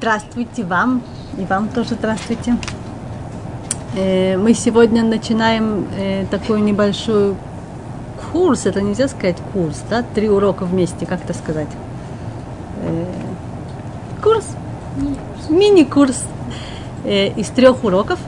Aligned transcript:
Здравствуйте 0.00 0.64
вам 0.64 1.02
и 1.36 1.44
вам 1.44 1.68
тоже 1.68 1.90
здравствуйте. 1.90 2.56
Э, 3.94 4.38
мы 4.38 4.54
сегодня 4.54 5.04
начинаем 5.04 5.86
э, 5.94 6.24
такой 6.30 6.62
небольшой 6.62 7.36
курс, 8.32 8.64
это 8.64 8.80
нельзя 8.80 9.08
сказать 9.08 9.36
курс, 9.52 9.82
да, 9.90 10.02
три 10.02 10.30
урока 10.30 10.64
вместе, 10.64 11.04
как 11.04 11.22
это 11.22 11.34
сказать? 11.34 11.68
Э, 12.82 13.04
курс, 14.22 14.46
мини-курс 15.50 16.22
из 17.04 17.48
трех 17.48 17.84
уроков, 17.84 18.18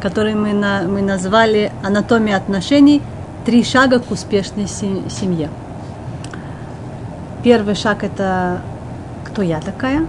который 0.00 0.34
мы, 0.34 0.54
на, 0.54 0.84
мы 0.84 1.02
назвали 1.02 1.70
«Анатомия 1.84 2.34
отношений. 2.38 3.02
Три 3.44 3.62
шага 3.62 3.98
к 3.98 4.10
успешной 4.10 4.68
семье». 4.68 5.50
Первый 7.44 7.74
шаг– 7.74 8.04
это 8.04 8.62
«Кто 9.26 9.42
я 9.42 9.60
такая?». 9.60 10.06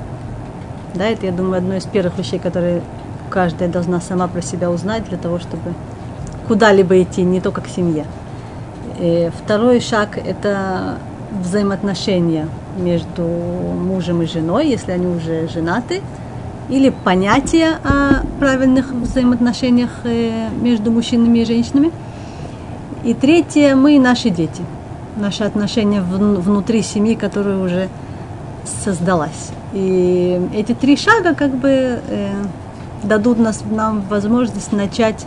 Да, 0.98 1.06
это, 1.06 1.28
я 1.28 1.32
думаю, 1.32 1.60
одно 1.60 1.76
из 1.76 1.86
первых 1.86 2.18
вещей, 2.18 2.40
которые 2.40 2.82
каждая 3.30 3.70
должна 3.70 4.02
сама 4.02 4.28
про 4.28 4.42
себя 4.42 4.72
узнать 4.72 5.08
для 5.08 5.18
того, 5.18 5.38
чтобы 5.38 5.74
куда-либо 6.48 7.02
идти, 7.02 7.24
не 7.24 7.42
только 7.42 7.62
к 7.62 7.68
семье. 7.68 8.06
И 9.00 9.30
второй 9.44 9.80
шаг– 9.80 10.18
это 10.26 10.98
взаимоотношения 11.44 12.48
между 12.78 13.22
мужем 13.22 14.24
и 14.24 14.26
женой, 14.26 14.68
если 14.68 14.92
они 14.92 15.08
уже 15.08 15.48
женаты, 15.50 16.02
или 16.70 16.90
понятие 16.90 17.78
о 17.84 18.24
правильных 18.40 18.92
взаимоотношениях 18.92 19.92
э, 20.04 20.50
между 20.60 20.92
мужчинами 20.92 21.40
и 21.40 21.46
женщинами. 21.46 21.92
И 23.04 23.14
третье– 23.14 23.76
мы 23.76 23.98
и 23.98 24.00
наши 24.00 24.30
дети, 24.30 24.64
наши 25.16 25.44
отношения 25.44 26.02
внутри 26.02 26.82
семьи, 26.82 27.16
которая 27.16 27.58
уже 27.58 27.88
создалась. 28.84 29.52
И 29.74 30.42
эти 30.54 30.74
три 30.74 30.98
шага 30.98 31.34
как 31.36 31.56
бы 31.56 31.70
э, 31.70 32.32
дадут 33.04 33.40
нас, 33.40 33.64
нам 33.70 34.02
возможность 34.10 34.72
начать 34.72 35.26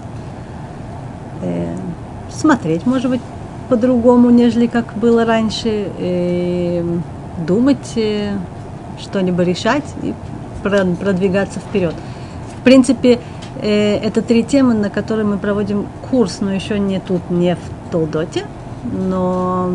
э, 1.42 1.77
смотреть, 2.31 2.87
может 2.87 3.11
быть, 3.11 3.20
по-другому, 3.69 4.31
нежели 4.31 4.67
как 4.67 4.95
было 4.95 5.25
раньше, 5.25 5.89
э, 5.98 6.84
думать, 7.47 7.92
э, 7.97 8.33
что-либо 9.01 9.42
решать 9.42 9.84
и 10.03 10.14
продвигаться 10.62 11.61
вперед. 11.61 11.95
В 12.59 12.64
принципе, 12.64 13.20
э, 13.62 13.97
это 13.97 14.23
три 14.23 14.42
темы, 14.42 14.75
на 14.75 14.91
которые 14.91 15.25
мы 15.25 15.39
проводим 15.39 15.86
курс, 16.11 16.39
но 16.41 16.53
еще 16.53 16.79
не 16.79 17.01
тут, 17.01 17.31
не 17.31 17.55
в 17.55 17.91
Толдоте, 17.92 18.47
но 18.84 19.70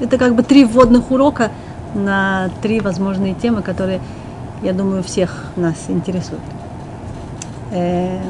это 0.00 0.18
как 0.18 0.34
бы 0.34 0.42
три 0.42 0.64
вводных 0.64 1.10
урока 1.10 1.50
на 1.96 2.50
три 2.62 2.80
возможные 2.80 3.34
темы, 3.34 3.62
которые, 3.62 4.00
я 4.62 4.72
думаю, 4.72 5.02
всех 5.02 5.46
нас 5.56 5.86
интересуют. 5.88 6.42
Э, 7.72 8.20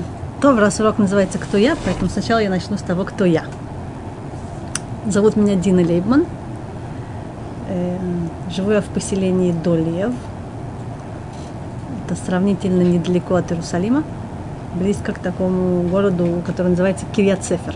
то 0.41 0.56
раз 0.56 0.81
урок 0.81 0.98
называется 0.98 1.39
«Кто 1.39 1.56
я?», 1.56 1.77
поэтому 1.84 2.11
сначала 2.11 2.39
я 2.39 2.50
начну 2.50 2.78
с 2.78 2.83
того, 2.83 3.05
кто 3.05 3.25
я. 3.25 3.44
Зовут 5.06 5.37
меня 5.37 5.55
Дина 5.56 5.83
Лейбман. 5.83 6.25
Э, 7.69 7.98
живу 8.50 8.70
я 8.70 8.81
в 8.81 8.87
поселении 8.87 9.53
Долиев. 9.53 10.12
Это 12.05 12.14
сравнительно 12.14 12.83
недалеко 12.83 13.34
от 13.34 13.50
Иерусалима, 13.50 14.05
близко 14.75 15.12
к 15.12 15.19
такому 15.19 15.83
городу, 15.83 16.42
который 16.47 16.69
называется 16.69 17.05
Кирьят 17.14 17.42
Сефер. 17.42 17.75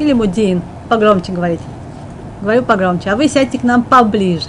Или 0.00 0.12
Мудеин, 0.12 0.62
погромче 0.88 1.32
говорить. 1.32 1.60
Говорю 2.40 2.62
погромче, 2.64 3.10
а 3.10 3.16
вы 3.16 3.28
сядьте 3.28 3.58
к 3.58 3.62
нам 3.62 3.84
поближе. 3.84 4.48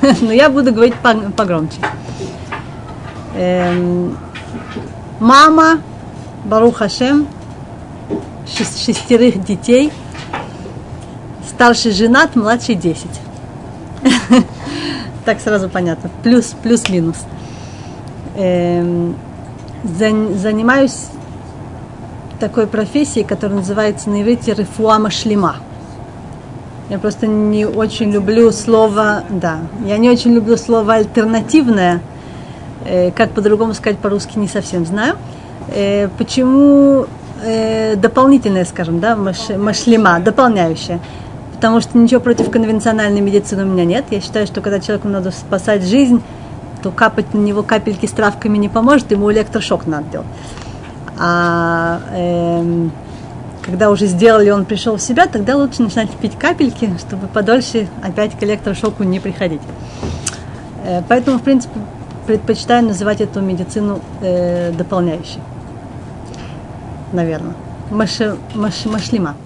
Но 0.20 0.32
я 0.32 0.48
буду 0.48 0.72
говорить 0.72 0.94
погромче. 1.36 1.76
Эм, 3.34 4.16
мама, 5.18 5.80
Барух 6.44 6.78
Хашем, 6.78 7.28
шестерых 8.46 9.44
детей, 9.44 9.92
старший 11.48 11.92
женат, 11.92 12.36
младший 12.36 12.74
десять. 12.74 13.20
Так 15.26 15.38
сразу 15.40 15.68
понятно. 15.68 16.10
Плюс, 16.22 16.54
плюс-минус. 16.62 17.16
Эм, 18.36 19.14
занимаюсь 19.84 21.08
такой 22.40 22.66
профессией, 22.66 23.24
которая 23.24 23.58
называется 23.58 24.08
на 24.08 24.22
иврите 24.22 24.54
рефуама 24.54 25.10
шлема. 25.10 25.56
Я 26.90 26.98
просто 26.98 27.26
не 27.26 27.64
очень 27.64 28.10
люблю 28.10 28.52
слово, 28.52 29.22
да, 29.30 29.60
я 29.86 29.96
не 29.96 30.10
очень 30.10 30.34
люблю 30.34 30.56
слово 30.56 30.94
альтернативное, 30.94 32.02
Э, 32.84 33.10
как 33.10 33.30
по-другому 33.30 33.74
сказать 33.74 33.98
по-русски, 33.98 34.38
не 34.38 34.48
совсем 34.48 34.86
знаю. 34.86 35.16
Э, 35.68 36.08
почему 36.18 37.06
э, 37.44 37.96
дополнительная, 37.96 38.64
скажем, 38.64 39.00
да, 39.00 39.16
машлема, 39.16 40.18
дополняющая? 40.20 41.00
Потому 41.52 41.80
что 41.80 41.98
ничего 41.98 42.20
против 42.20 42.50
конвенциональной 42.50 43.20
медицины 43.20 43.64
у 43.64 43.66
меня 43.66 43.84
нет. 43.84 44.06
Я 44.10 44.20
считаю, 44.20 44.46
что 44.46 44.62
когда 44.62 44.80
человеку 44.80 45.08
надо 45.08 45.30
спасать 45.30 45.84
жизнь, 45.84 46.22
то 46.82 46.90
капать 46.90 47.34
на 47.34 47.38
него 47.38 47.62
капельки 47.62 48.06
с 48.06 48.12
травками 48.12 48.56
не 48.56 48.70
поможет, 48.70 49.10
ему 49.10 49.30
электрошок 49.30 49.86
надо 49.86 50.04
делать. 50.10 50.26
А 51.18 52.00
э, 52.14 52.88
когда 53.62 53.90
уже 53.90 54.06
сделали, 54.06 54.50
он 54.50 54.64
пришел 54.64 54.96
в 54.96 55.02
себя, 55.02 55.26
тогда 55.26 55.56
лучше 55.56 55.82
начинать 55.82 56.10
пить 56.10 56.38
капельки, 56.38 56.90
чтобы 56.98 57.28
подольше 57.28 57.88
опять 58.02 58.38
к 58.38 58.42
электрошоку 58.42 59.04
не 59.04 59.20
приходить. 59.20 59.62
Э, 60.84 61.02
поэтому, 61.08 61.38
в 61.38 61.42
принципе, 61.42 61.78
предпочитаю 62.26 62.84
называть 62.84 63.20
эту 63.20 63.40
медицину 63.40 64.00
э, 64.20 64.72
дополняющей. 64.72 65.40
Наверное. 67.12 67.54
Маши, 67.90 68.36
маш, 68.54 68.84
машлима. 68.86 69.36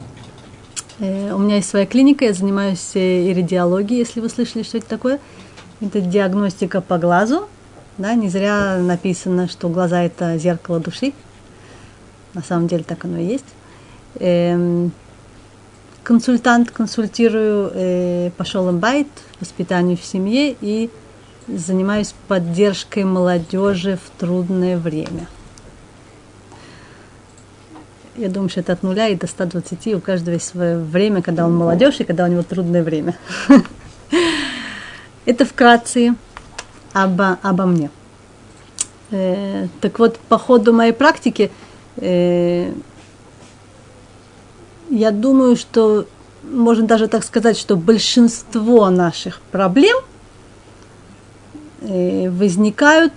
Э, 1.00 1.32
у 1.32 1.38
меня 1.38 1.56
есть 1.56 1.68
своя 1.68 1.86
клиника, 1.86 2.24
я 2.24 2.34
занимаюсь 2.34 2.90
э, 2.94 3.30
иридиологией, 3.30 4.00
если 4.00 4.20
вы 4.20 4.28
слышали, 4.28 4.62
что 4.62 4.78
это 4.78 4.86
такое. 4.86 5.18
Это 5.80 6.00
диагностика 6.00 6.80
по 6.80 6.98
глазу. 6.98 7.48
Да, 7.96 8.14
не 8.14 8.28
зря 8.28 8.78
написано, 8.78 9.48
что 9.48 9.68
глаза 9.68 10.02
это 10.02 10.36
зеркало 10.36 10.80
души. 10.80 11.12
На 12.34 12.42
самом 12.42 12.68
деле 12.68 12.84
так 12.84 13.04
оно 13.04 13.18
и 13.18 13.24
есть. 13.24 13.44
Эм, 14.20 14.92
консультант, 16.04 16.70
консультирую 16.70 17.70
э, 17.74 18.30
по 18.36 18.44
шолом-байт, 18.44 19.08
воспитанию 19.40 19.96
в 19.96 20.04
семье 20.04 20.56
и 20.60 20.90
занимаюсь 21.48 22.14
поддержкой 22.28 23.04
молодежи 23.04 23.96
в 23.96 24.20
трудное 24.20 24.78
время. 24.78 25.26
Я 28.16 28.28
думаю, 28.28 28.48
что 28.48 28.60
это 28.60 28.74
от 28.74 28.82
нуля 28.84 29.08
и 29.08 29.16
до 29.16 29.26
120. 29.26 29.94
У 29.94 30.00
каждого 30.00 30.34
есть 30.34 30.46
свое 30.46 30.78
время, 30.78 31.20
когда 31.20 31.44
он 31.44 31.56
молодежь 31.56 31.98
и 31.98 32.04
когда 32.04 32.24
у 32.24 32.28
него 32.28 32.42
трудное 32.44 32.84
время. 32.84 33.16
Это 35.24 35.44
вкратце 35.44 36.14
обо, 36.92 37.38
обо 37.42 37.66
мне. 37.66 37.90
Э, 39.10 39.66
так 39.80 39.98
вот, 39.98 40.18
по 40.28 40.38
ходу 40.38 40.72
моей 40.72 40.92
практики, 40.92 41.50
э, 41.96 42.72
я 44.90 45.10
думаю, 45.10 45.56
что 45.56 46.06
можно 46.42 46.86
даже 46.86 47.08
так 47.08 47.24
сказать, 47.24 47.58
что 47.58 47.76
большинство 47.76 48.90
наших 48.90 49.40
проблем– 49.50 49.96
Э, 51.86 52.30
возникают 52.30 53.12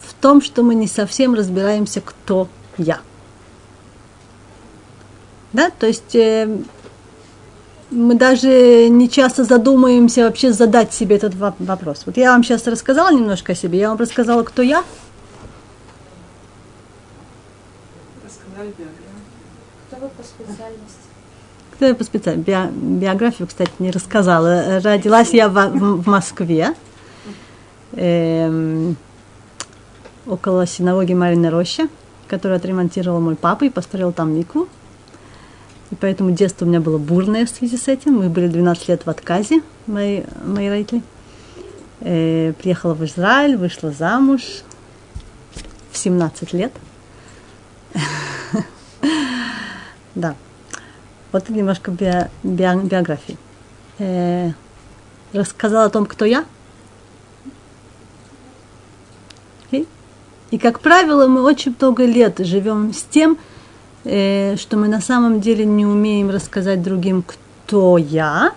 в 0.00 0.14
том, 0.14 0.42
что 0.42 0.62
мы 0.62 0.74
не 0.74 0.88
совсем 0.88 1.34
разбираемся, 1.34 2.00
кто 2.00 2.48
я. 2.78 2.98
Да, 5.52 5.70
то 5.70 5.86
есть 5.86 6.14
э, 6.16 6.48
мы 7.90 8.16
даже 8.16 8.88
не 8.88 9.08
часто 9.08 9.44
задумаемся 9.44 10.24
вообще 10.24 10.52
задать 10.52 10.92
себе 10.92 11.16
этот 11.16 11.34
вопрос. 11.36 12.02
Вот 12.06 12.16
я 12.16 12.32
вам 12.32 12.42
сейчас 12.42 12.66
рассказала 12.66 13.12
немножко 13.12 13.52
о 13.52 13.54
себе, 13.54 13.78
я 13.78 13.90
вам 13.90 13.98
рассказала, 13.98 14.42
кто 14.42 14.62
я. 14.62 14.82
Рассказали 18.24 18.74
биографию. 18.76 19.05
Кто 21.72 21.86
я 21.86 21.94
по 21.94 22.04
специальности? 22.04 22.50
Би- 22.50 22.98
биографию, 23.00 23.48
кстати, 23.48 23.72
не 23.78 23.90
рассказала. 23.90 24.80
Родилась 24.80 25.30
я 25.30 25.48
в, 25.48 25.54
в 25.54 26.06
Москве 26.06 26.74
эм, 27.92 28.96
около 30.26 30.66
синагоги 30.66 31.12
Марина 31.12 31.50
Роща, 31.50 31.88
которую 32.28 32.56
отремонтировал 32.56 33.20
мой 33.20 33.36
папа 33.36 33.64
и 33.64 33.70
построил 33.70 34.12
там 34.12 34.34
микву. 34.34 34.68
И 35.90 35.94
поэтому 35.94 36.30
детство 36.30 36.64
у 36.64 36.68
меня 36.68 36.80
было 36.80 36.98
бурное 36.98 37.46
в 37.46 37.50
связи 37.50 37.76
с 37.76 37.88
этим. 37.88 38.14
Мы 38.14 38.28
были 38.28 38.48
12 38.48 38.88
лет 38.88 39.06
в 39.06 39.10
отказе, 39.10 39.62
мои, 39.86 40.22
мои 40.44 40.68
родители. 40.68 41.02
Э, 42.00 42.52
приехала 42.60 42.94
в 42.94 43.04
Израиль, 43.04 43.56
вышла 43.56 43.90
замуж 43.92 44.42
в 45.92 45.98
17 45.98 46.52
лет. 46.52 46.72
Да. 50.16 50.34
Вот 51.30 51.48
немножко 51.48 51.92
биографии. 52.42 53.38
Э, 53.98 54.50
рассказала 55.32 55.84
о 55.84 55.90
том, 55.90 56.06
кто 56.06 56.24
я– 56.24 56.44
И, 60.50 60.58
как 60.58 60.80
правило, 60.80 61.26
мы 61.26 61.42
очень 61.42 61.74
много 61.78 62.04
лет 62.04 62.38
живем 62.38 62.92
с 62.92 63.02
тем, 63.02 63.36
э, 64.04 64.56
что 64.56 64.76
мы 64.76 64.88
на 64.88 65.00
самом 65.00 65.40
деле 65.40 65.64
не 65.64 65.84
умеем 65.84 66.30
рассказать 66.30 66.82
другим, 66.82 67.22
кто 67.22 67.98
я, 67.98 68.52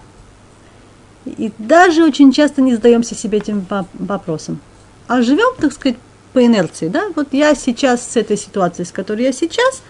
и 1.25 1.51
даже 1.57 2.03
очень 2.03 2.31
часто 2.31 2.61
не 2.61 2.75
задаемся 2.75 3.15
себе 3.15 3.39
этим 3.39 3.65
вопросом. 3.93 4.59
А 5.07 5.21
живем, 5.21 5.55
так 5.59 5.73
сказать, 5.73 5.97
по 6.33 6.45
инерции, 6.45 6.87
да? 6.89 7.07
Вот 7.15 7.29
я 7.31 7.55
сейчас 7.55 8.07
с 8.07 8.15
этой 8.15 8.37
ситуацией, 8.37 8.85
с 8.85 8.91
которой 8.91 9.23
я 9.23 9.33
сейчас, 9.33 9.81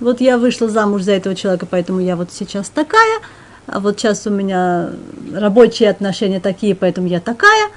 вот 0.00 0.20
я 0.20 0.38
вышла 0.38 0.68
замуж 0.68 1.02
за 1.02 1.12
этого 1.12 1.34
человека, 1.34 1.66
поэтому 1.68 2.00
я 2.00 2.16
вот 2.16 2.30
сейчас 2.32 2.68
такая, 2.68 3.20
а 3.66 3.80
вот 3.80 3.98
сейчас 3.98 4.26
у 4.26 4.30
меня 4.30 4.90
рабочие 5.34 5.90
отношения 5.90 6.40
такие, 6.40 6.74
поэтому 6.74 7.06
я 7.06 7.20
такая. 7.20 7.68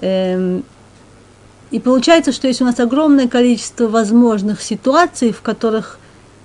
Эм, 0.00 0.64
и 1.70 1.80
получается, 1.80 2.32
что 2.32 2.46
есть 2.46 2.62
у 2.62 2.64
нас 2.64 2.78
огромное 2.78 3.28
количество 3.28 3.88
возможных 3.88 4.62
ситуаций, 4.62 5.32
в 5.32 5.42
которых 5.42 5.98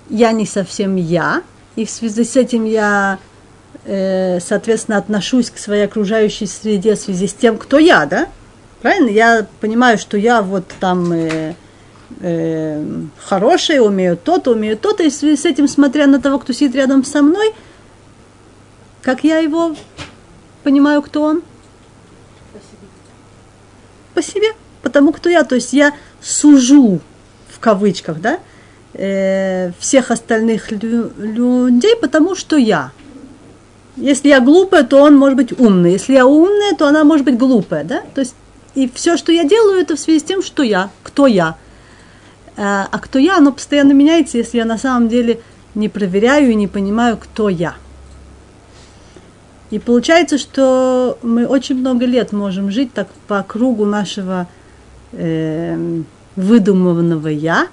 я 0.08 0.32
не 0.32 0.46
совсем 0.46 0.96
я, 0.96 1.42
и 1.76 1.84
в 1.84 1.90
связи 1.90 2.24
с 2.24 2.36
этим 2.36 2.64
я, 2.64 3.18
э, 3.84 4.40
соответственно, 4.40 4.98
отношусь 4.98 5.50
к 5.50 5.58
своей 5.58 5.84
окружающей 5.84 6.46
среде 6.46 6.96
в 6.96 6.98
связи 6.98 7.28
с 7.28 7.34
тем, 7.34 7.58
кто 7.58 7.78
я, 7.78 8.06
да? 8.06 8.26
Правильно? 8.82 9.10
Я 9.10 9.46
понимаю, 9.60 9.98
что 9.98 10.16
я 10.16 10.42
вот 10.42 10.64
там 10.80 11.12
э, 12.20 12.82
э, 12.82 12.84
хорошая, 13.18 13.80
умею 13.80 14.16
то-то, 14.16 14.52
умею 14.52 14.76
то-то, 14.76 15.02
и 15.02 15.10
с 15.10 15.44
этим, 15.44 15.68
смотря 15.68 16.06
на 16.06 16.20
того, 16.20 16.38
кто 16.38 16.52
сидит 16.52 16.74
рядом 16.74 17.04
со 17.04 17.22
мной, 17.22 17.54
как 19.02 19.24
я 19.24 19.38
его 19.38 19.76
понимаю, 20.62 21.02
кто 21.02 21.22
он? 21.22 21.42
По 24.14 24.22
себе. 24.22 24.48
Потому 24.82 25.12
кто 25.12 25.28
я. 25.28 25.44
То 25.44 25.54
есть 25.54 25.72
я 25.72 25.94
сужу, 26.20 27.00
в 27.48 27.58
кавычках, 27.58 28.20
да, 28.20 28.40
э, 28.94 29.72
всех 29.78 30.10
остальных 30.10 30.70
лю- 30.72 31.12
людей, 31.16 31.96
потому 31.96 32.34
что 32.34 32.56
я. 32.56 32.92
Если 33.96 34.28
я 34.28 34.40
глупая, 34.40 34.84
то 34.84 34.98
он 35.02 35.16
может 35.16 35.36
быть 35.36 35.58
умный. 35.58 35.92
Если 35.92 36.14
я 36.14 36.26
умная, 36.26 36.74
то 36.74 36.86
она 36.86 37.04
может 37.04 37.24
быть 37.24 37.38
глупая, 37.38 37.84
да? 37.84 38.02
То 38.14 38.20
есть 38.20 38.34
и 38.74 38.90
все, 38.94 39.16
что 39.16 39.32
я 39.32 39.44
делаю, 39.44 39.80
это 39.80 39.96
в 39.96 40.00
связи 40.00 40.20
с 40.20 40.22
тем, 40.22 40.42
что 40.42 40.62
я, 40.62 40.90
кто 41.02 41.26
я. 41.26 41.56
Э, 42.60 42.84
а 42.90 42.98
кто 42.98 43.18
я, 43.18 43.38
оно 43.38 43.52
постоянно 43.52 43.92
меняется, 43.92 44.36
если 44.36 44.58
я 44.58 44.66
на 44.66 44.76
самом 44.76 45.08
деле 45.08 45.40
не 45.74 45.88
проверяю 45.88 46.50
и 46.50 46.54
не 46.54 46.68
понимаю, 46.68 47.16
кто 47.16 47.48
я. 47.48 47.74
И 49.70 49.78
получается, 49.78 50.36
что 50.36 51.16
мы 51.22 51.46
очень 51.46 51.76
много 51.76 52.04
лет 52.04 52.32
можем 52.32 52.70
жить 52.70 52.92
так 52.92 53.08
по 53.28 53.42
кругу 53.42 53.86
нашего 53.86 54.46
э, 55.12 56.02
выдуманного 56.36 57.28
я. 57.28 57.68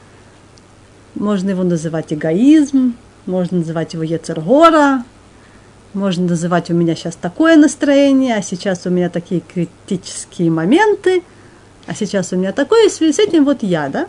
Можно 1.16 1.50
его 1.50 1.64
называть 1.64 2.14
эгоизм, 2.14 2.96
можно 3.26 3.58
называть 3.58 3.94
его 3.94 4.04
Ецергора, 4.04 5.04
можно 5.94 6.28
называть 6.28 6.70
у 6.70 6.74
меня 6.74 6.96
сейчас 6.96 7.18
такое 7.18 7.58
настроение, 7.58 8.36
а 8.36 8.42
сейчас 8.42 8.86
у 8.86 8.90
меня 8.90 9.10
такие 9.10 9.42
критические 9.42 10.50
моменты, 10.50 11.24
а 11.88 11.94
сейчас 11.94 12.32
у 12.32 12.38
меня 12.38 12.54
такое, 12.54 12.86
и 12.86 12.90
в 12.90 12.94
связи 12.94 13.12
с 13.12 13.20
этим 13.20 13.44
вот 13.44 13.64
я, 13.64 13.90
да? 13.90 14.08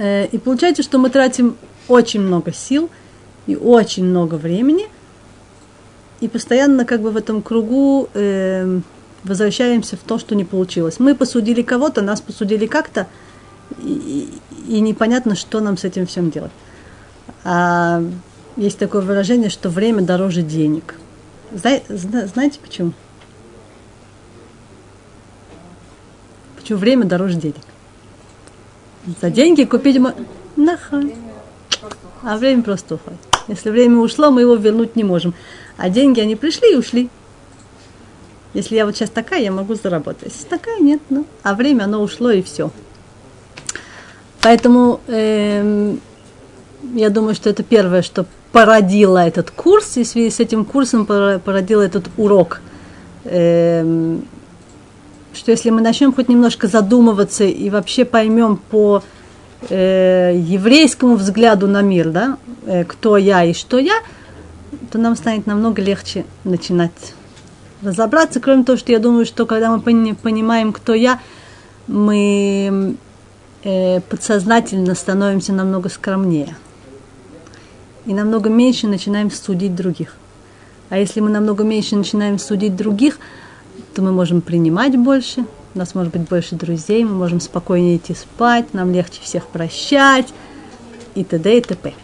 Э, 0.00 0.26
и 0.26 0.38
получается, 0.38 0.82
что 0.82 0.98
мы 0.98 1.10
тратим 1.10 1.56
очень 1.86 2.20
много 2.20 2.52
сил 2.52 2.90
и 3.46 3.54
очень 3.54 4.04
много 4.04 4.34
времени– 4.34 4.88
и 6.20 6.28
постоянно 6.28 6.84
как 6.84 7.00
бы 7.00 7.10
в 7.10 7.16
этом 7.16 7.42
кругу 7.42 8.08
э, 8.14 8.80
возвращаемся 9.24 9.96
в 9.96 10.00
то, 10.00 10.18
что 10.18 10.34
не 10.34 10.44
получилось. 10.44 11.00
Мы 11.00 11.14
посудили 11.14 11.62
кого-то, 11.62 12.02
нас 12.02 12.20
посудили 12.20 12.66
как-то, 12.66 13.06
и, 13.78 14.28
и 14.68 14.80
непонятно, 14.80 15.34
что 15.34 15.60
нам 15.60 15.78
с 15.78 15.84
этим 15.84 16.06
всем 16.06 16.30
делать. 16.30 16.52
А 17.44 18.02
есть 18.56 18.78
такое 18.78 19.00
выражение, 19.00 19.48
что 19.48 19.70
время 19.70 20.02
дороже 20.02 20.42
денег. 20.42 20.96
Зна, 21.52 22.26
знаете 22.26 22.58
почему? 22.60 22.92
Почему 26.56 26.78
время 26.78 27.06
дороже 27.06 27.36
денег? 27.36 27.56
За 29.20 29.30
деньги 29.30 29.64
купить. 29.64 30.00
Наха. 30.56 31.02
А 32.22 32.36
время 32.36 32.62
просто 32.62 32.96
уходит. 32.96 33.18
Если 33.48 33.70
время 33.70 33.98
ушло, 33.98 34.30
мы 34.30 34.42
его 34.42 34.54
вернуть 34.56 34.96
не 34.96 35.04
можем. 35.04 35.34
А 35.76 35.88
деньги, 35.88 36.20
они 36.20 36.36
пришли 36.36 36.74
и 36.74 36.76
ушли. 36.76 37.08
Если 38.52 38.74
я 38.74 38.84
вот 38.84 38.96
сейчас 38.96 39.10
такая, 39.10 39.40
я 39.40 39.52
могу 39.52 39.74
заработать. 39.74 40.32
Если 40.32 40.46
такая, 40.46 40.80
нет. 40.80 41.00
Ну, 41.08 41.24
а 41.42 41.54
время, 41.54 41.84
оно 41.84 42.02
ушло 42.02 42.30
и 42.30 42.42
все. 42.42 42.70
Поэтому 44.42 45.00
э, 45.06 45.94
я 46.94 47.10
думаю, 47.10 47.34
что 47.34 47.48
это 47.48 47.62
первое, 47.62 48.02
что 48.02 48.26
породило 48.52 49.18
этот 49.18 49.50
курс, 49.50 49.96
и 49.96 50.04
в 50.04 50.08
связи 50.08 50.30
с 50.30 50.40
этим 50.40 50.64
курсом 50.64 51.06
породило 51.06 51.82
этот 51.82 52.08
урок. 52.16 52.60
Э, 53.24 54.18
что 55.32 55.50
если 55.50 55.70
мы 55.70 55.80
начнем 55.80 56.12
хоть 56.12 56.28
немножко 56.28 56.66
задумываться 56.66 57.44
и 57.44 57.70
вообще 57.70 58.04
поймем 58.04 58.56
по 58.56 59.02
э, 59.68 60.32
еврейскому 60.36 61.16
взгляду 61.16 61.66
на 61.66 61.82
мир, 61.82 62.10
да, 62.10 62.38
э, 62.66 62.84
кто 62.84 63.16
я 63.16 63.44
и 63.44 63.52
что 63.52 63.78
я, 63.78 63.94
то 64.90 64.98
нам 64.98 65.16
станет 65.16 65.46
намного 65.46 65.82
легче 65.82 66.24
начинать 66.44 67.14
разобраться. 67.82 68.40
Кроме 68.40 68.64
того, 68.64 68.78
что 68.78 68.92
я 68.92 68.98
думаю, 68.98 69.26
что 69.26 69.46
когда 69.46 69.70
мы 69.70 69.80
понимаем, 69.80 70.72
кто 70.72 70.94
я, 70.94 71.20
мы 71.86 72.96
э, 73.64 74.00
подсознательно 74.00 74.94
становимся 74.94 75.52
намного 75.52 75.88
скромнее. 75.88 76.56
И 78.06 78.14
намного 78.14 78.48
меньше 78.48 78.86
начинаем 78.86 79.30
судить 79.30 79.74
других. 79.74 80.16
А 80.88 80.98
если 80.98 81.20
мы 81.20 81.30
намного 81.30 81.62
меньше 81.64 81.96
начинаем 81.96 82.38
судить 82.38 82.74
других, 82.74 83.18
то 83.94 84.02
мы 84.02 84.12
можем 84.12 84.40
принимать 84.40 84.96
больше, 84.96 85.44
у 85.74 85.78
нас 85.78 85.94
может 85.94 86.12
быть 86.12 86.28
больше 86.28 86.54
друзей, 86.54 87.04
мы 87.04 87.14
можем 87.14 87.40
спокойнее 87.40 87.96
идти 87.96 88.14
спать, 88.14 88.74
нам 88.74 88.92
легче 88.92 89.20
всех 89.22 89.46
прощать 89.46 90.28
и 91.14 91.24
т.д. 91.24 91.58
и 91.58 91.60
т.п. 91.60 91.94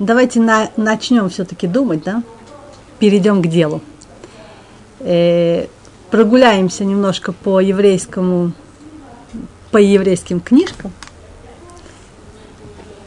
давайте 0.00 0.40
на, 0.40 0.70
начнем 0.76 1.28
все-таки 1.28 1.68
думать, 1.68 2.02
да? 2.02 2.24
Перейдем 2.98 3.40
к 3.42 3.46
делу. 3.46 3.80
Э, 4.98 5.66
прогуляемся 6.10 6.84
немножко 6.84 7.32
по 7.32 7.60
еврейскому, 7.60 8.52
по 9.70 9.76
еврейским 9.76 10.40
книжкам. 10.40 10.90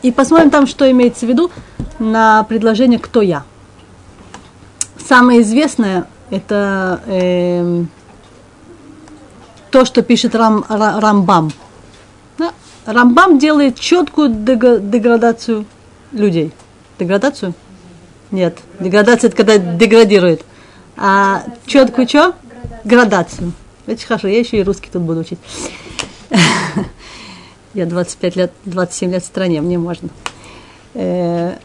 И 0.01 0.11
посмотрим 0.11 0.49
там, 0.49 0.67
что 0.67 0.89
имеется 0.89 1.25
в 1.25 1.29
виду 1.29 1.51
на 1.99 2.43
предложение 2.43 2.99
«Кто 2.99 3.21
я?». 3.21 3.43
Самое 5.07 5.41
известное– 5.41 6.07
это 6.29 7.01
э, 7.07 7.83
то, 9.71 9.85
что 9.85 10.01
пишет 10.01 10.35
Рам, 10.35 10.65
Рамбам. 10.69 11.51
Да? 12.37 12.51
Рамбам 12.85 13.37
делает 13.39 13.79
четкую 13.79 14.29
деградацию 14.29 15.65
людей– 16.11 16.53
Деградацию? 16.99 17.53
Нет. 18.31 18.59
Деградация 18.79 19.29
это 19.29 19.37
когда 19.37 19.57
деградирует. 19.57 20.45
А 20.95 21.43
четкую 21.65 22.07
что? 22.07 22.33
Градацию. 22.83 23.53
Очень 23.87 24.07
хорошо, 24.07 24.27
я 24.27 24.39
еще 24.39 24.57
и 24.57 24.63
русский 24.63 24.89
тут 24.91 25.01
буду 25.01 25.21
учить. 25.21 25.39
Я 27.73 27.87
25 27.87 28.35
лет, 28.35 28.51
27 28.65 29.11
лет 29.11 29.23
в 29.23 29.25
стране, 29.25 29.59
мне 29.59 29.79
можно. 29.79 30.09
Э, 30.93 31.57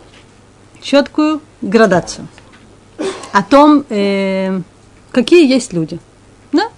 четкую 0.81 1.43
градацию. 1.61 2.27
О 3.33 3.43
том, 3.43 3.85
э, 3.89 4.61
какие 5.13 5.49
есть 5.49 5.73
люди. 5.73 5.99
Да? 6.53 6.69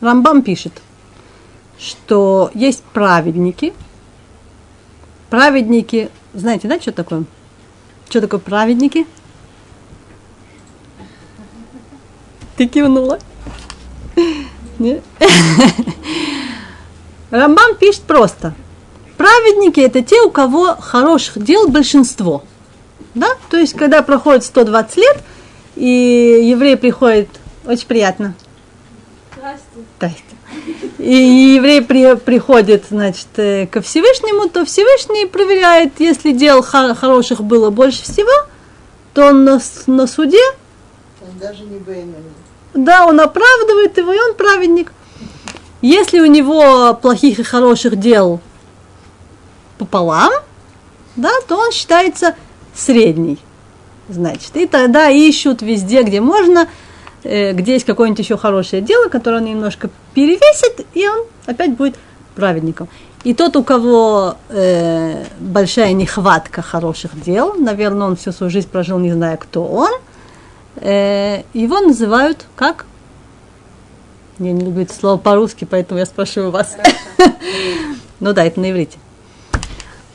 Рамбам 0.00 0.42
пишет, 0.42 0.72
что 1.78 2.50
есть 2.54 2.82
праведники. 2.82 3.72
Праведники, 5.30 6.10
знаете, 6.34 6.68
да, 6.68 6.80
что 6.80 6.92
такое? 6.92 7.24
Что 8.08 8.20
такое 8.20 8.40
праведники? 8.40 9.06
Ты 12.56 12.66
кивнула. 12.68 13.18
Рамбам 17.30 17.74
пишет 17.78 18.02
просто. 18.02 18.54
Праведники 19.16 19.80
это 19.80 20.02
те, 20.02 20.20
у 20.22 20.30
кого 20.30 20.76
хороших 20.76 21.42
дел 21.42 21.68
большинство. 21.68 22.44
Да? 23.16 23.30
То 23.50 23.56
есть, 23.56 23.74
когда 23.74 24.02
проходит 24.02 24.44
120 24.44 24.96
лет, 24.98 25.24
и 25.74 26.48
еврей 26.50 26.76
приходит, 26.76 27.28
очень 27.66 27.88
приятно. 27.88 28.34
Здрасте. 29.34 29.66
Здрасте 29.96 30.36
и 30.98 31.54
еврей 31.54 31.82
при, 31.82 32.16
приходит, 32.16 32.86
значит, 32.90 33.28
э, 33.36 33.66
ко 33.66 33.80
Всевышнему, 33.80 34.48
то 34.48 34.64
Всевышний 34.64 35.26
проверяет, 35.26 36.00
если 36.00 36.32
дел 36.32 36.62
хороших 36.62 37.42
было 37.42 37.70
больше 37.70 38.02
всего, 38.02 38.32
то 39.14 39.28
он 39.28 39.44
на, 39.44 39.60
на 39.86 40.06
суде, 40.06 40.42
он 41.20 41.38
даже 41.38 41.64
не 41.64 41.78
Бейнами. 41.78 42.32
да, 42.74 43.06
он 43.06 43.20
оправдывает 43.20 43.96
его, 43.98 44.12
и 44.12 44.18
он 44.18 44.34
праведник. 44.34 44.92
Если 45.82 46.20
у 46.20 46.26
него 46.26 46.94
плохих 46.94 47.38
и 47.38 47.42
хороших 47.42 47.96
дел 47.96 48.40
пополам, 49.78 50.32
да, 51.16 51.30
то 51.46 51.56
он 51.56 51.70
считается 51.72 52.34
средний. 52.76 53.38
Значит, 54.08 54.56
и 54.56 54.66
тогда 54.66 55.08
ищут 55.08 55.62
везде, 55.62 56.02
где 56.02 56.20
можно, 56.20 56.68
э, 57.24 57.52
где 57.52 57.72
есть 57.74 57.84
какое-нибудь 57.84 58.20
еще 58.20 58.36
хорошее 58.36 58.82
дело, 58.82 59.08
которое 59.08 59.38
он 59.38 59.46
немножко 59.46 59.90
перевесит, 60.14 60.86
и 60.94 61.08
он 61.08 61.24
опять 61.46 61.76
будет 61.76 61.96
праведником. 62.36 62.88
И 63.24 63.34
тот, 63.34 63.56
у 63.56 63.64
кого 63.64 64.36
э, 64.50 65.24
большая 65.40 65.92
нехватка 65.94 66.62
хороших 66.62 67.20
дел, 67.20 67.54
наверное, 67.54 68.06
он 68.06 68.16
всю 68.16 68.30
свою 68.30 68.50
жизнь 68.50 68.68
прожил, 68.68 68.98
не 69.00 69.12
зная, 69.12 69.36
кто 69.36 69.64
он, 69.64 69.90
э, 70.76 71.42
его 71.52 71.80
называют 71.80 72.46
как? 72.54 72.86
Я 74.38 74.52
не 74.52 74.64
люблю 74.64 74.82
это 74.82 74.94
слово 74.94 75.16
по-русски, 75.16 75.66
поэтому 75.68 75.98
я 75.98 76.06
спрашиваю 76.06 76.50
вас. 76.50 76.76
Ну 78.18 78.32
да, 78.32 78.46
это 78.46 78.58
на 78.60 78.70
иврите. 78.70 78.98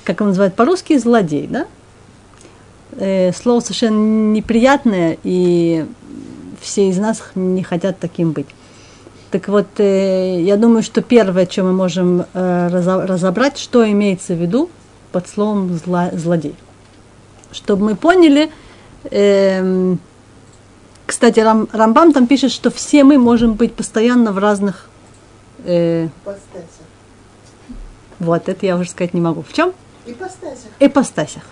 Как 0.03 0.21
его 0.21 0.29
называют 0.29 0.55
по-русски? 0.55 0.97
Злодей, 0.97 1.45
да? 1.45 1.67
Э, 2.97 3.31
слово 3.31 3.61
совершенно 3.61 4.33
неприятное, 4.33 5.17
и 5.23 5.85
все 6.59 6.89
из 6.89 6.97
нас 6.97 7.21
не 7.35 7.63
хотят 7.63 7.99
таким 7.99 8.31
быть. 8.31 8.47
Так 9.31 9.47
вот, 9.47 9.67
э, 9.77 10.41
я 10.41 10.57
думаю, 10.57 10.83
что 10.83 11.01
первое, 11.01 11.47
что 11.49 11.63
мы 11.63 11.71
можем 11.71 12.25
э, 12.33 12.67
разобрать, 12.67 13.57
что 13.57 13.89
имеется 13.89 14.33
в 14.33 14.41
виду 14.41 14.69
под 15.11 15.27
словом 15.29 15.73
зло, 15.73 16.09
злодей. 16.11 16.55
Чтобы 17.53 17.85
мы 17.85 17.95
поняли, 17.95 18.51
э, 19.09 19.95
кстати, 21.05 21.39
Рам, 21.39 21.69
Рамбам 21.71 22.13
там 22.13 22.27
пишет, 22.27 22.51
что 22.51 22.71
все 22.71 23.03
мы 23.03 23.17
можем 23.17 23.53
быть 23.53 23.73
постоянно 23.73 24.31
в 24.33 24.37
разных... 24.37 24.89
Э, 25.63 26.09
вот, 28.19 28.49
это 28.49 28.65
я 28.65 28.77
уже 28.77 28.89
сказать 28.89 29.13
не 29.13 29.21
могу. 29.21 29.43
В 29.43 29.53
чем? 29.53 29.73
Ипостасях. 30.05 30.71
Ипостасях. 30.79 31.43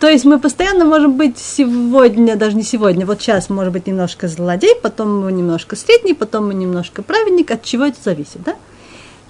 То 0.00 0.08
есть 0.08 0.24
мы 0.24 0.38
постоянно 0.38 0.84
можем 0.84 1.16
быть 1.16 1.38
сегодня, 1.38 2.36
даже 2.36 2.56
не 2.56 2.62
сегодня, 2.62 3.04
вот 3.04 3.20
сейчас 3.20 3.50
может 3.50 3.72
быть 3.72 3.88
немножко 3.88 4.28
злодей, 4.28 4.76
потом 4.80 5.24
мы 5.24 5.32
немножко 5.32 5.74
средний, 5.74 6.14
потом 6.14 6.46
мы 6.48 6.54
немножко 6.54 7.02
праведник, 7.02 7.50
от 7.50 7.64
чего 7.64 7.84
это 7.84 7.98
зависит, 8.02 8.42
да? 8.44 8.54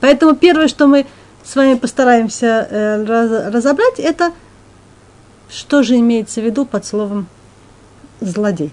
Поэтому 0.00 0.36
первое, 0.36 0.68
что 0.68 0.86
мы 0.86 1.06
с 1.42 1.56
вами 1.56 1.74
постараемся 1.74 2.68
э, 2.70 3.04
раз, 3.04 3.54
разобрать, 3.54 3.98
это 3.98 4.32
что 5.48 5.82
же 5.82 5.96
имеется 5.96 6.42
в 6.42 6.44
виду 6.44 6.66
под 6.66 6.84
словом 6.84 7.26
злодей. 8.20 8.70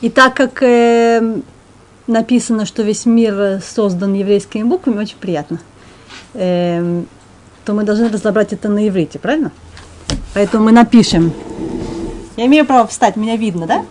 И 0.00 0.10
так 0.10 0.34
как 0.34 0.60
э, 0.64 1.40
написано, 2.08 2.66
что 2.66 2.82
весь 2.82 3.06
мир 3.06 3.60
создан 3.62 4.14
еврейскими 4.14 4.64
буквами, 4.64 4.98
очень 4.98 5.18
приятно, 5.18 5.60
э, 6.34 7.02
то 7.64 7.72
мы 7.72 7.84
должны 7.84 8.08
разобрать 8.08 8.52
это 8.52 8.68
на 8.68 8.88
иврите, 8.88 9.20
правильно? 9.20 9.52
Поэтому 10.32 10.64
мы 10.64 10.72
напишем. 10.72 11.32
Я 12.36 12.46
имею 12.46 12.64
право 12.64 12.86
встать, 12.86 13.16
меня 13.16 13.36
видно, 13.36 13.66
да? 13.66 13.84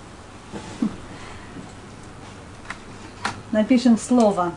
Напишем 3.51 3.98
слово. 3.98 4.53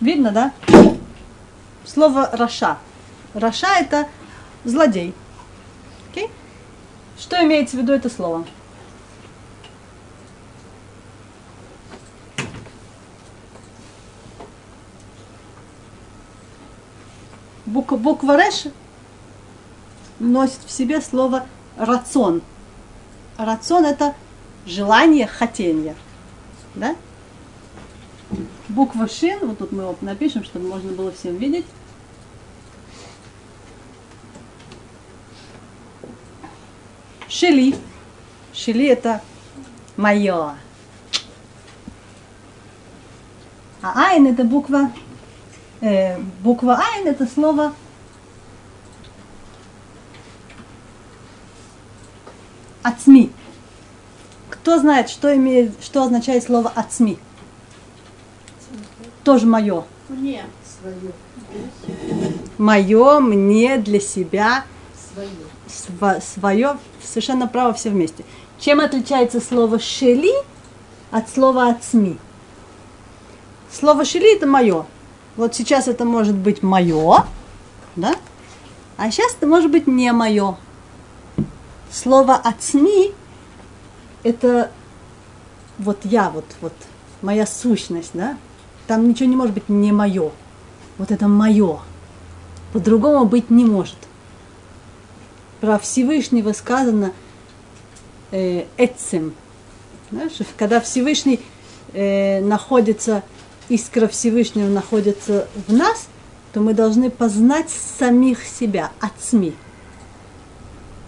Видно, 0.00 0.30
да? 0.30 0.52
Слово 1.84 2.30
רשע. 2.32 2.78
רשע 3.34 3.78
это 3.80 4.06
злодей. 4.64 5.14
Okay? 6.12 6.30
Что 7.18 7.42
имеется 7.44 7.76
в 7.76 7.80
виду 7.80 7.92
это 7.92 8.08
слово? 8.08 8.44
Буква, 17.68 17.96
буква 17.96 18.36
Реш 18.36 18.64
носит 20.18 20.60
в 20.66 20.70
себе 20.70 21.00
слово 21.00 21.46
рацион. 21.76 22.42
Рацион 23.36 23.84
это 23.84 24.14
желание, 24.66 25.26
хотение. 25.26 25.94
Да? 26.74 26.96
Буква 28.68 29.08
Шин, 29.08 29.46
вот 29.46 29.58
тут 29.58 29.72
мы 29.72 29.82
его 29.82 29.96
напишем, 30.00 30.44
чтобы 30.44 30.68
можно 30.68 30.92
было 30.92 31.12
всем 31.12 31.36
видеть. 31.36 31.64
Шели. 37.28 37.76
Шели 38.52 38.86
это 38.86 39.22
мое. 39.96 40.54
А 43.80 44.08
Айн 44.10 44.26
это 44.26 44.44
буква 44.44 44.90
э, 45.80 46.18
буква 46.42 46.80
Айн 46.94 47.06
это 47.06 47.26
слово 47.26 47.72
Ацми. 52.82 53.30
Кто 54.50 54.78
знает, 54.78 55.08
что, 55.08 55.34
имеет, 55.34 55.82
что 55.82 56.02
означает 56.02 56.44
слово 56.44 56.72
Ацми? 56.74 57.18
Тоже 59.24 59.46
мое. 59.46 59.84
Мне 60.08 60.44
свое. 60.80 61.12
Мое, 62.56 63.20
мне, 63.20 63.78
для 63.78 64.00
себя. 64.00 64.64
Свое. 65.12 65.28
Сво, 65.68 66.20
свое, 66.20 66.78
совершенно 67.02 67.46
право 67.46 67.74
все 67.74 67.90
вместе. 67.90 68.24
Чем 68.58 68.80
отличается 68.80 69.40
слово 69.40 69.78
шели 69.78 70.32
от 71.10 71.28
слова 71.28 71.68
ацми? 71.68 72.18
Слово 73.70 74.04
шели 74.04 74.34
это 74.34 74.46
мое. 74.46 74.86
Вот 75.38 75.54
сейчас 75.54 75.86
это 75.86 76.04
может 76.04 76.34
быть 76.34 76.64
мое, 76.64 77.24
да? 77.94 78.16
А 78.96 79.08
сейчас 79.08 79.36
это 79.36 79.46
может 79.46 79.70
быть 79.70 79.86
не 79.86 80.10
мое. 80.10 80.56
Слово 81.92 82.34
«ацми»– 82.34 83.12
это 84.24 84.72
вот 85.78 86.00
я, 86.02 86.30
вот, 86.30 86.44
вот 86.60 86.72
моя 87.22 87.46
сущность, 87.46 88.10
да? 88.14 88.36
Там 88.88 89.08
ничего 89.08 89.28
не 89.28 89.36
может 89.36 89.54
быть 89.54 89.68
не 89.68 89.92
мое. 89.92 90.32
Вот 90.98 91.12
это 91.12 91.28
мое. 91.28 91.78
По-другому 92.72 93.24
быть 93.24 93.48
не 93.48 93.64
может. 93.64 94.08
Про 95.60 95.78
Всевышнего 95.78 96.52
сказано 96.52 97.12
э, 98.32 98.64
«עצם». 98.76 99.34
Знаешь, 100.10 100.32
когда 100.56 100.80
Всевышний 100.80 101.38
э, 101.92 102.40
находится 102.40 103.22
искра 103.68 104.08
Всевышнего 104.08 104.68
находится 104.68 105.48
в 105.66 105.72
нас, 105.72 106.08
то 106.52 106.60
мы 106.60 106.74
должны 106.74 107.10
познать 107.10 107.70
самих 107.70 108.44
себя, 108.44 108.90
עצמי. 109.00 109.54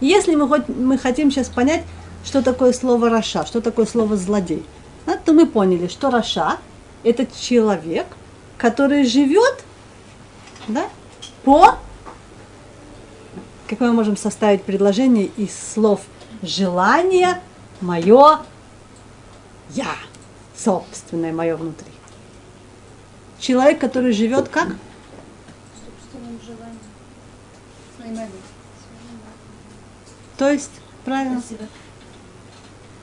Если 0.01 0.35
мы, 0.35 0.49
хоть, 0.49 0.69
мы 0.69 0.99
хотим 0.99 1.31
сейчас 1.31 1.49
понять, 1.49 1.85
что 2.25 2.43
такое 2.43 2.73
слово 2.73 3.11
רשע, 3.11 3.47
что 3.47 3.61
такое 3.61 3.87
слово 3.87 4.17
злодей, 4.17 4.65
да, 5.07 5.17
то 5.17 5.33
мы 5.33 5.47
поняли, 5.47 5.89
что 5.89 6.11
רשע– 6.11 6.59
это 7.05 7.27
человек, 7.27 8.07
который 8.59 9.05
живет 9.05 9.65
да, 10.69 10.89
по... 11.45 11.77
Какое 13.69 13.89
мы 13.89 13.95
можем 13.95 14.17
составить 14.17 14.65
предложение 14.65 15.27
из 15.37 15.51
слов 15.75 16.01
желание, 16.43 17.41
мое, 17.81 18.41
я, 19.71 19.95
собственное 20.57 21.33
мое 21.33 21.57
внутри 21.57 21.90
человек, 23.41 23.81
который 23.81 24.13
живет 24.13 24.49
как? 24.49 24.69
То 30.37 30.51
есть, 30.51 30.71
правильно? 31.05 31.43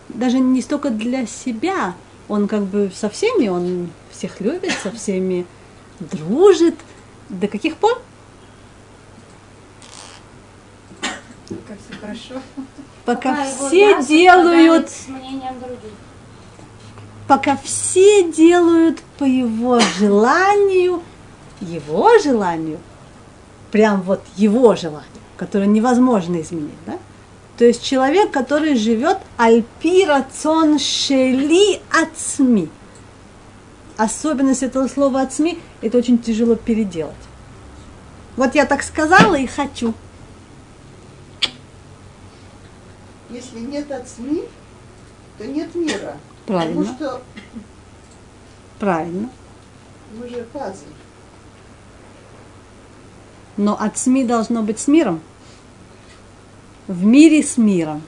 Даже 0.09 0.39
не 0.39 0.61
столько 0.61 0.89
для 0.89 1.27
себя, 1.27 1.93
он 2.27 2.47
как 2.47 2.63
бы 2.63 2.91
со 2.95 3.09
всеми, 3.09 3.47
он 3.47 3.91
всех 4.11 4.41
любит, 4.41 4.71
со 4.71 4.91
всеми 4.91 5.45
дружит. 5.99 6.75
До 7.29 7.47
каких 7.47 7.75
пор? 7.75 8.01
Как 11.01 11.77
все 11.87 11.99
хорошо. 11.99 12.41
Пока, 13.05 13.35
Пока 13.35 13.45
все 13.67 14.03
делают 14.03 14.89
пока 17.27 17.57
все 17.57 18.31
делают 18.31 19.01
по 19.17 19.25
его 19.25 19.79
желанию, 19.79 21.03
его 21.59 22.17
желанию, 22.19 22.79
прям 23.71 24.01
вот 24.01 24.21
его 24.35 24.75
желанию, 24.75 25.09
которое 25.35 25.67
невозможно 25.67 26.39
изменить, 26.41 26.71
да? 26.85 26.97
То 27.57 27.65
есть 27.65 27.83
человек, 27.83 28.31
который 28.31 28.75
живет 28.75 29.17
альпирацион 29.37 30.79
шели 30.79 31.81
ацми. 31.91 32.69
Особенность 33.97 34.61
этого 34.61 34.87
слова 34.87 35.21
ацми– 35.21 35.59
это 35.81 35.97
очень 35.97 36.19
тяжело 36.19 36.55
переделать. 36.55 37.15
Вот 38.35 38.53
я 38.53 38.65
так 38.65 38.83
сказала 38.83 39.33
и 39.33 39.47
хочу. 39.47 39.95
Если 43.31 43.59
нет 43.59 43.91
ацми, 43.91 44.43
то 45.39 45.47
нет 45.47 45.73
мира. 45.73 46.17
Правильно. 46.47 46.81
Потому 46.81 46.95
что 46.95 47.21
Правильно. 48.79 49.29
мы 50.17 50.29
же 50.29 50.47
пазл. 50.53 50.85
Но 53.57 53.75
от 53.79 53.97
СМИ 53.97 54.23
должно 54.23 54.63
быть 54.63 54.79
с 54.79 54.87
миром. 54.87 55.19
В 56.87 57.03
мире 57.03 57.43
с 57.43 57.57
миром. 57.57 58.01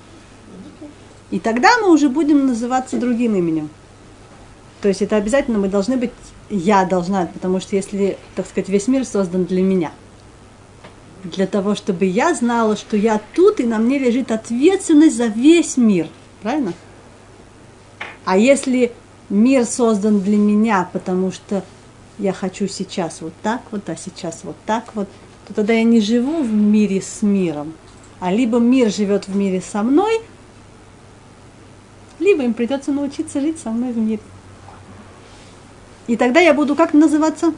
И 1.31 1.39
тогда 1.39 1.69
мы 1.81 1.91
уже 1.91 2.08
будем 2.08 2.48
называться 2.48 2.98
другим 2.98 3.36
именем. 3.36 3.69
То 4.81 4.88
есть 4.88 5.01
это 5.01 5.17
обязательно 5.17 5.60
мы 5.60 5.67
должны 5.67 5.98
быть, 5.98 6.12
я 6.50 6.86
должна, 6.86 7.25
потому 7.25 7.60
что 7.60 7.75
если, 7.75 8.17
так 8.36 8.48
сказать, 8.48 8.69
весь 8.69 8.88
мир 8.88 9.05
создан 9.05 9.43
для 9.43 9.62
меня. 9.62 9.91
Для 11.25 11.46
того, 11.46 11.75
чтобы 11.75 12.05
я 12.05 12.34
знала, 12.34 12.77
что 12.77 12.96
я 12.96 13.19
тут, 13.36 13.60
и 13.60 13.65
на 13.65 13.77
мне 13.79 14.00
лежит 14.00 14.31
ответственность 14.31 15.17
за 15.17 15.25
весь 15.25 15.75
мир. 15.75 16.08
Правильно? 16.41 16.74
А 18.25 18.38
если 18.38 18.91
мир 19.29 19.65
создан 19.65 20.21
для 20.21 20.38
меня, 20.38 20.89
потому 20.91 21.31
что 21.31 21.63
я 22.17 22.33
хочу 22.33 22.67
сейчас 22.67 23.21
вот 23.21 23.33
так 23.41 23.61
вот, 23.71 23.89
а 23.89 23.95
сейчас 23.95 24.41
вот 24.43 24.55
так 24.65 24.95
вот, 24.95 25.07
то 25.47 25.53
тогда 25.53 25.73
я 25.73 25.83
не 25.83 26.01
живу 26.01 26.43
в 26.43 26.51
мире 26.51 27.01
с 27.01 27.21
миром, 27.21 27.73
а 28.19 28.31
либо 28.31 28.59
мир 28.59 28.91
живет 28.91 29.27
в 29.27 29.35
мире 29.35 29.61
со 29.61 29.83
мной, 29.83 30.21
либо 32.19 32.43
им 32.43 32.53
придется 32.53 32.91
научиться 32.91 33.39
жить 33.39 33.59
со 33.59 33.69
мной 33.71 33.93
в 33.93 33.97
мире. 33.97 34.21
И 36.07 36.17
тогда 36.17 36.39
я 36.39 36.53
буду 36.53 36.75
как 36.75 36.93
называться? 36.93 37.53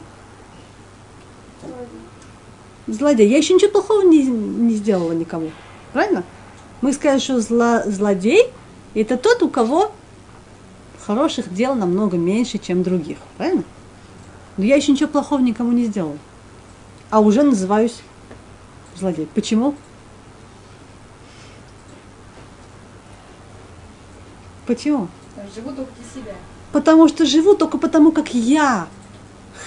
Злодей. 2.86 3.28
Я 3.28 3.38
еще 3.38 3.54
ничего 3.54 3.70
плохого 3.70 4.02
не, 4.02 4.24
не 4.24 4.74
сделала 4.74 5.12
никому. 5.12 5.50
Правильно? 5.92 6.22
Мы 6.80 6.92
скажем, 6.92 7.20
что 7.20 7.40
зло, 7.40 7.82
злодей– 7.86 8.48
это 8.94 9.16
тот, 9.16 9.42
у 9.42 9.48
кого 9.48 9.92
хороших 11.06 11.52
дел 11.52 11.74
намного 11.74 12.16
меньше, 12.16 12.58
чем 12.58 12.82
других. 12.82 13.18
Правильно? 13.36 13.64
Но 14.56 14.64
я 14.64 14.76
еще 14.76 14.92
ничего 14.92 15.08
плохого 15.08 15.40
никому 15.40 15.72
не 15.72 15.86
сделала. 15.86 16.18
А 17.10 17.20
уже 17.20 17.42
называюсь 17.42 18.00
злодей. 18.96 19.28
Почему? 19.34 19.74
Почему? 24.66 25.08
Живу 25.54 25.70
только 25.70 25.90
для 25.94 26.22
себя. 26.22 26.34
Потому 26.70 27.08
что 27.08 27.26
живу 27.26 27.54
только 27.54 27.78
потому, 27.78 28.12
как 28.12 28.32
я 28.32 28.86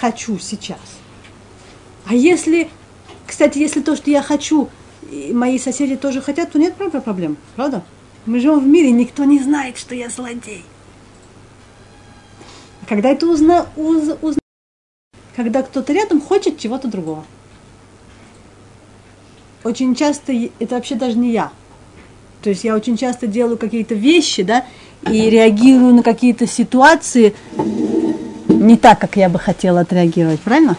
хочу 0.00 0.38
сейчас. 0.38 0.80
А 2.06 2.14
если, 2.14 2.70
кстати, 3.26 3.58
если 3.58 3.80
то, 3.80 3.94
что 3.96 4.10
я 4.10 4.22
хочу, 4.22 4.68
и 5.10 5.32
мои 5.32 5.58
соседи 5.58 5.96
тоже 5.96 6.20
хотят, 6.20 6.52
то 6.52 6.58
нет 6.58 6.74
проблем, 6.76 7.36
правда? 7.56 7.82
Мы 8.24 8.40
живем 8.40 8.60
в 8.60 8.66
мире, 8.66 8.90
никто 8.90 9.24
не 9.24 9.38
знает, 9.38 9.76
что 9.76 9.94
я 9.94 10.08
злодей. 10.08 10.64
Когда 12.88 13.10
это 13.10 13.26
узна, 13.26 13.66
уз, 13.76 14.16
узна, 14.22 14.40
когда 15.34 15.62
кто-то 15.62 15.92
рядом 15.92 16.20
хочет 16.20 16.58
чего-то 16.58 16.88
другого. 16.88 17.24
Очень 19.64 19.94
часто 19.94 20.32
это 20.60 20.76
вообще 20.76 20.94
даже 20.94 21.18
не 21.18 21.32
я. 21.32 21.50
То 22.42 22.50
есть 22.50 22.62
я 22.62 22.76
очень 22.76 22.96
часто 22.96 23.26
делаю 23.26 23.58
какие-то 23.58 23.94
вещи, 23.94 24.44
да, 24.44 24.64
и 25.10 25.28
реагирую 25.28 25.94
на 25.94 26.02
какие-то 26.04 26.46
ситуации 26.46 27.34
не 28.48 28.76
так, 28.76 29.00
как 29.00 29.16
я 29.16 29.28
бы 29.28 29.38
хотела 29.38 29.80
отреагировать, 29.80 30.40
правильно? 30.40 30.76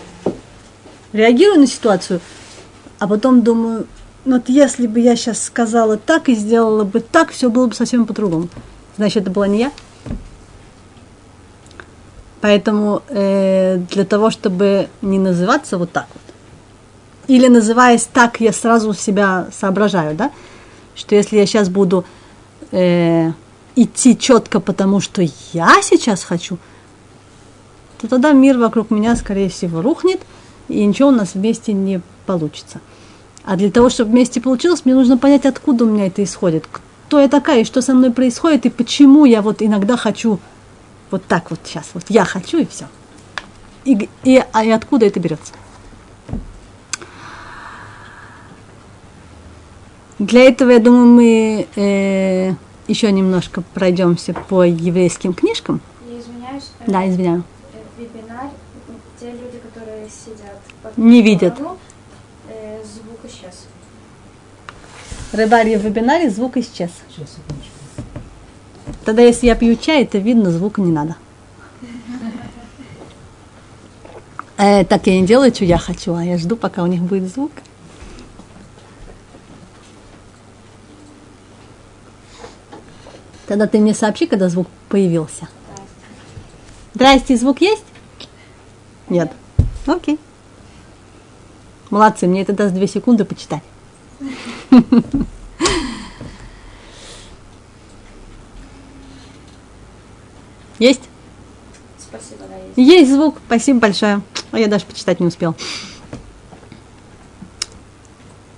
Реагирую 1.12 1.60
на 1.60 1.68
ситуацию, 1.68 2.22
а 3.00 3.08
потом 3.08 3.42
думаю, 3.42 3.88
ну 4.24 4.38
вот 4.38 4.48
если 4.48 4.88
бы 4.88 5.00
я 5.02 5.16
сейчас 5.16 5.44
сказала 5.44 5.98
так 5.98 6.30
и 6.30 6.36
сделала 6.36 6.84
бы 6.84 7.02
так, 7.02 7.32
все 7.32 7.50
было 7.50 7.68
бы 7.68 7.76
совсем 7.76 8.06
по-другому. 8.06 8.48
Значит, 8.96 9.24
это 9.24 9.32
была 9.32 9.48
не 9.48 9.60
я. 9.60 9.72
Поэтому 12.42 13.02
э, 13.10 13.78
для 13.92 14.06
того, 14.06 14.30
чтобы 14.30 14.90
не 15.02 15.18
называться 15.18 15.78
вот 15.78 15.92
так 15.92 16.08
вот, 16.14 16.22
или 17.28 17.48
называясь 17.48 18.08
так, 18.12 18.40
я 18.40 18.54
сразу 18.54 18.94
себя 18.94 19.48
соображаю, 19.52 20.16
да, 20.16 20.32
что 20.96 21.16
если 21.16 21.38
я 21.38 21.46
сейчас 21.46 21.70
буду 21.70 22.06
э, 22.72 23.32
идти 23.76 24.18
четко, 24.18 24.60
потому 24.60 25.00
что 25.00 25.24
я 25.54 25.82
сейчас 25.82 26.24
хочу, 26.24 26.58
то 28.00 28.08
тогда 28.08 28.34
мир 28.34 28.58
вокруг 28.58 28.92
меня, 28.92 29.16
скорее 29.16 29.50
всего, 29.50 29.82
рухнет, 29.82 30.22
и 30.68 30.86
ничего 30.86 31.10
у 31.10 31.12
нас 31.12 31.34
вместе 31.34 31.74
не 31.74 32.02
получится. 32.26 32.82
А 33.44 33.56
для 33.56 33.72
того, 33.72 33.90
чтобы 33.90 34.12
вместе 34.12 34.42
получилось, 34.42 34.84
мне 34.86 34.94
нужно 34.94 35.18
понять, 35.18 35.46
откуда 35.46 35.86
у 35.86 35.88
меня 35.88 36.08
это 36.08 36.24
исходит, 36.24 36.68
кто 37.08 37.20
я 37.20 37.30
такая, 37.30 37.62
и 37.62 37.66
что 37.66 37.82
со 37.82 37.94
мной 37.94 38.12
происходит, 38.12 38.66
и 38.66 38.70
почему 38.70 39.26
я 39.26 39.42
вот 39.42 39.62
иногда 39.62 39.98
хочу 39.98 40.40
вот 41.12 41.26
так 41.26 41.50
вот 41.52 41.60
сейчас, 41.64 41.90
вот 41.94 42.04
я 42.10 42.26
хочу, 42.26 42.58
и 42.60 42.66
все. 42.66 42.86
И, 43.86 44.10
и, 44.24 44.44
а 44.52 44.64
и 44.66 44.70
откуда 44.72 45.06
это 45.06 45.20
берется? 45.20 45.54
Для 50.20 50.42
этого, 50.44 50.72
я 50.72 50.80
думаю, 50.80 51.06
мы 51.06 51.68
э, 51.76 52.54
еще 52.88 53.12
немножко 53.12 53.62
пройдемся 53.74 54.34
по 54.34 54.64
еврейским 54.64 55.34
книжкам. 55.34 55.80
Я 56.10 56.20
извиняюсь. 56.20 56.72
э, 56.80 56.92
Да, 56.92 57.08
извиняю. 57.08 57.44
э, 57.74 58.02
Вебинар, 58.02 58.50
те 59.20 59.32
люди, 59.32 59.60
которые 59.60 60.10
сидят 60.10 60.60
по 60.82 60.90
ту 60.90 61.02
Не 61.02 61.22
видят. 61.22 61.54
сторону, 61.54 61.78
э, 62.50 62.82
звук 62.84 63.20
исчез. 63.26 63.68
Рыбарье 65.34 65.78
в 65.78 65.84
вебинаре 65.84 66.30
звук 66.32 66.58
исчез. 66.58 66.90
Тогда, 69.06 69.22
если 69.22 69.48
я 69.48 69.56
пью 69.56 69.76
чай, 69.76 70.04
это 70.04 70.18
видно, 70.18 70.52
звука 70.52 70.82
не 70.82 70.92
надо. 70.92 71.16
Э, 74.58 74.84
так 74.86 75.06
я 75.08 75.20
не 75.20 75.28
делаю, 75.28 75.54
что 75.54 75.66
я 75.66 75.78
хочу, 75.78 76.16
а 76.16 76.24
я 76.24 76.38
жду, 76.38 76.56
пока 76.56 76.84
у 76.84 76.88
них 76.88 77.02
будет 77.02 77.32
звук. 77.32 77.52
Тогда 83.46 83.68
ты 83.68 83.80
мне 83.80 83.94
сообщи, 83.94 84.28
когда 84.28 84.50
звук 84.50 84.68
появился. 84.90 85.48
Здрасте, 86.94 87.38
звук 87.38 87.62
есть? 87.62 87.86
Нет. 89.08 89.32
Окей. 89.86 90.20
Молодцы, 91.90 92.28
мне 92.28 92.42
это 92.42 92.52
даст 92.52 92.74
две 92.74 92.88
секунды 92.88 93.24
почитать. 93.24 93.64
Есть? 100.80 101.02
Спасибо, 102.00 102.44
да, 102.50 102.56
есть. 102.56 102.92
Есть 102.92 103.12
звук. 103.12 103.38
Спасибо 103.46 103.80
большое. 103.80 104.22
А 104.52 104.60
я 104.60 104.68
даже 104.68 104.86
почитать 104.86 105.20
не 105.20 105.28
успел. 105.28 105.56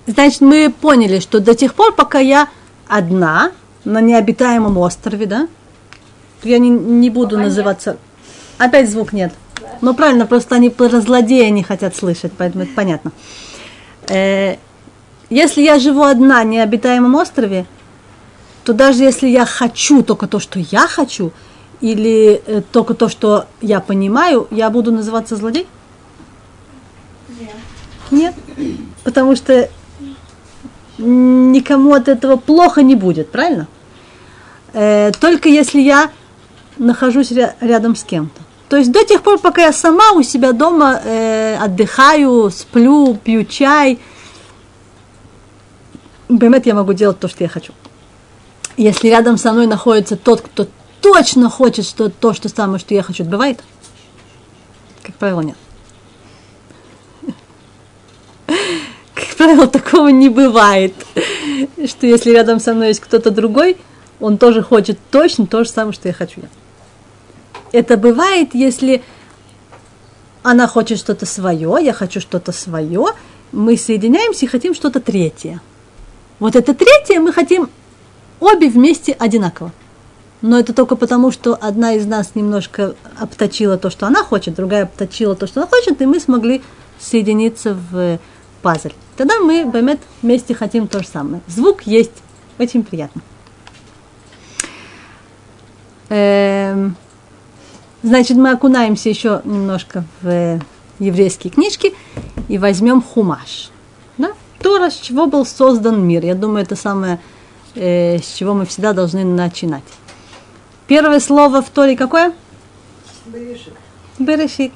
Значит, 0.06 0.40
мы 0.40 0.70
поняли, 0.70 1.20
что 1.20 1.40
до 1.40 1.54
тех 1.54 1.74
пор, 1.74 1.94
пока 1.94 2.18
я 2.18 2.48
одна 2.88 3.52
на 3.84 4.00
необитаемом 4.00 4.76
острове, 4.78 5.26
да, 5.26 5.48
я 6.42 6.58
не, 6.58 6.70
не 6.70 7.10
буду 7.10 7.30
Пока 7.30 7.42
нет. 7.42 7.48
называться. 7.48 7.96
Опять 8.58 8.90
звук 8.90 9.12
нет. 9.12 9.32
Ну 9.80 9.94
правильно, 9.94 10.26
просто 10.26 10.56
они 10.56 10.70
про 10.70 11.00
злодея 11.00 11.50
не 11.50 11.62
хотят 11.62 11.96
слышать, 11.96 12.32
поэтому 12.36 12.64
это 12.64 12.72
понятно. 12.74 13.12
Э, 14.08 14.56
если 15.28 15.62
я 15.62 15.78
живу 15.78 16.02
одна 16.02 16.38
на 16.38 16.44
необитаемом 16.44 17.14
острове, 17.14 17.66
то 18.64 18.72
даже 18.72 19.04
если 19.04 19.28
я 19.28 19.46
хочу 19.46 20.02
только 20.02 20.26
то, 20.26 20.40
что 20.40 20.58
я 20.58 20.86
хочу, 20.86 21.32
или 21.80 22.42
э, 22.46 22.62
только 22.72 22.94
то, 22.94 23.08
что 23.08 23.46
я 23.60 23.80
понимаю, 23.80 24.46
я 24.50 24.70
буду 24.70 24.92
называться 24.92 25.36
злодей? 25.36 25.66
Нет. 27.40 27.54
Нет. 28.10 28.34
Потому 29.04 29.36
что 29.36 29.68
никому 30.98 31.94
от 31.94 32.08
этого 32.08 32.36
плохо 32.36 32.82
не 32.82 32.94
будет, 32.94 33.30
правильно? 33.30 33.66
Э, 34.72 35.12
только 35.18 35.48
если 35.48 35.80
я 35.80 36.10
нахожусь 36.76 37.32
ря- 37.32 37.54
рядом 37.60 37.96
с 37.96 38.04
кем-то. 38.04 38.40
То 38.68 38.76
есть 38.76 38.92
до 38.92 39.04
тех 39.04 39.22
пор, 39.22 39.38
пока 39.38 39.62
я 39.62 39.72
сама 39.72 40.12
у 40.12 40.22
себя 40.22 40.52
дома 40.52 41.00
э, 41.02 41.56
отдыхаю, 41.56 42.50
сплю, 42.50 43.14
пью 43.14 43.44
чай, 43.44 43.98
Бемет 46.30 46.64
я 46.66 46.74
могу 46.74 46.92
делать 46.92 47.18
то, 47.18 47.26
что 47.26 47.42
я 47.42 47.48
хочу. 47.48 47.72
Если 48.76 49.08
рядом 49.08 49.36
со 49.36 49.52
мной 49.52 49.66
находится 49.66 50.16
тот, 50.16 50.40
кто 50.40 50.68
точно 51.00 51.50
хочет 51.50 51.84
что, 51.84 52.08
то, 52.08 52.32
что 52.32 52.48
самое, 52.48 52.78
что 52.78 52.94
я 52.94 53.02
хочу, 53.02 53.22
это 53.22 53.32
бывает? 53.32 53.62
Как 55.02 55.14
правило, 55.16 55.40
нет. 55.40 55.56
Как 59.14 59.36
правило, 59.36 59.66
такого 59.66 60.08
не 60.08 60.28
бывает, 60.28 60.94
что 61.86 62.06
если 62.06 62.30
рядом 62.30 62.60
со 62.60 62.74
мной 62.74 62.88
есть 62.88 63.00
кто-то 63.00 63.30
другой, 63.30 63.76
он 64.20 64.38
тоже 64.38 64.62
хочет 64.62 64.98
точно 65.10 65.46
то 65.46 65.64
же 65.64 65.70
самое, 65.70 65.92
что 65.92 66.08
я 66.08 66.14
хочу. 66.14 66.42
Это 67.72 67.96
бывает, 67.96 68.54
если 68.54 69.02
она 70.42 70.66
хочет 70.66 70.98
что-то 70.98 71.26
свое, 71.26 71.78
я 71.80 71.92
хочу 71.92 72.20
что-то 72.20 72.52
свое, 72.52 73.06
мы 73.52 73.76
соединяемся 73.76 74.46
и 74.46 74.48
хотим 74.48 74.74
что-то 74.74 75.00
третье. 75.00 75.60
Вот 76.38 76.56
это 76.56 76.74
третье 76.74 77.20
мы 77.20 77.32
хотим 77.32 77.68
обе 78.40 78.68
вместе 78.68 79.12
одинаково. 79.12 79.72
Но 80.42 80.58
это 80.58 80.72
только 80.72 80.96
потому, 80.96 81.30
что 81.30 81.54
одна 81.60 81.94
из 81.94 82.06
нас 82.06 82.34
немножко 82.34 82.94
обточила 83.18 83.76
то, 83.76 83.90
что 83.90 84.06
она 84.06 84.24
хочет, 84.24 84.54
другая 84.54 84.84
обточила 84.84 85.34
то, 85.34 85.46
что 85.46 85.60
она 85.60 85.68
хочет, 85.68 86.00
и 86.00 86.06
мы 86.06 86.20
смогли 86.20 86.62
соединиться 86.98 87.76
в 87.90 88.18
пазл. 88.62 88.90
Тогда 89.16 89.38
мы, 89.38 89.64
Бемет, 89.64 90.00
вместе 90.22 90.54
хотим 90.54 90.88
то 90.88 91.00
же 91.00 91.08
самое. 91.08 91.42
Звук 91.46 91.82
есть. 91.82 92.22
Очень 92.58 92.84
приятно. 92.84 93.22
Эм, 96.08 96.96
значит, 98.02 98.36
мы 98.36 98.50
окунаемся 98.50 99.08
еще 99.08 99.42
немножко 99.44 100.04
в 100.22 100.60
еврейские 100.98 101.52
книжки 101.52 101.94
и 102.48 102.58
возьмем 102.58 103.02
хумаш. 103.02 103.70
Да? 104.18 104.32
Тора, 104.60 104.90
с 104.90 104.96
чего 104.96 105.26
был 105.26 105.46
создан 105.46 106.02
мир. 106.06 106.24
Я 106.24 106.34
думаю, 106.34 106.62
это 106.62 106.76
самое, 106.76 107.20
э, 107.74 108.18
с 108.18 108.34
чего 108.34 108.54
мы 108.54 108.66
всегда 108.66 108.92
должны 108.92 109.24
начинать. 109.24 109.84
Первое 110.90 111.20
слово 111.20 111.62
в 111.62 111.70
Торе 111.70 111.96
какое? 111.96 112.32
Берешит. 113.26 113.74
Берешит. 114.18 114.72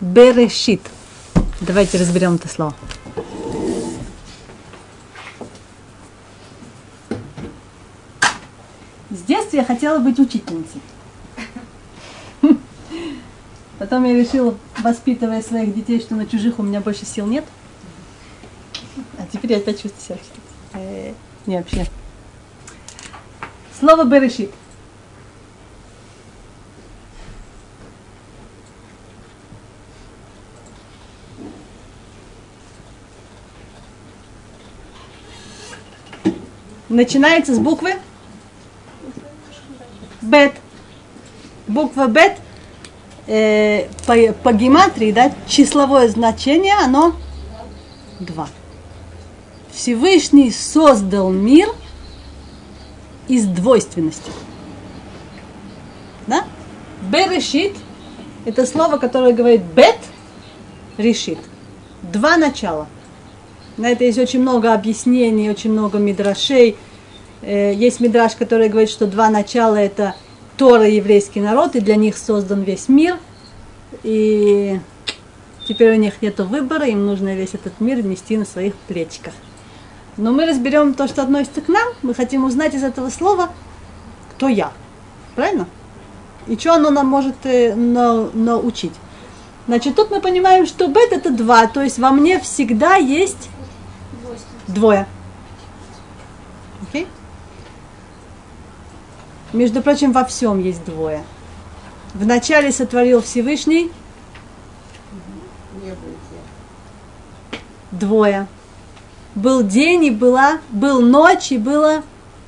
Берешит. 0.00 0.80
Давайте 1.60 1.98
разберем 1.98 2.34
это 2.34 2.48
слово. 2.48 2.74
С 9.10 9.22
детства 9.22 9.58
я 9.58 9.64
хотела 9.64 10.00
быть 10.00 10.18
учительницей. 10.18 10.80
Потом 13.78 14.02
я 14.02 14.14
решила, 14.14 14.56
воспитывая 14.78 15.42
своих 15.42 15.76
детей, 15.76 16.00
что 16.00 16.16
на 16.16 16.26
чужих 16.26 16.58
у 16.58 16.64
меня 16.64 16.80
больше 16.80 17.06
сил 17.06 17.28
нет. 17.28 17.44
А 19.16 19.28
теперь 19.32 19.52
я 19.52 19.58
опять 19.58 19.80
чувствую 19.80 20.02
себя 20.04 20.16
учительницей. 20.16 20.42
Э, 20.72 21.12
Не, 21.46 21.58
вообще. 21.58 21.86
Слово 23.78 24.02
«берешит». 24.02 24.50
Начинается 36.88 37.54
с 37.54 37.58
буквы 37.58 37.94
Бет. 40.22 40.54
Буква 41.66 42.06
Бет 42.06 42.38
э, 43.26 43.88
по, 44.06 44.16
по 44.42 44.52
гематрии, 44.52 45.12
да, 45.12 45.32
числовое 45.46 46.08
значение, 46.08 46.74
оно 46.74 47.14
2. 48.20 48.48
Всевышний 49.70 50.50
создал 50.50 51.30
мир 51.30 51.68
из 53.28 53.44
двойственности. 53.44 54.30
Да? 56.26 56.44
Берешит– 57.02 57.76
это 58.48 58.64
слово, 58.64 58.96
которое 58.96 59.34
говорит 59.34 59.62
бет, 59.62 59.98
решит. 60.96 61.38
Два 62.02 62.38
начала. 62.38 62.86
На 63.78 63.90
это 63.90 64.04
есть 64.04 64.18
очень 64.18 64.40
много 64.40 64.74
объяснений, 64.74 65.48
очень 65.48 65.72
много 65.72 65.98
мидрашей. 65.98 66.76
Э, 67.42 67.72
Есть 67.72 68.00
мидраш, 68.00 68.34
который 68.34 68.68
говорит, 68.68 68.90
что 68.90 69.06
два 69.06 69.30
начала– 69.30 69.76
это 69.76 70.14
Тора 70.56 70.88
и 70.88 70.96
еврейский 70.96 71.40
народ, 71.40 71.76
и 71.76 71.80
для 71.80 71.94
них 71.94 72.18
создан 72.18 72.62
весь 72.62 72.88
мир. 72.88 73.16
И 74.02 74.80
теперь 75.68 75.92
у 75.92 75.96
них 75.96 76.20
нет 76.20 76.40
выбора, 76.40 76.86
им 76.86 77.06
нужно 77.06 77.34
весь 77.36 77.54
этот 77.54 77.80
мир 77.80 78.04
нести 78.04 78.36
на 78.36 78.44
своих 78.44 78.74
плечиках. 78.88 79.32
Но 80.16 80.32
мы 80.32 80.46
разберем 80.46 80.94
то, 80.94 81.06
что 81.06 81.22
относится 81.22 81.60
к 81.60 81.68
нам. 81.68 81.86
Мы 82.02 82.12
хотим 82.14 82.44
узнать 82.44 82.74
из 82.74 82.82
этого 82.82 83.08
слова, 83.10 83.50
кто 84.32 84.48
я. 84.48 84.72
Правильно? 85.36 85.68
И 86.48 86.56
что 86.58 86.74
оно 86.74 86.90
нам 86.90 87.06
может 87.06 87.36
э, 87.44 87.76
на- 87.76 88.28
научить. 88.32 88.94
Значит, 89.68 89.94
тут 89.94 90.10
мы 90.10 90.20
понимаем, 90.20 90.66
что 90.66 90.88
бет 90.88 91.12
это 91.12 91.30
два, 91.30 91.68
то 91.68 91.82
есть 91.82 91.98
во 92.00 92.10
мне 92.10 92.40
всегда 92.40 92.96
есть 92.96 93.48
двое. 94.68 95.06
Окей? 96.82 97.06
Между 99.52 99.82
прочим, 99.82 100.12
во 100.12 100.24
всем 100.24 100.60
есть 100.60 100.84
двое. 100.84 101.24
Вначале 102.14 102.70
сотворил 102.70 103.22
Всевышний 103.22 103.90
двое. 107.90 108.46
Был 109.34 109.62
день 109.62 110.04
и 110.04 110.10
была, 110.10 110.60
был 110.70 111.00
ночь 111.00 111.52
и 111.52 111.58
было 111.58 112.02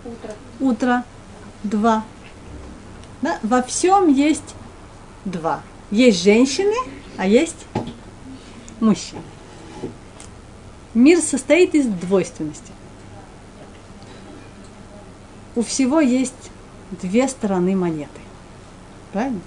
Утро. 0.05 0.35
утро. 0.59 1.05
Два. 1.63 2.05
Да? 3.23 3.39
Во 3.43 3.63
всем 3.63 4.09
есть 4.09 4.55
два. 5.25 5.61
Есть 5.91 6.23
женщины, 6.23 6.75
а 7.17 7.27
есть 7.27 7.67
мужчины. 8.81 9.23
Мир 10.94 11.20
состоит 11.20 11.74
из 11.74 11.87
двойственности. 11.87 12.72
У 15.55 15.62
всего 15.62 16.00
есть 16.00 16.50
две 16.90 17.29
стороны 17.29 17.76
монеты. 17.76 18.20
Правильно? 19.12 19.40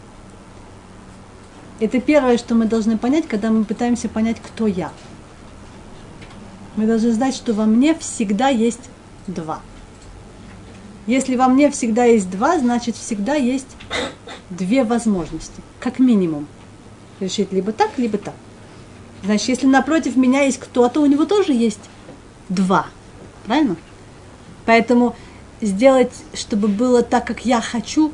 Это 1.80 2.00
первое, 2.00 2.38
что 2.38 2.56
мы 2.56 2.66
должны 2.66 2.98
понять, 2.98 3.28
когда 3.28 3.50
мы 3.50 3.66
пытаемся 3.66 4.08
понять, 4.08 4.38
кто 4.42 4.68
я. 4.68 4.92
Мы 6.76 6.88
должны 6.88 7.12
знать, 7.12 7.36
что 7.36 7.54
во 7.54 7.66
мне 7.66 7.94
всегда 7.96 8.48
есть 8.50 8.90
два. 9.28 9.62
Если 11.08 11.36
во 11.36 11.48
мне 11.48 11.70
всегда 11.70 12.06
есть 12.06 12.30
два, 12.30 12.58
значит 12.58 12.96
всегда 12.96 13.36
есть 13.36 13.76
две 14.50 14.84
возможности, 14.86 15.62
как 15.80 16.00
минимум. 16.00 16.48
Решить 17.20 17.52
либо 17.52 17.74
так, 17.74 17.98
либо 17.98 18.18
так. 18.18 18.36
Значит, 19.24 19.50
если 19.50 19.68
напротив 19.68 20.16
меня 20.16 20.42
есть 20.42 20.60
кто-то, 20.60 21.00
у 21.00 21.06
него 21.06 21.26
тоже 21.26 21.54
есть 21.54 21.80
два. 22.50 22.88
Правильно? 23.46 23.78
Поэтому 24.66 25.16
сделать, 25.62 26.14
чтобы 26.34 26.68
было 26.68 27.04
так, 27.04 27.26
как 27.26 27.46
я 27.46 27.62
хочу, 27.62 28.12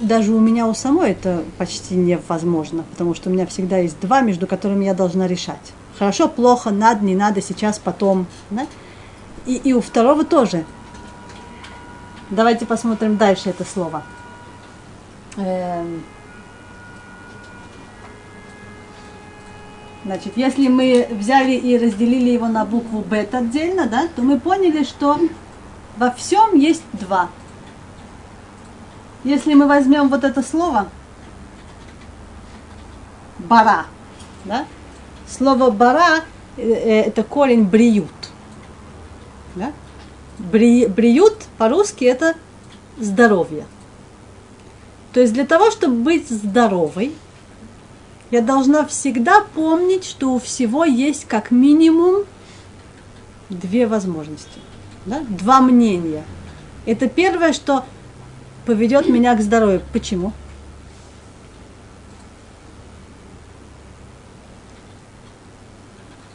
даже 0.00 0.32
у 0.32 0.40
меня 0.40 0.66
у 0.66 0.74
самой 0.74 1.12
это 1.12 1.44
почти 1.58 1.94
невозможно, 1.94 2.84
потому 2.90 3.14
что 3.14 3.30
у 3.30 3.32
меня 3.32 3.46
всегда 3.46 3.78
есть 3.78 4.00
два, 4.00 4.20
между 4.20 4.46
которыми 4.46 4.84
я 4.84 4.94
должна 4.94 5.26
решать. 5.26 5.72
Хорошо, 5.98 6.28
плохо, 6.28 6.70
надо, 6.70 7.04
не 7.04 7.14
надо, 7.14 7.42
сейчас, 7.42 7.78
потом. 7.78 8.26
Да? 8.50 8.66
И, 9.46 9.56
и 9.56 9.72
у 9.72 9.80
второго 9.80 10.24
тоже. 10.24 10.64
Давайте 12.30 12.64
посмотрим 12.64 13.16
дальше 13.16 13.50
это 13.50 13.64
слово. 13.64 14.02
Эм. 15.36 16.02
Значит, 20.04 20.32
если 20.36 20.66
мы 20.68 21.06
взяли 21.10 21.52
и 21.52 21.78
разделили 21.78 22.30
его 22.30 22.48
на 22.48 22.64
букву 22.64 23.02
бет 23.02 23.34
отдельно, 23.34 23.86
да, 23.86 24.08
то 24.14 24.22
мы 24.22 24.40
поняли, 24.40 24.82
что 24.82 25.18
во 25.96 26.10
всем 26.10 26.56
есть 26.56 26.82
два. 26.92 27.28
Если 29.22 29.54
мы 29.54 29.68
возьмем 29.68 30.08
вот 30.08 30.24
это 30.24 30.42
слово 30.42 30.88
бара, 33.38 33.86
да, 34.44 34.66
слово 35.28 35.70
бара 35.70 36.24
э, 36.56 36.62
э, 36.62 37.00
это 37.02 37.22
корень 37.22 37.64
бриют. 37.64 38.10
Да? 39.54 39.72
Бри, 40.38 40.86
бриют 40.86 41.46
по-русски 41.58 42.04
это 42.04 42.34
здоровье. 42.98 43.66
То 45.12 45.20
есть 45.20 45.32
для 45.32 45.46
того, 45.46 45.70
чтобы 45.70 45.96
быть 45.96 46.28
здоровой, 46.28 47.14
я 48.32 48.40
должна 48.40 48.86
всегда 48.86 49.42
помнить, 49.42 50.04
что 50.04 50.32
у 50.32 50.38
всего 50.38 50.86
есть 50.86 51.26
как 51.26 51.50
минимум 51.50 52.24
две 53.50 53.86
возможности, 53.86 54.58
да? 55.04 55.20
два 55.28 55.60
мнения. 55.60 56.24
Это 56.86 57.10
первое, 57.10 57.52
что 57.52 57.84
поведет 58.64 59.06
меня 59.06 59.36
к 59.36 59.42
здоровью. 59.42 59.82
Почему? 59.92 60.32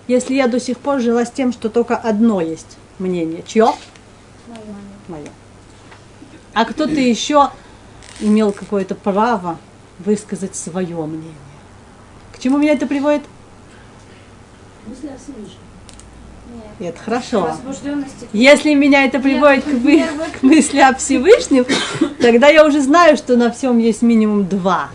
Если 0.08 0.36
я 0.36 0.48
до 0.48 0.60
сих 0.60 0.78
пор 0.78 1.02
жила 1.02 1.26
с 1.26 1.32
тем, 1.32 1.52
что 1.52 1.68
только 1.68 1.98
одно 1.98 2.42
есть 2.42 2.78
мнение, 3.00 3.44
чье? 3.46 3.74
Мое. 5.08 5.30
А 6.54 6.64
кто-то 6.64 6.94
еще 6.94 7.50
имел 8.20 8.52
какое-то 8.52 8.94
право 8.94 9.58
высказать 9.98 10.56
свое 10.56 11.04
мнение. 11.04 11.47
К 12.38 12.42
чему 12.42 12.58
меня 12.58 12.74
это 12.74 12.86
приводит? 12.86 13.24
Мысли 14.88 15.08
о 15.08 15.18
Всевышнем. 15.18 15.58
И 16.80 16.84
это 16.86 17.00
хорошо. 17.00 17.52
Если 18.32 18.74
меня 18.74 19.06
это 19.06 19.20
приводит 19.20 19.64
к, 19.64 19.68
вы- 19.68 20.04
к 20.40 20.44
мысли 20.44 20.80
о 20.80 20.94
Всевышнем, 20.94 21.66
тогда 22.22 22.48
я 22.50 22.66
уже 22.66 22.82
знаю, 22.82 23.18
что 23.18 23.36
на 23.36 23.52
всем 23.52 23.80
есть 23.80 24.02
минимум 24.02 24.48
два. 24.48 24.90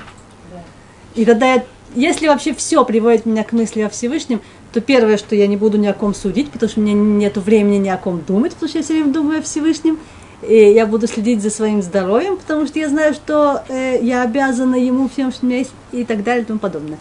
И 1.15 1.25
тогда, 1.25 1.55
я, 1.55 1.65
если 1.95 2.29
вообще 2.29 2.55
все 2.55 2.85
приводит 2.85 3.27
меня 3.27 3.45
к 3.45 3.53
мысли 3.53 3.81
о 3.83 3.91
Всевышнем, 3.91 4.41
то 4.73 4.81
первое, 4.81 5.19
что 5.19 5.35
я 5.37 5.47
не 5.47 5.57
буду 5.59 5.77
ни 5.77 5.87
о 5.87 5.93
ком 5.93 6.15
судить, 6.15 6.51
потому 6.51 6.71
что 6.71 6.81
у 6.81 6.83
меня 6.83 6.95
нет 6.95 7.37
времени 7.37 7.77
ни 7.77 7.89
о 7.91 7.99
ком 7.99 8.23
думать, 8.27 8.53
потому 8.55 8.69
что 8.71 8.79
я 8.79 8.85
все 8.85 8.95
время 8.95 9.13
думаю 9.13 9.41
о 9.41 9.43
Всевышнем. 9.43 9.99
и 10.43 10.57
я 10.57 10.87
буду 10.87 11.07
следить 11.07 11.43
за 11.43 11.51
своим 11.51 11.83
здоровьем, 11.83 12.37
потому 12.39 12.67
что 12.67 12.79
я 12.79 12.89
знаю, 12.89 13.13
что 13.13 13.63
э, 13.69 13.99
я 14.01 14.23
обязана 14.23 14.77
ему 14.77 15.09
всем, 15.11 15.33
что 15.33 15.45
у 15.45 15.49
меня 15.49 15.59
есть, 15.59 15.73
и 15.93 16.05
так 16.05 16.23
далее 16.23 16.45
и 16.45 16.47
тому 16.47 16.59
подобное. 16.61 16.99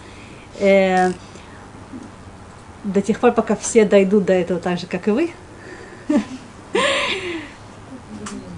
Э, 0.62 1.12
до 2.84 3.02
тех 3.02 3.19
пор, 3.19 3.32
пока 3.32 3.56
все 3.56 3.84
дойдут 3.84 4.26
до 4.26 4.34
этого 4.34 4.60
так 4.60 4.80
же, 4.80 4.86
как 4.86 5.08
и 5.08 5.12
вы, 5.12 5.32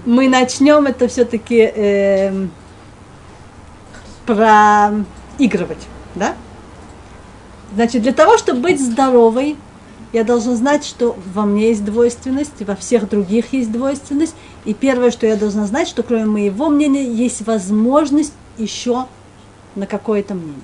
мы 0.06 0.28
начнем 0.28 0.86
это 0.86 1.08
все-таки 1.08 1.72
э, 1.74 2.48
проигрывать, 4.26 5.88
да? 6.16 6.36
Значит, 7.74 8.04
для 8.04 8.14
того, 8.14 8.38
чтобы 8.38 8.60
быть 8.60 8.80
здоровой, 8.80 9.56
я 10.12 10.24
должна 10.24 10.56
знать, 10.56 10.86
что 10.86 11.18
во 11.34 11.44
мне 11.44 11.70
есть 11.70 11.84
двойственность, 11.84 12.62
во 12.62 12.76
всех 12.76 13.10
других 13.10 13.54
есть 13.54 13.72
двойственность. 13.72 14.36
И 14.64 14.74
первое, 14.74 15.10
что 15.10 15.26
я 15.26 15.36
должна 15.36 15.66
знать, 15.66 15.88
что 15.88 16.04
кроме 16.04 16.26
моего 16.26 16.70
мнения 16.70 17.04
есть 17.04 17.46
возможность 17.48 18.34
еще 18.58 19.08
на 19.76 19.88
какое-то 19.88 20.36
мнение. 20.36 20.62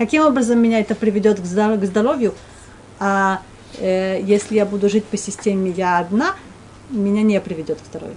Каким 0.00 0.24
образом 0.24 0.58
меня 0.58 0.80
это 0.80 0.94
приведет 0.94 1.38
к 1.40 1.44
здоровью? 1.44 2.32
А 2.98 3.42
э, 3.76 4.18
если 4.22 4.54
я 4.54 4.64
буду 4.64 4.88
жить 4.88 5.04
по 5.04 5.18
системе 5.18 5.70
я 5.76 5.98
одна, 5.98 6.36
меня 6.88 7.20
не 7.20 7.38
приведет 7.38 7.82
к 7.82 7.84
здоровью. 7.84 8.16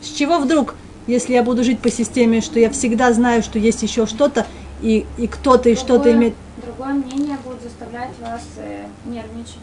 С 0.00 0.08
чего 0.08 0.40
вдруг, 0.40 0.74
если 1.06 1.34
я 1.34 1.44
буду 1.44 1.62
жить 1.62 1.78
по 1.78 1.88
системе, 1.88 2.40
что 2.40 2.58
я 2.58 2.68
всегда 2.70 3.12
знаю, 3.12 3.44
что 3.44 3.60
есть 3.60 3.80
еще 3.84 4.06
что-то, 4.06 4.44
и, 4.80 5.06
и 5.18 5.28
кто-то 5.28 5.68
и 5.68 5.76
что-то 5.76 6.12
имеет... 6.12 6.34
Другое 6.64 6.94
мнение 6.94 7.38
будет 7.44 7.62
заставлять 7.62 8.10
вас 8.20 8.42
э, 8.56 8.86
нервничать. 9.04 9.60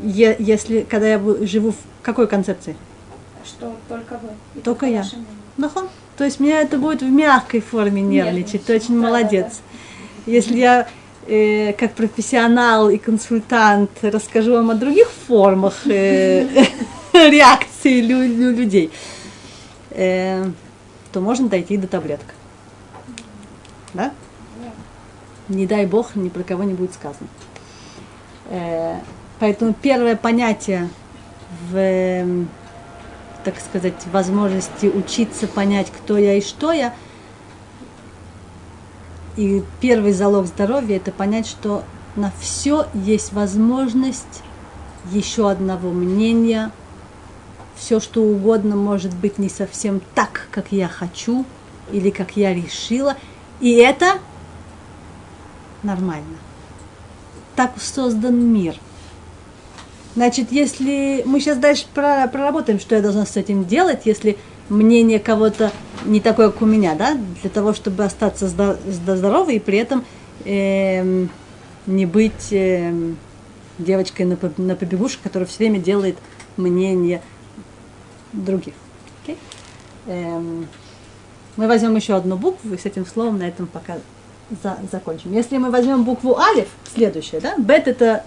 Е, 0.00 0.34
если, 0.38 0.80
когда 0.80 1.08
я 1.08 1.20
живу 1.42 1.72
в 1.72 1.76
какой 2.00 2.26
концепции? 2.26 2.74
Что 3.44 3.76
только 3.86 4.14
вы. 4.14 4.30
Только, 4.54 4.64
только 4.64 4.86
я. 4.86 5.04
Ну, 5.58 5.68
то 6.20 6.26
есть 6.26 6.38
меня 6.38 6.60
это 6.60 6.76
будет 6.76 7.00
в 7.00 7.10
мягкой 7.10 7.62
форме 7.62 8.02
нервничать. 8.02 8.66
Ты 8.66 8.76
очень 8.76 9.00
да, 9.00 9.06
молодец. 9.08 9.62
Да. 10.26 10.32
Если 10.32 10.58
я 10.58 10.86
э, 11.26 11.72
как 11.72 11.94
профессионал 11.94 12.90
и 12.90 12.98
консультант 12.98 13.90
расскажу 14.02 14.52
вам 14.52 14.68
о 14.68 14.74
других 14.74 15.10
формах 15.10 15.86
э, 15.86 16.46
реакции 17.14 18.02
людей, 18.02 18.90
э, 19.92 20.44
то 21.10 21.20
можно 21.22 21.48
дойти 21.48 21.78
до 21.78 21.86
таблеток. 21.86 22.34
Да? 23.94 24.12
Не 25.48 25.66
дай 25.66 25.86
бог, 25.86 26.16
ни 26.16 26.28
про 26.28 26.42
кого 26.42 26.64
не 26.64 26.74
будет 26.74 26.92
сказано. 26.92 27.30
Э, 28.50 28.96
поэтому 29.38 29.72
первое 29.72 30.16
понятие 30.16 30.90
в, 31.70 32.46
так 33.44 33.60
сказать, 33.60 33.94
возможности 34.12 34.86
учиться 34.86 35.46
понять, 35.46 35.90
кто 35.90 36.16
я 36.18 36.34
и 36.34 36.40
что 36.40 36.72
я, 36.72 36.94
и 39.36 39.62
первый 39.80 40.12
залог 40.12 40.46
здоровья 40.46 40.96
это 40.96 41.12
понять, 41.12 41.46
что 41.46 41.84
на 42.16 42.32
все 42.40 42.86
есть 42.94 43.32
возможность 43.32 44.42
еще 45.12 45.50
одного 45.50 45.90
мнения, 45.90 46.70
все 47.76 48.00
что 48.00 48.22
угодно 48.22 48.76
может 48.76 49.14
быть 49.14 49.38
не 49.38 49.48
совсем 49.48 50.00
так, 50.14 50.48
как 50.50 50.72
я 50.72 50.88
хочу 50.88 51.46
или 51.90 52.10
как 52.10 52.36
я 52.36 52.52
решила, 52.52 53.16
и 53.60 53.72
это 53.74 54.18
нормально. 55.82 56.36
Так 57.56 57.72
создан 57.80 58.36
мир. 58.36 58.74
Значит, 60.16 60.50
если 60.50 61.22
мы 61.24 61.40
сейчас 61.40 61.58
дальше 61.58 61.86
проработаем, 61.94 62.80
что 62.80 62.96
я 62.96 63.00
должна 63.00 63.26
с 63.26 63.36
этим 63.36 63.64
делать, 63.64 64.02
если 64.04 64.36
мнение 64.68 65.20
кого-то 65.20 65.72
не 66.04 66.20
такое, 66.20 66.50
как 66.50 66.62
у 66.62 66.66
меня, 66.66 66.94
да, 66.94 67.16
для 67.42 67.50
того, 67.50 67.72
чтобы 67.74 68.04
остаться 68.04 68.48
здоровой 68.48 69.56
и 69.56 69.60
при 69.60 69.78
этом 69.78 70.04
э, 70.44 71.26
не 71.86 72.06
быть 72.06 72.52
э, 72.52 72.92
девочкой 73.78 74.26
на, 74.26 74.38
на 74.56 74.76
побегушках, 74.76 75.22
которая 75.22 75.46
все 75.46 75.58
время 75.58 75.78
делает 75.78 76.16
мнение 76.56 77.22
других. 78.32 78.74
Okay? 79.24 79.36
Эм, 80.06 80.66
мы 81.56 81.66
возьмем 81.66 81.96
еще 81.96 82.14
одну 82.14 82.36
букву 82.36 82.74
и 82.74 82.78
с 82.78 82.86
этим 82.86 83.06
словом 83.06 83.38
на 83.38 83.48
этом 83.48 83.66
пока 83.66 83.98
за, 84.62 84.78
закончим. 84.90 85.32
Если 85.32 85.56
мы 85.58 85.70
возьмем 85.70 86.04
букву 86.04 86.38
алиф, 86.38 86.68
следующее, 86.94 87.40
да, 87.40 87.56
бет 87.56 87.88
это 87.88 88.24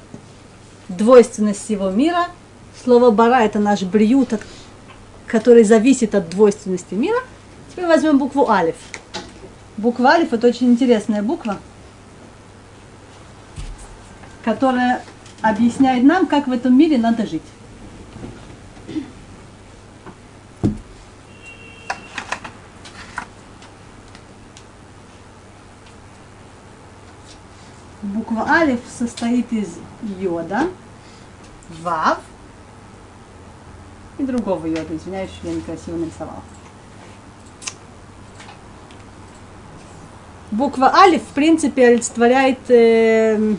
двойственность 0.97 1.63
всего 1.63 1.89
мира, 1.89 2.27
слово 2.83 3.11
бара 3.11 3.43
это 3.43 3.59
наш 3.59 3.81
бриют, 3.83 4.39
который 5.27 5.63
зависит 5.63 6.15
от 6.15 6.29
двойственности 6.29 6.93
мира. 6.93 7.19
Теперь 7.71 7.87
возьмем 7.87 8.17
букву 8.17 8.49
алиф. 8.49 8.75
Буква 9.77 10.11
алиф 10.11 10.33
это 10.33 10.47
очень 10.47 10.71
интересная 10.71 11.23
буква, 11.23 11.57
которая 14.43 15.03
объясняет 15.41 16.03
нам, 16.03 16.25
как 16.25 16.47
в 16.47 16.51
этом 16.51 16.77
мире 16.77 16.97
надо 16.97 17.27
жить. 17.27 17.41
Буква 28.01 28.45
Алиф 28.49 28.79
состоит 28.97 29.51
из 29.53 29.77
йода, 30.19 30.67
вав 31.81 32.19
и 34.17 34.23
другого 34.23 34.65
йода. 34.67 34.95
Извиняюсь, 34.95 35.31
я 35.43 35.53
некрасиво 35.53 35.97
нарисовала. 35.97 36.41
Буква 40.51 40.93
Алиф, 40.93 41.23
в 41.23 41.33
принципе, 41.33 41.87
олицетворяет 41.87 42.59
э, 42.69 43.55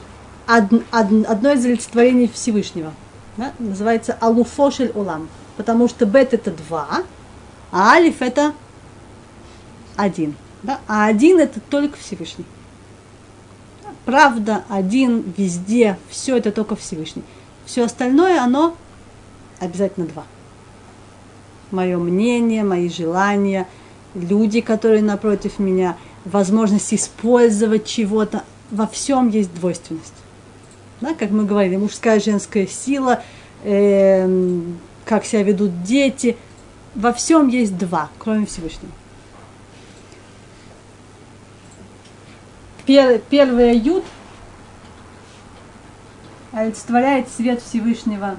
од, 0.47 0.73
од, 0.73 1.27
одно 1.29 1.53
из 1.53 1.64
олицетворений 1.64 2.29
Всевышнего. 2.29 2.93
Да? 3.37 3.53
Называется 3.59 4.17
Алуфошель 4.21 4.93
Улам. 4.95 5.29
Потому 5.57 5.88
что 5.88 6.07
бет 6.07 6.35
это 6.35 6.53
два, 6.53 7.03
а 7.73 7.93
Алиф 7.95 8.23
это 8.23 8.55
один. 9.97 10.37
Да? 10.62 10.79
А 10.87 11.07
один 11.07 11.40
это 11.40 11.59
только 11.61 11.99
Всевышний 11.99 12.45
правда, 14.05 14.64
один, 14.69 15.25
везде, 15.37 15.99
все 16.09 16.37
это 16.37 16.53
только 16.53 16.77
Всевышний. 16.77 17.25
Все 17.66 17.85
остальное, 17.85 18.42
оно 18.42 18.77
обязательно 19.61 20.07
два. 20.07 20.24
Мое 21.70 21.98
мнение, 21.98 22.62
мои 22.62 22.88
желания, 22.88 23.66
люди, 24.14 24.61
которые 24.61 25.03
напротив 25.03 25.59
меня, 25.59 25.96
возможность 26.24 26.92
использовать 26.94 27.87
чего-то, 27.87 28.44
во 28.70 28.87
всем 28.87 29.29
есть 29.29 29.53
двойственность. 29.55 30.14
Да, 31.00 31.14
как 31.14 31.31
мы 31.31 31.44
говорили, 31.44 31.77
мужская 31.77 32.20
женская 32.20 32.66
сила, 32.66 33.22
э, 33.62 34.61
как 35.05 35.24
себя 35.24 35.42
ведут 35.42 35.83
дети, 35.83 36.37
во 36.94 37.12
всем 37.12 37.48
есть 37.48 37.77
два, 37.77 38.11
кроме 38.18 38.46
Всевышнего. 38.46 38.92
Пер, 42.87 43.20
первая 43.31 43.72
ют 43.72 44.05
олицетворяет 46.55 47.29
свет 47.29 47.61
Всевышнего, 47.61 48.37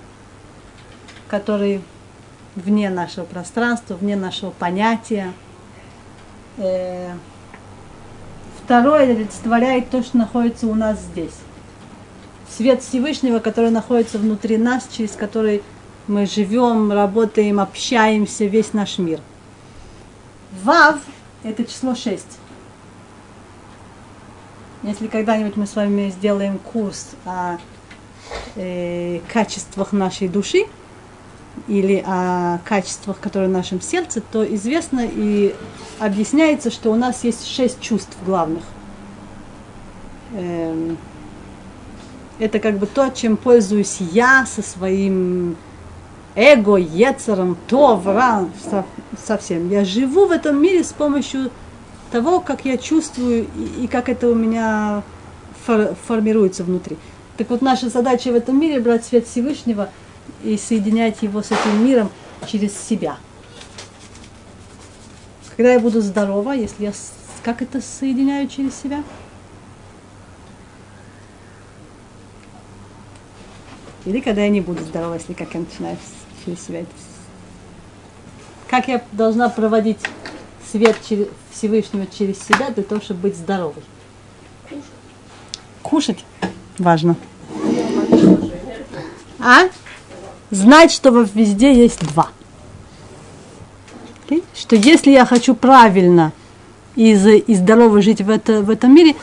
который 1.27 1.81
вне 2.55 2.89
нашего 2.89 3.25
пространства, 3.25 3.95
вне 3.95 4.15
нашего 4.15 4.51
понятия. 4.51 5.33
Э, 6.57 7.13
второе 8.63 9.11
олицетворяет 9.11 9.89
то, 9.89 10.01
что 10.01 10.17
находится 10.17 10.67
у 10.67 10.75
нас 10.75 10.99
здесь. 10.99 11.35
Свет 12.49 12.81
Всевышнего, 12.81 13.39
который 13.39 13.69
находится 13.69 14.17
внутри 14.17 14.57
нас, 14.57 14.87
через 14.89 15.11
который 15.11 15.61
мы 16.07 16.25
живем, 16.25 16.91
работаем, 16.91 17.59
общаемся, 17.59 18.45
весь 18.45 18.71
наш 18.71 18.97
мир. 18.97 19.19
Вав– 20.63 20.99
это 21.43 21.65
число 21.65 21.95
6. 21.95 22.25
Если 24.83 25.07
когда-нибудь 25.07 25.57
мы 25.57 25.65
с 25.65 25.75
вами 25.75 26.11
сделаем 26.11 26.59
курс 26.59 27.09
о 27.25 27.57
э, 28.55 29.19
качествах 29.31 29.91
нашей 29.91 30.27
души 30.27 30.65
или 31.67 32.03
о 32.05 32.59
качествах, 32.65 33.19
которые 33.19 33.49
в 33.49 33.53
нашем 33.53 33.81
сердце, 33.81 34.21
то 34.21 34.43
известно 34.55 35.07
и 35.09 35.55
объясняется, 35.99 36.69
что 36.69 36.91
у 36.91 36.95
нас 36.95 37.23
есть 37.23 37.47
шесть 37.47 37.79
чувств 37.79 38.17
главных. 38.25 38.63
Эм, 40.33 40.97
это 42.39 42.59
как 42.59 42.77
бы 42.77 42.85
то, 42.85 43.09
чем 43.09 43.37
пользуюсь 43.37 43.97
я 43.99 44.45
со 44.45 44.61
своим 44.61 45.55
эго, 46.35 46.75
ецером, 46.75 47.57
то, 47.67 47.95
вра, 47.95 48.45
совсем. 49.25 49.69
Я 49.69 49.85
живу 49.85 50.27
в 50.27 50.31
этом 50.31 50.61
мире 50.61 50.83
с 50.83 50.91
помощью 50.91 51.49
того, 52.11 52.41
как 52.41 52.65
я 52.65 52.77
чувствую 52.77 53.47
и, 53.55 53.83
и 53.83 53.87
как 53.87 54.09
это 54.09 54.27
у 54.27 54.35
меня 54.35 55.01
фор, 55.65 55.95
формируется 56.07 56.63
внутри. 56.63 56.97
Так 57.37 57.49
вот, 57.49 57.61
наша 57.61 57.89
задача 57.89 58.31
в 58.31 58.35
этом 58.35 58.59
мире 58.59 58.79
брать 58.79 59.05
свет 59.05 59.27
Всевышнего 59.27 59.89
и 60.43 60.57
соединять 60.57 61.21
его 61.21 61.41
с 61.41 61.51
этим 61.51 61.85
миром 61.85 62.09
через 62.47 62.77
себя. 62.77 63.17
Когда 65.55 65.73
я 65.73 65.79
буду 65.79 66.01
здорова, 66.01 66.51
если 66.51 66.85
я 66.85 66.93
как 67.43 67.61
это 67.61 67.81
соединяю 67.81 68.47
через 68.47 68.75
себя? 68.75 69.03
Или 74.05 74.19
когда 74.19 74.41
я 74.41 74.49
не 74.49 74.61
буду 74.61 74.83
здорова, 74.83 75.15
если 75.15 75.33
как 75.33 75.53
я 75.53 75.59
начинаю 75.59 75.97
через 76.43 76.61
себя 76.63 76.81
это 76.81 76.91
Как 78.67 78.87
я 78.87 79.03
должна 79.11 79.49
проводить 79.49 79.99
свет 80.71 80.95
через, 81.07 81.27
Всевышнего 81.51 82.05
через 82.07 82.39
себя 82.41 82.69
для 82.69 82.83
того, 82.83 83.01
чтобы 83.01 83.21
быть 83.21 83.35
здоровой? 83.35 83.83
Кушать. 85.81 86.23
Важно. 86.77 87.15
А? 89.39 89.69
Знать, 90.51 90.91
что 90.91 91.09
везде 91.09 91.73
есть 91.73 91.99
два. 91.99 92.29
Окей? 94.25 94.43
Что 94.53 94.75
если 94.75 95.11
я 95.11 95.25
хочу 95.25 95.55
правильно 95.55 96.33
и, 96.95 97.11
и 97.11 97.55
здорово 97.55 98.01
жить 98.01 98.21
в, 98.21 98.29
это, 98.29 98.61
в 98.61 98.69
этом 98.69 98.93
мире, 98.93 99.15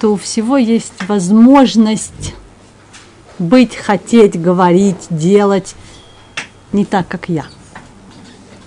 то 0.00 0.12
у 0.12 0.16
всего 0.16 0.56
есть 0.56 0.92
возможность 1.08 2.34
быть, 3.38 3.74
хотеть, 3.74 4.40
говорить, 4.40 5.06
делать 5.10 5.74
не 6.72 6.84
так, 6.84 7.08
как 7.08 7.28
я, 7.28 7.46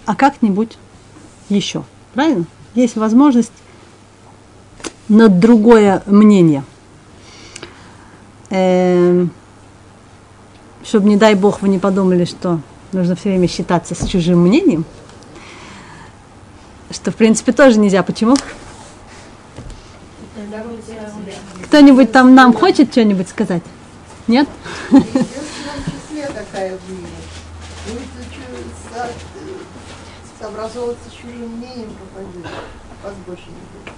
а 0.05 0.15
как-нибудь 0.15 0.77
еще. 1.49 1.83
Правильно? 2.13 2.45
Есть 2.73 2.95
возможность 2.95 3.51
на 5.07 5.27
другое 5.27 6.01
мнение. 6.05 6.63
Эм, 8.51 9.31
чтобы, 10.83 11.07
не 11.07 11.15
дай 11.15 11.35
бог, 11.35 11.61
вы 11.61 11.69
не 11.69 11.79
подумали, 11.79 12.25
что 12.25 12.59
нужно 12.91 13.15
все 13.15 13.29
время 13.29 13.47
считаться 13.47 13.95
с 13.95 14.05
чужим 14.05 14.39
мнением, 14.39 14.83
что, 16.91 17.11
в 17.11 17.15
принципе, 17.15 17.53
тоже 17.53 17.79
нельзя. 17.79 18.03
Почему? 18.03 18.35
Кто-нибудь 21.65 22.11
там 22.11 22.35
нам 22.35 22.53
хочет 22.53 22.91
что-нибудь 22.91 23.29
сказать? 23.29 23.63
Нет? 24.27 24.49
Э, 24.91 24.99
сообразовываться 30.39 31.09
чужим 31.09 31.57
мнением 31.57 31.89
попадет. 32.13 32.51
Вас 33.03 33.13
больше 33.25 33.45
не 33.47 33.53
будет. 33.53 33.93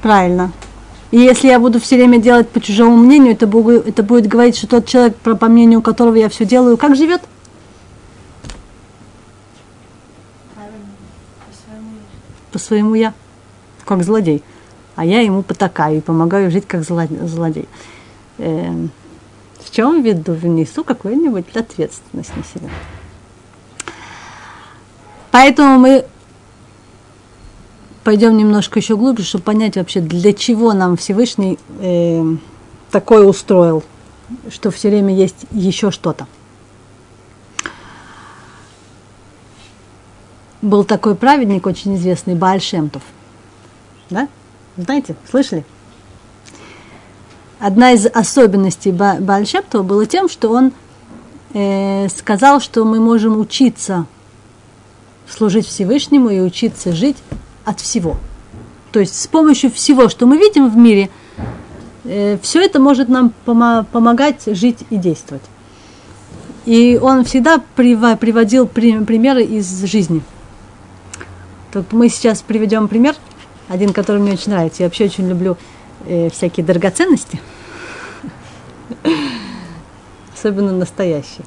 Правильно. 0.00 0.50
И 1.10 1.18
если 1.18 1.48
я 1.48 1.58
буду 1.58 1.80
все 1.80 1.96
время 1.96 2.18
делать 2.18 2.48
по 2.50 2.60
чужому 2.60 2.96
мнению, 2.96 3.32
это, 3.32 3.46
буду- 3.46 3.80
это 3.80 4.02
будет 4.02 4.26
говорить, 4.26 4.56
что 4.56 4.66
тот 4.66 4.86
человек, 4.86 5.16
по 5.16 5.48
мнению 5.48 5.80
которого 5.80 6.14
я 6.16 6.28
все 6.28 6.44
делаю, 6.44 6.76
как 6.76 6.96
живет? 6.96 7.22
По 12.52 12.58
своему 12.58 12.94
я. 12.94 13.14
Как 13.84 14.02
злодей. 14.02 14.42
А 14.96 15.04
я 15.04 15.20
ему 15.20 15.42
потакаю 15.42 15.98
и 15.98 16.00
помогаю 16.00 16.50
жить 16.50 16.66
как 16.66 16.80
зло- 16.82 17.26
злодей. 17.26 17.68
Эм, 18.38 18.90
в 19.60 19.70
чем 19.70 20.02
виду 20.02 20.32
внесу 20.32 20.84
какую-нибудь 20.84 21.54
ответственность 21.54 22.36
на 22.36 22.44
себя. 22.44 22.68
Поэтому 25.30 25.78
мы 25.78 26.04
пойдем 28.08 28.38
немножко 28.38 28.78
еще 28.78 28.96
глубже, 28.96 29.22
чтобы 29.22 29.44
понять 29.44 29.76
вообще, 29.76 30.00
для 30.00 30.32
чего 30.32 30.72
нам 30.72 30.96
Всевышний 30.96 31.58
э, 31.78 32.24
такое 32.90 33.26
устроил, 33.26 33.84
что 34.50 34.70
все 34.70 34.88
время 34.88 35.14
есть 35.14 35.44
еще 35.50 35.90
что-то. 35.90 36.26
Был 40.62 40.84
такой 40.84 41.16
праведник, 41.16 41.66
очень 41.66 41.96
известный, 41.96 42.34
Бааль 42.34 42.62
Шемтов. 42.62 43.02
Да? 44.08 44.26
Знаете, 44.78 45.14
слышали? 45.30 45.66
Одна 47.58 47.92
из 47.92 48.06
особенностей 48.06 48.90
Ба- 48.90 49.18
Бааль 49.20 49.46
Шемтова 49.46 49.82
было 49.82 50.06
тем, 50.06 50.30
что 50.30 50.50
он 50.50 50.72
э, 51.52 52.08
сказал, 52.08 52.62
что 52.62 52.86
мы 52.86 53.00
можем 53.00 53.38
учиться 53.38 54.06
служить 55.28 55.66
Всевышнему 55.66 56.30
и 56.30 56.40
учиться 56.40 56.94
жить 56.94 57.18
от 57.68 57.80
всего. 57.80 58.16
То 58.92 59.00
есть 59.00 59.20
с 59.20 59.26
помощью 59.26 59.70
всего, 59.70 60.08
что 60.08 60.26
мы 60.26 60.38
видим 60.38 60.70
в 60.70 60.76
мире, 60.76 61.10
все 62.04 62.62
это 62.62 62.80
может 62.80 63.08
нам 63.08 63.32
помо- 63.44 63.84
помогать 63.84 64.42
жить 64.46 64.78
и 64.88 64.96
действовать. 64.96 65.42
И 66.64 66.98
он 67.00 67.24
всегда 67.24 67.62
прива- 67.76 68.16
приводил 68.16 68.66
при- 68.66 69.04
примеры 69.04 69.42
из 69.44 69.84
жизни. 69.84 70.22
Так 71.72 71.92
мы 71.92 72.08
сейчас 72.08 72.40
приведем 72.40 72.88
пример, 72.88 73.14
один, 73.68 73.92
который 73.92 74.22
мне 74.22 74.32
очень 74.32 74.52
нравится. 74.52 74.82
Я 74.82 74.86
вообще 74.88 75.04
очень 75.04 75.28
люблю 75.28 75.58
э, 76.06 76.30
всякие 76.30 76.64
драгоценности, 76.64 77.38
особенно 80.34 80.72
настоящие. 80.72 81.44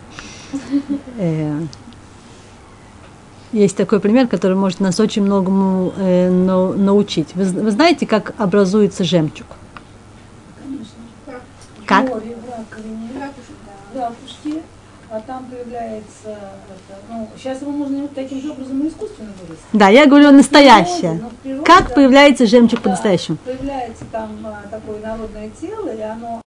Есть 3.51 3.75
такой 3.75 3.99
пример, 3.99 4.27
который 4.27 4.55
может 4.55 4.79
нас 4.79 4.99
очень 4.99 5.23
многому 5.23 5.93
э, 5.97 6.29
нау- 6.29 6.73
научить. 6.73 7.35
Вы, 7.35 7.43
вы 7.43 7.71
знаете, 7.71 8.07
как 8.07 8.33
образуется 8.37 9.03
жемчуг? 9.03 9.47
Как? 11.85 12.07
Море 12.07 12.37
в 12.37 12.49
раковине, 12.49 13.09
в 13.93 13.97
ракушке, 13.97 14.61
а 15.09 15.19
там 15.19 15.45
появляется, 15.51 16.29
это, 16.29 16.99
ну, 17.09 17.27
сейчас 17.37 17.61
его 17.61 17.71
можно 17.71 18.07
таким 18.07 18.41
же 18.41 18.51
образом 18.51 18.79
и 18.81 18.87
искусственно 18.87 19.31
вырастить. 19.41 19.65
Да, 19.73 19.89
я 19.89 20.05
говорю 20.05 20.31
настоящее. 20.31 21.19
но 21.21 21.27
в 21.29 21.33
природе, 21.33 21.65
Как 21.65 21.89
да, 21.89 21.95
появляется 21.95 22.45
жемчуг 22.45 22.79
да, 22.79 22.83
по-настоящему? 22.83 23.37
Появляется 23.43 24.05
там 24.13 24.29
а, 24.45 24.61
такое 24.71 25.01
народное 25.01 25.49
тело, 25.59 25.89
и 25.93 25.99
оно 25.99 26.41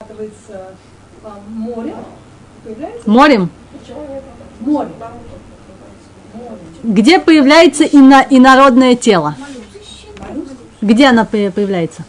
охватывается 0.00 0.74
а, 1.22 1.38
морем, 1.48 1.98
появляется 2.64 3.08
Морем? 3.08 3.50
море. 4.58 4.90
Где 6.82 7.18
появляется 7.18 7.84
ино- 7.84 8.26
инородное 8.30 8.94
тело? 8.94 9.34
Где 10.82 11.06
она 11.06 11.24
по- 11.24 11.50
появляется? 11.50 12.04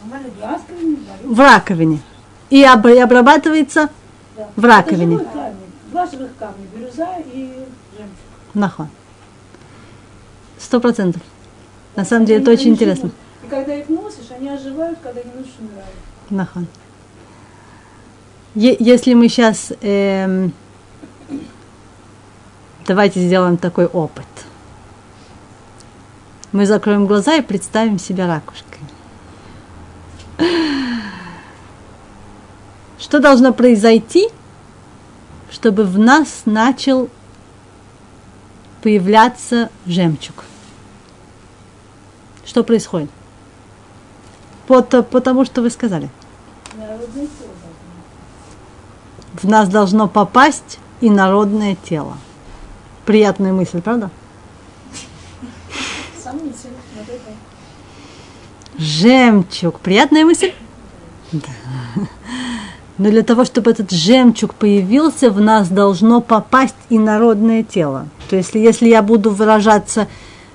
В 1.24 1.40
раковине. 1.40 2.00
И 2.50 2.64
об- 2.64 2.88
и 2.88 2.98
обрабатывается 2.98 3.90
в 4.56 4.64
раковине. 4.66 5.20
Два 5.92 6.06
живых 6.08 6.32
камня, 6.38 6.66
бирюза 6.76 7.08
и 7.34 7.54
жемчуг. 7.98 8.16
Нахон. 8.54 8.90
Сто 10.60 10.80
процентов. 10.80 11.22
На 11.96 12.04
самом 12.06 12.26
деле 12.26 12.42
это 12.42 12.52
очень 12.52 12.72
интересно. 12.72 13.12
И 13.44 13.48
когда 13.48 13.76
их 13.76 13.88
носишь, 13.90 14.30
они 14.38 14.50
оживают, 14.50 15.00
когда 15.02 15.22
не 15.22 15.32
носишь, 15.32 15.54
умирают. 15.60 15.96
Нахон. 16.30 16.68
Е- 18.56 18.76
если 18.80 19.14
мы 19.14 19.30
сейчас... 19.30 19.72
давайте 22.86 23.20
сделаем 23.20 23.58
такой 23.58 23.86
опыт. 23.86 24.26
Мы 26.52 26.66
закроем 26.66 27.06
глаза 27.06 27.36
и 27.36 27.42
представим 27.42 28.00
себя 28.00 28.28
ракушкой. 28.28 28.80
Что 32.98 33.20
должно 33.20 33.54
произойти, 33.54 34.30
чтобы 35.52 35.84
в 35.84 36.00
нас 36.00 36.44
начал 36.46 37.10
появляться 38.82 39.70
жемчуг? 39.86 40.44
Что 42.46 42.64
происходит? 42.64 43.10
По, 44.68 44.82
то- 44.82 45.04
по 45.04 45.46
что 45.46 45.62
вы 45.62 45.70
сказали. 45.70 46.10
В 49.34 49.48
нас 49.48 49.70
должно 49.70 50.08
попасть 50.08 50.80
инородное 51.02 51.76
тело. 51.76 52.18
Приятная 53.06 53.54
мысль, 53.54 53.82
правда? 53.82 54.10
Жемчуг. 58.78 59.80
Приятная 59.80 60.26
мысль? 60.26 60.52
Да. 61.32 61.50
Но 62.98 63.10
для 63.10 63.24
того, 63.24 63.44
чтобы 63.46 63.72
этот 63.72 63.92
жемчуг 63.92 64.54
появился, 64.54 65.30
в 65.30 65.42
нас 65.42 65.68
должно 65.68 66.22
попасть 66.22 66.76
инородное 66.90 67.64
тело. 67.64 68.08
То 68.30 68.38
есть, 68.38 68.56
если 68.56 68.88
я 68.88 69.02
буду 69.02 69.32
выражаться 69.32 70.08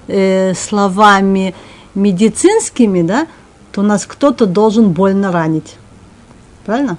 э, 0.09 0.55
словами 0.55 1.55
медицинскими, 1.95 3.03
да, 3.03 3.27
то 3.73 3.83
нас 3.83 4.07
кто-то 4.07 4.47
должен 4.47 4.91
больно 4.91 5.31
ранить. 5.31 5.77
Правильно? 6.65 6.99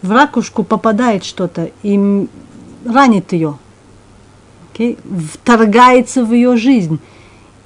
В 0.00 0.10
ракушку 0.10 0.64
попадает 0.64 1.24
что-то 1.24 1.70
и 1.82 2.28
ранит 2.88 3.32
ее. 3.32 3.58
Окей? 4.72 4.98
Вторгается 5.32 6.24
в 6.24 6.32
ее 6.32 6.56
жизнь. 6.56 6.98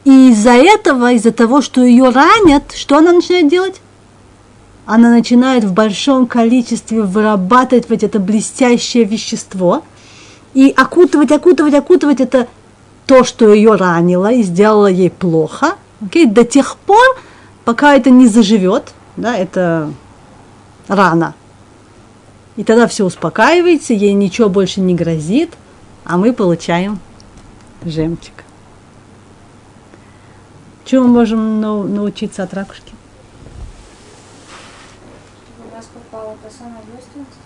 И 0.04 0.30
из-за 0.30 0.52
этого, 0.52 1.12
из-за 1.12 1.30
того, 1.30 1.62
что 1.62 1.82
ее 1.82 2.08
ранят, 2.10 2.72
что 2.74 2.98
она 2.98 3.12
начинает 3.12 3.48
делать? 3.48 3.80
она 4.86 5.10
начинает 5.10 5.64
в 5.64 5.72
большом 5.72 6.26
количестве 6.26 7.02
вырабатывать 7.02 7.88
вот 7.88 8.02
это 8.02 8.18
блестящее 8.18 9.04
вещество 9.04 9.82
и 10.54 10.72
окутывать, 10.76 11.30
окутывать, 11.30 11.74
окутывать 11.74 12.20
это 12.20 12.48
то, 13.06 13.24
что 13.24 13.52
ее 13.52 13.76
ранило 13.76 14.32
и 14.32 14.42
сделало 14.42 14.88
ей 14.88 15.10
плохо, 15.10 15.76
okay, 16.00 16.26
до 16.26 16.44
тех 16.44 16.76
пор, 16.76 17.02
пока 17.64 17.94
это 17.94 18.10
не 18.10 18.26
заживет, 18.26 18.92
да, 19.16 19.36
это 19.36 19.92
рана. 20.88 21.34
И 22.56 22.64
тогда 22.64 22.86
все 22.86 23.04
успокаивается, 23.04 23.94
ей 23.94 24.12
ничего 24.12 24.48
больше 24.48 24.80
не 24.80 24.94
грозит, 24.94 25.50
а 26.04 26.16
мы 26.18 26.32
получаем 26.32 26.98
жемчуг. 27.84 28.34
Чему 30.84 31.06
мы 31.06 31.14
можем 31.14 31.60
научиться 31.60 32.42
от 32.42 32.52
ракушки? 32.52 32.92
У 35.64 35.74
вас 35.74 35.86
попало 35.94 36.36
самое 36.58 36.82
двойственность? 36.90 37.38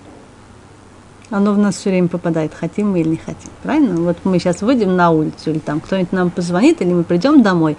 Оно 1.30 1.52
в 1.52 1.58
нас 1.58 1.76
все 1.76 1.90
время 1.90 2.08
попадает, 2.08 2.54
хотим 2.54 2.92
мы 2.92 3.00
или 3.00 3.10
не 3.10 3.16
хотим. 3.16 3.50
Правильно? 3.62 4.00
Вот 4.00 4.18
мы 4.24 4.38
сейчас 4.38 4.62
выйдем 4.62 4.96
на 4.96 5.10
улицу, 5.10 5.50
или 5.50 5.58
там 5.58 5.80
кто-нибудь 5.80 6.12
нам 6.12 6.30
позвонит, 6.30 6.80
или 6.80 6.92
мы 6.92 7.04
придем 7.04 7.42
домой, 7.42 7.76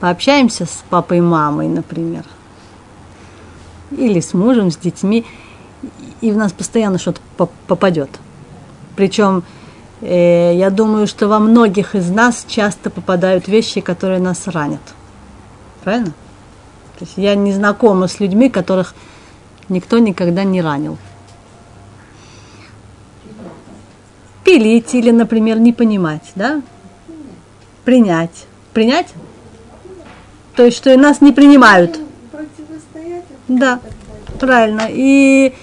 пообщаемся 0.00 0.64
с 0.66 0.84
папой 0.88 1.18
и 1.18 1.22
мамой, 1.22 1.68
например. 1.68 2.24
Или 3.90 4.20
с 4.20 4.34
мужем, 4.34 4.70
с 4.70 4.76
детьми, 4.76 5.26
и 6.20 6.30
в 6.30 6.36
нас 6.36 6.52
постоянно 6.52 6.98
что-то 6.98 7.20
попадет. 7.66 8.10
Причем 8.96 9.44
э, 10.00 10.54
я 10.56 10.70
думаю, 10.70 11.06
что 11.06 11.28
во 11.28 11.38
многих 11.38 11.94
из 11.94 12.10
нас 12.10 12.44
часто 12.48 12.90
попадают 12.90 13.48
вещи, 13.48 13.80
которые 13.80 14.20
нас 14.20 14.46
ранят. 14.46 14.80
Правильно? 15.84 16.12
То 16.98 17.04
есть 17.04 17.14
я 17.16 17.34
не 17.34 17.52
знакома 17.52 18.08
с 18.08 18.18
людьми, 18.18 18.48
которых 18.48 18.94
никто 19.68 19.98
никогда 19.98 20.42
не 20.44 20.60
ранил. 20.60 20.98
Пилить 24.42 24.94
или, 24.94 25.10
например, 25.10 25.60
не 25.60 25.72
понимать, 25.72 26.32
да? 26.34 26.62
Принять. 27.84 28.46
Принять? 28.72 29.08
То 30.56 30.64
есть, 30.64 30.76
что 30.76 30.92
и 30.92 30.96
нас 30.96 31.20
не 31.20 31.32
принимают. 31.32 32.00
Да, 33.46 33.80
правильно. 34.40 34.88
И 34.88 35.54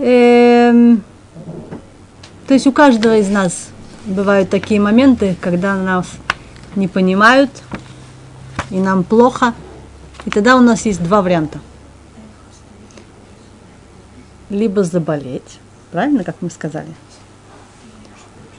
э, 0.00 0.96
то 2.46 2.54
есть 2.54 2.66
у 2.66 2.72
каждого 2.72 3.16
из 3.16 3.28
нас 3.28 3.68
бывают 4.06 4.50
такие 4.50 4.80
моменты, 4.80 5.36
когда 5.40 5.76
нас 5.76 6.06
не 6.74 6.88
понимают, 6.88 7.50
и 8.70 8.78
нам 8.78 9.04
плохо. 9.04 9.54
И 10.24 10.30
тогда 10.30 10.56
у 10.56 10.60
нас 10.60 10.84
есть 10.86 11.02
два 11.02 11.22
варианта. 11.22 11.60
Либо 14.48 14.82
заболеть, 14.82 15.60
правильно, 15.92 16.24
как 16.24 16.36
мы 16.40 16.50
сказали, 16.50 16.92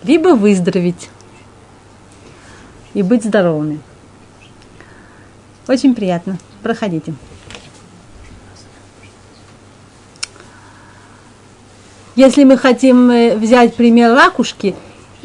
либо 0.03 0.35
выздороветь 0.35 1.09
и 2.93 3.03
быть 3.03 3.23
здоровыми. 3.23 3.81
Очень 5.67 5.95
приятно. 5.95 6.37
Проходите. 6.63 7.13
Если 12.15 12.43
мы 12.43 12.57
хотим 12.57 13.09
э, 13.09 13.35
взять 13.35 13.75
пример 13.75 14.13
ракушки, 14.13 14.75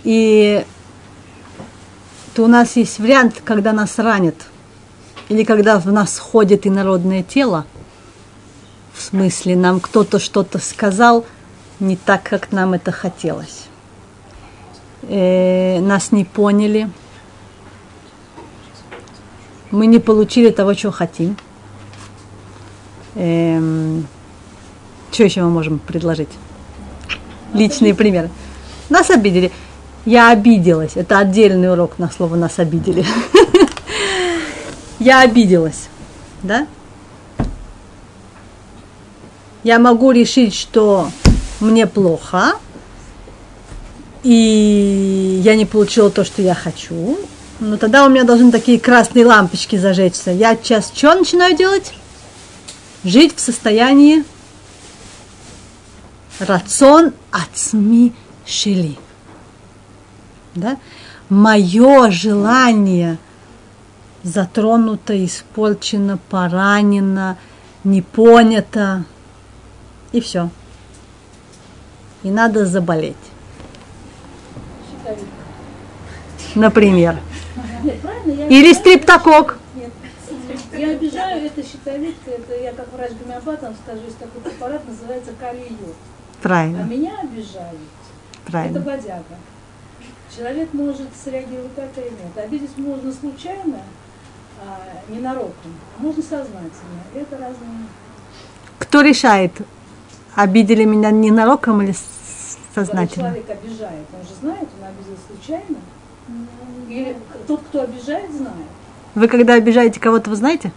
и, 0.04 0.64
то 2.34 2.44
у 2.44 2.46
нас 2.46 2.76
есть 2.76 2.98
вариант, 2.98 3.42
когда 3.44 3.72
нас 3.72 3.98
ранят, 3.98 4.36
или 5.28 5.42
когда 5.44 5.78
в 5.78 5.86
нас 5.92 6.18
ходит 6.18 6.66
инородное 6.66 7.22
тело, 7.22 7.66
в 8.94 9.02
смысле 9.02 9.56
нам 9.56 9.80
кто-то 9.80 10.18
что-то 10.18 10.58
сказал 10.58 11.26
не 11.80 11.96
так, 11.96 12.22
как 12.22 12.52
нам 12.52 12.72
это 12.72 12.92
хотелось 12.92 13.66
э, 15.08 15.80
нас 15.80 16.12
не 16.12 16.24
поняли, 16.24 16.90
мы 19.70 19.86
не 19.86 19.98
получили 19.98 20.50
того, 20.50 20.74
чего 20.74 20.92
хотим. 20.92 21.36
Эм, 23.14 24.06
что 25.10 25.24
еще 25.24 25.42
мы 25.42 25.50
можем 25.50 25.78
предложить? 25.78 26.28
Личные 27.56 27.94
примеры. 27.94 28.30
Нас 28.88 29.10
обидели. 29.10 29.50
Я 30.04 30.30
обиделась. 30.30 30.92
Это 30.94 31.18
отдельный 31.18 31.72
урок 31.72 31.98
на 31.98 32.10
слово 32.10 32.36
нас 32.36 32.58
обидели. 32.58 33.04
Я 34.98 35.20
обиделась. 35.20 35.88
Да? 36.42 36.66
Я 39.62 39.78
могу 39.78 40.12
решить, 40.12 40.54
что 40.54 41.10
мне 41.60 41.86
плохо, 41.86 42.52
и 44.22 45.40
я 45.42 45.56
не 45.56 45.64
получила 45.64 46.10
то, 46.10 46.24
что 46.24 46.40
я 46.42 46.54
хочу, 46.54 47.18
но 47.58 47.76
тогда 47.76 48.06
у 48.06 48.08
меня 48.08 48.24
должны 48.24 48.52
такие 48.52 48.78
красные 48.78 49.26
лампочки 49.26 49.76
зажечься. 49.76 50.30
Я 50.30 50.56
сейчас 50.56 50.92
что 50.94 51.14
начинаю 51.14 51.56
делать? 51.56 51.92
Жить 53.02 53.34
в 53.36 53.40
состоянии 53.40 54.24
рацион 56.38 57.12
ацми 57.30 58.12
шили. 58.44 58.96
Да? 60.54 60.78
Мое 61.28 62.10
желание 62.10 63.18
затронуто, 64.22 65.24
испорчено, 65.24 66.18
поранено, 66.30 67.36
не 67.84 68.02
понято. 68.02 69.04
И 70.12 70.20
все. 70.20 70.50
И 72.22 72.30
надо 72.30 72.66
заболеть 72.66 73.16
например. 76.56 77.16
Или 78.48 78.72
стриптокок. 78.72 79.58
Нет. 79.74 79.92
Я 80.76 80.90
обижаю, 80.90 81.46
это 81.46 81.62
щитовидка, 81.62 82.30
это 82.30 82.54
я 82.54 82.72
как 82.72 82.92
врач 82.92 83.12
гомеопатом 83.12 83.74
скажу, 83.82 84.02
есть 84.04 84.18
такой 84.18 84.40
препарат, 84.42 84.82
называется 84.86 85.32
калий-йод. 86.42 86.42
А 86.42 86.42
Правильно, 86.42 86.82
меня 86.82 87.12
обижают. 87.22 87.78
Это 88.44 88.50
правильно. 88.52 88.80
бодяга. 88.80 89.24
Человек 90.36 90.72
может 90.74 91.08
среагировать 91.22 91.74
так 91.74 91.90
или 91.96 92.04
нет. 92.10 92.36
Обидеть 92.44 92.76
можно 92.78 93.12
случайно, 93.12 93.80
а, 94.60 94.78
ненароком, 95.12 95.72
а 95.98 96.02
можно 96.02 96.22
сознательно. 96.22 97.00
Это 97.14 97.32
разные. 97.38 97.86
Кто 98.78 99.00
решает, 99.00 99.52
обидели 100.34 100.84
меня 100.84 101.10
ненароком 101.10 101.80
или 101.82 101.92
с- 101.92 102.58
Когда 102.74 102.86
сознательно? 102.92 103.28
человек 103.30 103.50
обижает, 103.50 104.06
он 104.12 104.28
же 104.28 104.34
знает, 104.40 104.68
он 104.78 104.86
обидел 104.88 105.16
случайно. 105.26 105.76
Или 106.88 107.16
тот, 107.46 107.60
кто 107.62 107.82
обижает, 107.82 108.30
знает. 108.32 108.66
Вы 109.14 109.28
когда 109.28 109.54
обижаете 109.54 109.98
кого-то, 109.98 110.28
вы 110.28 110.36
знаете? 110.36 110.72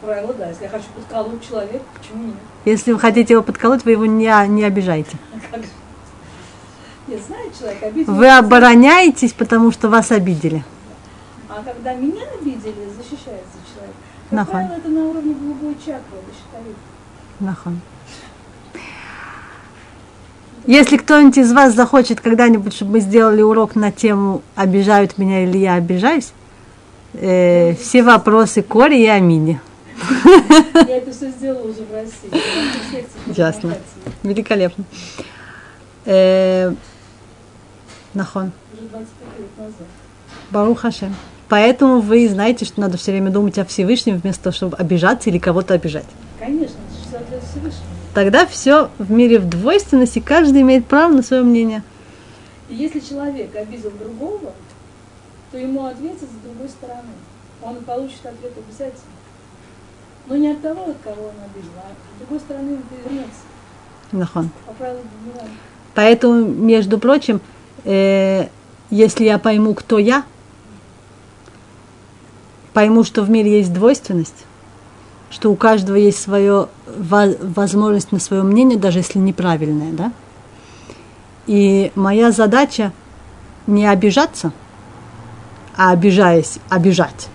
Правило, 0.00 0.34
да. 0.34 0.48
Если 0.48 0.64
я 0.64 0.68
хочу 0.68 0.86
подколоть 0.94 1.46
человека, 1.46 1.84
почему 1.98 2.24
нет? 2.24 2.36
Если 2.64 2.92
вы 2.92 2.98
хотите 2.98 3.34
его 3.34 3.42
подколоть, 3.42 3.84
вы 3.84 3.92
его 3.92 4.06
не, 4.06 4.30
не 4.48 4.64
обижаете. 4.64 5.16
Как 5.50 5.62
же? 5.62 5.68
Нет, 7.08 7.20
знает 7.26 7.58
человек, 7.58 7.82
обидел. 7.82 8.14
Вы 8.14 8.28
обороняетесь, 8.28 9.32
потому 9.32 9.72
что 9.72 9.88
вас 9.88 10.12
обидели. 10.12 10.64
А 11.48 11.62
когда 11.64 11.94
меня 11.94 12.22
обидели, 12.38 12.88
защищается 12.96 13.58
человек. 13.72 13.94
Как 14.30 14.32
Нахон. 14.32 14.52
правило, 14.52 14.74
это 14.74 14.88
на 14.88 15.04
уровне 15.06 15.34
голубой 15.34 15.74
чакры, 15.74 16.18
это 16.18 16.36
щитовидка. 16.36 16.80
Нахон. 17.40 17.80
Если 20.66 20.98
кто-нибудь 20.98 21.38
из 21.38 21.50
вас 21.52 21.74
захочет 21.74 22.20
когда-нибудь, 22.20 22.74
чтобы 22.74 22.92
мы 22.92 23.00
сделали 23.00 23.40
урок 23.40 23.74
на 23.74 23.90
тему 23.90 24.42
«Обижают 24.54 25.16
меня 25.16 25.44
или 25.44 25.56
я 25.56 25.74
обижаюсь», 25.74 26.32
э, 27.14 27.74
все 27.76 28.02
вопросы 28.02 28.60
Коре 28.60 29.02
и 29.02 29.06
Амине. 29.06 29.62
Я 30.86 30.96
это 30.96 31.12
все 31.12 31.30
сделала 31.30 31.68
уже 31.68 31.82
в 31.84 31.92
России. 31.92 32.30
Ясно. 33.36 33.76
Великолепно. 34.22 34.84
Э, 36.04 36.72
Нахон. 38.14 38.52
Уже 38.72 38.88
25 38.88 39.38
лет 39.38 39.58
назад. 39.58 39.86
Барух 40.50 40.80
Хашем. 40.80 41.14
Поэтому 41.48 42.00
вы 42.00 42.28
знаете, 42.28 42.64
что 42.64 42.80
надо 42.80 42.98
все 42.98 43.10
время 43.10 43.30
думать 43.30 43.58
о 43.58 43.64
Всевышнем, 43.64 44.18
вместо 44.18 44.44
того, 44.44 44.54
чтобы 44.54 44.76
обижаться 44.76 45.30
или 45.30 45.38
кого-то 45.38 45.74
обижать. 45.74 46.06
Конечно, 46.38 46.76
60 47.04 47.30
лет 47.30 47.42
Всевышнего. 47.42 47.84
Тогда 48.14 48.46
все 48.46 48.90
в 48.98 49.10
мире 49.10 49.38
в 49.38 49.48
двойственности, 49.48 50.18
каждый 50.18 50.62
имеет 50.62 50.86
право 50.86 51.12
на 51.12 51.22
свое 51.22 51.42
мнение. 51.42 51.82
И 52.68 52.74
если 52.74 53.00
человек 53.00 53.54
обидел 53.56 53.90
другого, 53.90 54.52
то 55.50 55.58
ему 55.58 55.86
ответят 55.86 56.28
с 56.28 56.44
другой 56.44 56.68
стороны. 56.68 57.12
Он 57.62 57.76
получит 57.76 58.24
ответ 58.26 58.52
обязательно. 58.56 59.17
Но 60.28 60.36
не 60.36 60.50
от 60.50 60.60
того, 60.60 60.90
от 60.90 60.96
кого 61.02 61.28
он 61.28 61.34
обидел, 61.44 61.70
а 61.76 61.90
с 61.90 62.18
другой 62.18 62.40
стороны 62.40 62.78
бумеранга. 62.90 64.50
Поэтому, 65.94 66.46
между 66.46 66.98
прочим, 66.98 67.40
э, 67.84 68.48
если 68.90 69.24
я 69.24 69.38
пойму, 69.38 69.74
кто 69.74 69.98
я, 69.98 70.24
пойму, 72.72 73.04
что 73.04 73.22
в 73.22 73.30
мире 73.30 73.58
есть 73.58 73.72
двойственность, 73.72 74.46
что 75.30 75.50
у 75.50 75.56
каждого 75.56 75.96
есть 75.96 76.20
свое 76.20 76.68
возможность 76.86 78.12
на 78.12 78.18
свое 78.18 78.42
мнение, 78.42 78.78
даже 78.78 79.00
если 79.00 79.18
неправильное, 79.18 79.92
да? 79.92 80.12
И 81.46 81.92
моя 81.94 82.30
задача 82.30 82.92
не 83.66 83.86
обижаться, 83.86 84.52
а 85.76 85.90
обижаясь, 85.90 86.58
обижать. 86.68 87.28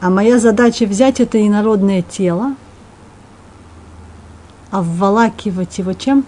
А 0.00 0.08
моя 0.08 0.38
задача 0.38 0.86
взять 0.86 1.20
это 1.20 1.46
инородное 1.46 2.00
тело, 2.00 2.54
обволакивать 4.70 5.76
его 5.76 5.92
чем? 5.92 6.24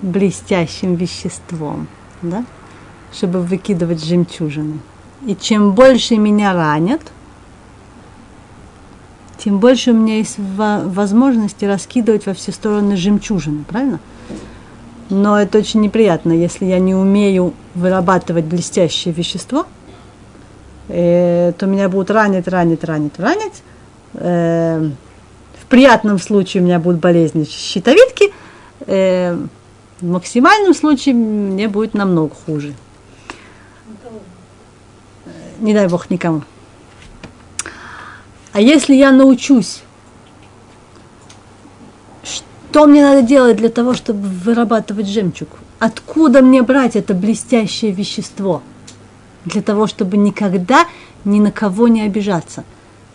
Блестящим 0.00 0.94
веществом, 0.94 1.88
да? 2.22 2.46
Чтобы 3.12 3.42
выкидывать 3.42 4.02
жемчужины. 4.02 4.78
И 5.26 5.36
чем 5.36 5.72
больше 5.72 6.16
меня 6.16 6.54
ранят, 6.54 7.02
тем 9.36 9.58
больше 9.58 9.90
у 9.90 9.94
меня 9.94 10.16
есть 10.16 10.36
возможности 10.38 11.66
раскидывать 11.66 12.24
во 12.24 12.32
все 12.32 12.50
стороны 12.50 12.96
жемчужины, 12.96 13.64
правильно? 13.64 14.00
Но 15.10 15.38
это 15.38 15.58
очень 15.58 15.82
неприятно, 15.82 16.32
если 16.32 16.64
я 16.64 16.78
не 16.78 16.94
умею 16.94 17.52
вырабатывать 17.74 18.46
блестящее 18.46 19.12
вещество, 19.12 19.66
э, 20.92 21.52
то 21.56 21.66
меня 21.66 21.88
будут 21.88 22.10
ранить, 22.10 22.46
ранить, 22.48 22.84
ранить, 22.84 23.18
ранить. 23.18 23.62
Э, 24.14 24.90
в 25.60 25.66
приятном 25.66 26.18
случае 26.18 26.62
у 26.62 26.66
меня 26.66 26.78
будут 26.78 27.00
болезни 27.00 27.44
щитовидки, 27.44 28.32
э, 28.86 29.34
в 30.00 30.06
максимальном 30.06 30.74
случае 30.74 31.14
мне 31.14 31.68
будет 31.68 31.94
намного 31.94 32.34
хуже. 32.34 32.74
Не 35.60 35.72
дай 35.74 35.88
бог 35.88 36.10
никому. 36.10 36.42
А 38.52 38.60
если 38.60 38.94
я 38.94 39.12
научусь, 39.12 39.82
что 42.22 42.86
мне 42.86 43.02
надо 43.02 43.22
делать 43.22 43.56
для 43.56 43.70
того, 43.70 43.94
чтобы 43.94 44.28
вырабатывать 44.28 45.06
жемчуг? 45.06 45.48
Откуда 45.78 46.42
мне 46.42 46.62
брать 46.62 46.96
это 46.96 47.14
блестящее 47.14 47.92
вещество? 47.92 48.62
Для 49.44 49.62
того, 49.62 49.86
чтобы 49.86 50.16
никогда 50.16 50.86
ни 51.24 51.40
на 51.40 51.50
кого 51.50 51.88
не 51.88 52.02
обижаться. 52.02 52.64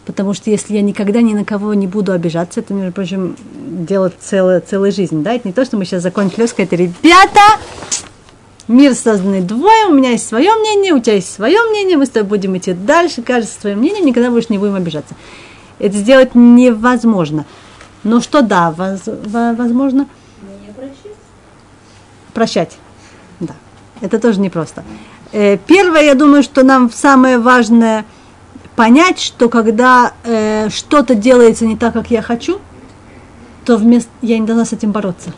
Потому 0.05 0.33
что 0.33 0.49
если 0.49 0.73
я 0.73 0.81
никогда 0.81 1.21
ни 1.21 1.33
на 1.33 1.43
кого 1.43 1.73
не 1.73 1.85
буду 1.85 2.13
обижаться, 2.13 2.61
это, 2.61 2.73
между 2.73 2.93
прочим, 2.93 3.35
делать 3.67 4.13
целая, 4.19 4.61
целая 4.61 4.91
жизнь. 4.91 5.21
Да? 5.21 5.33
Это 5.33 5.47
не 5.47 5.53
то, 5.53 5.65
что 5.65 5.75
мы 5.77 5.83
сейчас 5.83 6.01
закончили 6.01 6.45
сказать, 6.45 6.71
ребята, 6.71 7.41
мир 8.69 8.95
созданный 8.95 9.41
двое, 9.41 9.87
у 9.87 9.93
меня 9.93 10.11
есть 10.11 10.27
свое 10.27 10.53
мнение, 10.55 10.93
у 10.93 10.99
тебя 10.99 11.15
есть 11.15 11.33
свое 11.33 11.59
мнение, 11.69 11.97
мы 11.97 12.05
с 12.05 12.09
тобой 12.09 12.29
будем 12.29 12.57
идти 12.57 12.73
дальше, 12.73 13.21
каждый 13.21 13.49
со 13.49 13.59
своим 13.59 13.79
мнением, 13.79 14.05
никогда 14.05 14.31
больше 14.31 14.47
не 14.49 14.57
будем 14.57 14.75
обижаться. 14.75 15.13
Это 15.79 15.97
сделать 15.97 16.35
невозможно. 16.35 17.45
Но 18.03 18.21
что 18.21 18.41
да, 18.41 18.71
воз, 18.71 19.01
возможно? 19.05 20.07
Прощать. 22.33 22.77
Да. 23.39 23.55
Это 24.01 24.19
тоже 24.19 24.39
непросто. 24.39 24.81
Э, 24.81 25.16
первое, 25.67 26.03
я 26.03 26.15
думаю, 26.15 26.41
что 26.41 26.63
нам 26.63 26.91
самое 26.91 27.37
важное 27.37 28.05
понять, 28.75 29.19
что 29.19 29.49
когда 29.49 30.13
э, 30.23 30.69
что-то 30.69 31.15
делается 31.15 31.65
не 31.65 31.75
так, 31.75 31.93
как 31.93 32.09
я 32.11 32.21
хочу, 32.21 32.59
то 33.65 33.75
вместо 33.75 34.09
я 34.21 34.39
не 34.39 34.45
должна 34.45 34.65
с 34.65 34.73
этим 34.73 34.91
бороться. 34.91 35.33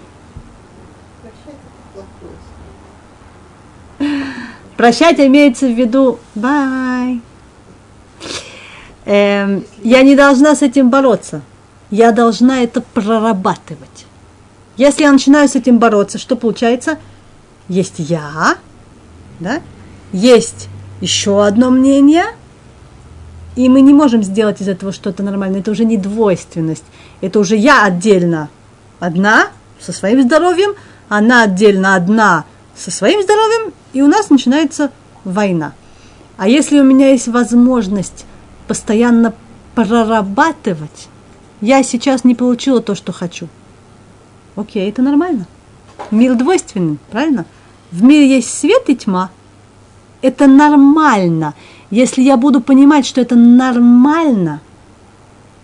Прощать 4.77 5.19
имеется 5.19 5.67
в 5.67 5.77
виду 5.77 6.19
бай. 6.35 7.21
Эм, 9.05 9.65
я 9.83 10.03
не 10.03 10.15
должна 10.15 10.55
с 10.55 10.61
этим 10.61 10.89
бороться. 10.89 11.41
Я 11.89 12.11
должна 12.11 12.61
это 12.61 12.81
прорабатывать. 12.81 14.05
Если 14.77 15.03
я 15.03 15.11
начинаю 15.11 15.49
с 15.49 15.55
этим 15.55 15.79
бороться, 15.79 16.17
что 16.17 16.35
получается? 16.35 16.99
Есть 17.67 17.95
я, 17.97 18.55
да? 19.39 19.61
Есть 20.12 20.68
еще 21.01 21.45
одно 21.45 21.70
мнение, 21.70 22.26
и 23.55 23.68
мы 23.70 23.82
не 23.82 23.93
можем 23.93 24.24
сделать 24.24 24.62
из 24.62 24.68
этого 24.68 24.91
что-то 24.91 25.24
нормальное. 25.24 25.60
Это 25.60 25.72
уже 25.72 25.86
не 25.86 25.97
двойственность. 25.97 26.86
Это 27.22 27.39
уже 27.39 27.55
я 27.55 27.84
отдельно 27.84 28.49
одна 28.99 29.47
со 29.80 29.91
своим 29.91 30.22
здоровьем, 30.22 30.76
она 31.10 31.43
отдельно 31.43 31.95
одна 31.95 32.45
со 32.76 32.91
своим 32.91 33.22
здоровьем, 33.22 33.74
и 33.93 34.01
у 34.01 34.07
нас 34.07 34.30
начинается 34.30 34.91
война. 35.24 35.74
А 36.38 36.47
если 36.47 36.80
у 36.80 36.84
меня 36.84 37.10
есть 37.10 37.28
возможность 37.28 38.26
постоянно 38.68 39.34
прорабатывать, 39.76 41.10
я 41.62 41.84
сейчас 41.84 42.24
не 42.24 42.36
получила 42.36 42.82
то, 42.82 42.95
что 42.95 43.12
хочу. 43.12 43.49
Окей, 44.55 44.89
это 44.89 45.01
нормально. 45.01 45.47
Мир 46.12 46.36
двойственный, 46.36 46.97
правильно? 47.12 47.45
В 47.91 48.03
мире 48.03 48.36
есть 48.36 48.57
свет 48.57 48.84
и 48.88 48.95
тьма. 48.95 49.32
Это 50.22 50.47
нормально. 50.47 51.53
Если 51.91 52.22
я 52.22 52.38
буду 52.38 52.61
понимать, 52.61 53.05
что 53.05 53.22
это 53.22 53.36
нормально, 53.36 54.61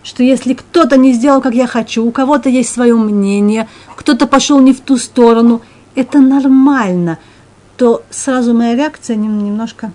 что 0.02 0.22
если 0.22 0.54
кто-то 0.54 0.96
не 0.96 1.12
сделал, 1.12 1.40
как 1.40 1.54
я 1.54 1.66
хочу, 1.66 2.04
у 2.04 2.10
кого-то 2.10 2.48
есть 2.48 2.72
свое 2.72 2.94
мнение, 2.94 3.68
кто-то 3.96 4.26
пошел 4.26 4.60
не 4.60 4.72
в 4.72 4.80
ту 4.80 4.96
сторону, 4.96 5.62
это 5.94 6.18
нормально– 6.20 7.18
то 7.76 8.02
сразу 8.10 8.54
моя 8.54 8.74
реакция 8.74 9.16
немножко 9.16 9.92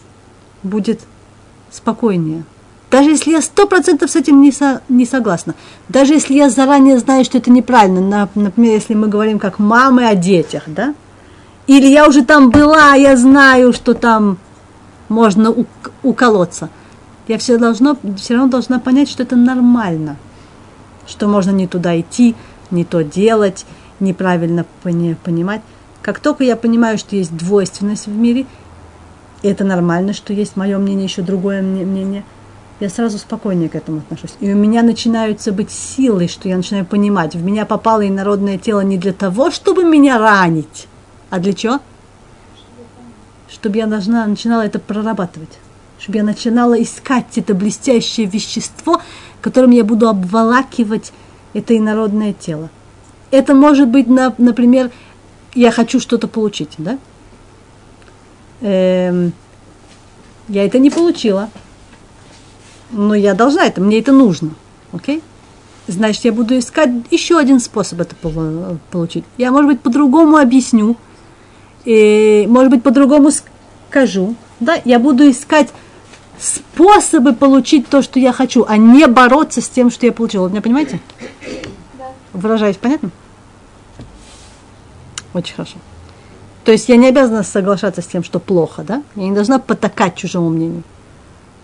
будет 0.63 1.01
спокойнее. 1.71 2.43
Даже 2.89 3.09
если 3.09 3.31
я 3.31 3.41
сто 3.41 3.67
процентов 3.67 4.11
с 4.11 4.15
этим 4.15 4.41
не, 4.41 4.51
со, 4.51 4.81
не 4.89 5.05
согласна, 5.05 5.55
даже 5.87 6.13
если 6.13 6.33
я 6.33 6.49
заранее 6.49 6.99
знаю, 6.99 7.23
что 7.23 7.37
это 7.37 7.49
неправильно, 7.49 8.29
например, 8.35 8.73
если 8.73 8.93
мы 8.93 9.07
говорим 9.07 9.39
как 9.39 9.59
мамы 9.59 10.07
о 10.07 10.15
детях, 10.15 10.63
да, 10.67 10.93
или 11.67 11.87
я 11.87 12.07
уже 12.07 12.25
там 12.25 12.49
была, 12.49 12.95
я 12.95 13.15
знаю, 13.15 13.71
что 13.71 13.93
там 13.93 14.37
можно 15.11 15.53
уколоться, 16.03 16.69
я 17.27 17.37
все, 17.37 17.57
должно, 17.57 17.97
все 18.17 18.33
равно 18.33 18.49
должна 18.49 18.79
понять, 18.79 19.09
что 19.09 19.23
это 19.23 19.35
нормально, 19.35 20.15
что 21.05 21.27
можно 21.27 21.51
не 21.51 21.67
туда 21.67 21.99
идти, 21.99 22.35
не 22.71 22.85
то 22.85 23.03
делать, 23.03 23.65
неправильно 23.99 24.65
понимать. 24.83 25.61
Как 26.01 26.19
только 26.19 26.43
я 26.43 26.55
понимаю, 26.55 26.97
что 26.97 27.15
есть 27.15 27.35
двойственность 27.35 28.07
в 28.07 28.15
мире, 28.15 28.45
и 29.43 29.47
это 29.47 29.63
нормально, 29.63 30.13
что 30.13 30.33
есть 30.33 30.55
мое 30.55 30.77
мнение, 30.77 31.05
еще 31.05 31.21
другое 31.21 31.61
мнение, 31.61 32.23
я 32.79 32.89
сразу 32.89 33.17
спокойнее 33.17 33.69
к 33.69 33.75
этому 33.75 33.99
отношусь. 33.99 34.35
И 34.39 34.51
у 34.51 34.55
меня 34.55 34.81
начинаются 34.81 35.51
быть 35.51 35.71
силы, 35.71 36.27
что 36.27 36.47
я 36.47 36.57
начинаю 36.57 36.85
понимать, 36.85 37.35
в 37.35 37.43
меня 37.43 37.65
попало 37.65 38.07
инородное 38.07 38.57
тело 38.57 38.79
не 38.79 38.97
для 38.97 39.13
того, 39.13 39.51
чтобы 39.51 39.83
меня 39.83 40.17
ранить, 40.17 40.87
а 41.29 41.39
для 41.39 41.53
чего? 41.53 41.79
Чтобы 43.51 43.77
я 43.77 43.85
должна, 43.85 44.25
начинала 44.25 44.61
это 44.61 44.79
прорабатывать. 44.79 45.59
Чтобы 45.99 46.19
я 46.19 46.23
начинала 46.23 46.81
искать 46.81 47.37
это 47.37 47.53
блестящее 47.53 48.25
вещество, 48.25 49.01
которым 49.41 49.71
я 49.71 49.83
буду 49.83 50.07
обволакивать 50.07 51.11
это 51.53 51.77
инородное 51.77 52.33
тело. 52.33 52.69
Это 53.29 53.53
может 53.53 53.89
быть, 53.89 54.07
например, 54.07 54.89
я 55.53 55.71
хочу 55.71 55.99
что-то 55.99 56.27
получить, 56.27 56.71
да? 56.77 56.97
Эм, 58.61 59.33
я 60.47 60.65
это 60.65 60.79
не 60.79 60.89
получила, 60.89 61.49
но 62.91 63.15
я 63.15 63.33
должна 63.33 63.65
это, 63.65 63.81
мне 63.81 63.99
это 63.99 64.11
нужно, 64.11 64.51
окей? 64.91 65.23
Значит, 65.87 66.25
я 66.25 66.31
буду 66.31 66.57
искать 66.57 66.89
еще 67.09 67.37
один 67.37 67.59
способ 67.59 67.99
это 67.99 68.15
получить. 68.91 69.25
Я, 69.37 69.51
может 69.51 69.69
быть, 69.69 69.81
по-другому 69.81 70.37
объясню, 70.37 70.95
и, 71.85 72.45
может 72.49 72.71
быть, 72.71 72.83
по-другому 72.83 73.29
скажу, 73.89 74.35
да? 74.59 74.79
Я 74.85 74.99
буду 74.99 75.29
искать 75.29 75.69
способы 76.39 77.33
получить 77.33 77.87
то, 77.87 78.01
что 78.01 78.19
я 78.19 78.31
хочу, 78.31 78.65
а 78.67 78.77
не 78.77 79.07
бороться 79.07 79.61
с 79.61 79.69
тем, 79.69 79.91
что 79.91 80.05
я 80.05 80.11
получила. 80.11 80.43
Вы 80.43 80.51
меня 80.51 80.61
понимаете? 80.61 80.99
Да. 81.97 82.05
Выражаюсь, 82.33 82.77
понятно? 82.77 83.11
Очень 85.33 85.55
хорошо. 85.55 85.77
То 86.63 86.71
есть 86.71 86.89
я 86.89 86.95
не 86.95 87.07
обязана 87.07 87.43
соглашаться 87.43 88.01
с 88.01 88.07
тем, 88.07 88.23
что 88.23 88.39
плохо, 88.39 88.83
да? 88.83 89.03
Я 89.15 89.23
не 89.23 89.31
должна 89.31 89.59
потакать 89.59 90.15
чужому 90.15 90.49
мнению. 90.49 90.83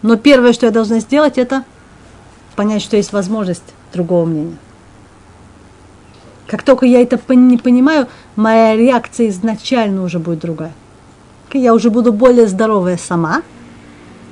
Но 0.01 0.15
первое, 0.15 0.53
что 0.53 0.65
я 0.65 0.71
должна 0.71 0.99
сделать, 0.99 1.37
это 1.37 1.63
понять, 2.55 2.81
что 2.81 2.97
есть 2.97 3.13
возможность 3.13 3.63
другого 3.93 4.25
мнения. 4.25 4.57
Как 6.47 6.63
только 6.63 6.85
я 6.85 7.01
это 7.01 7.19
не 7.35 7.57
понимаю, 7.57 8.07
моя 8.35 8.75
реакция 8.75 9.27
изначально 9.29 10.03
уже 10.03 10.17
будет 10.17 10.39
другая. 10.39 10.73
Я 11.53 11.73
уже 11.73 11.89
буду 11.89 12.13
более 12.13 12.47
здоровая 12.47 12.97
сама, 12.97 13.41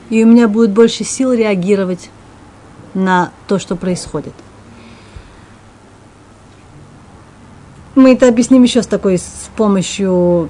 и 0.10 0.24
у 0.24 0.28
меня 0.28 0.48
будет 0.48 0.72
больше 0.72 1.04
сил 1.04 1.34
реагировать 1.34 2.10
на 2.94 3.32
то, 3.48 3.60
что 3.60 3.76
происходит. 3.76 4.34
Мы 7.96 8.14
это 8.14 8.28
объясним 8.28 8.64
еще 8.64 8.82
с 8.82 8.88
такой, 8.88 9.18
с 9.18 9.50
помощью 9.56 10.50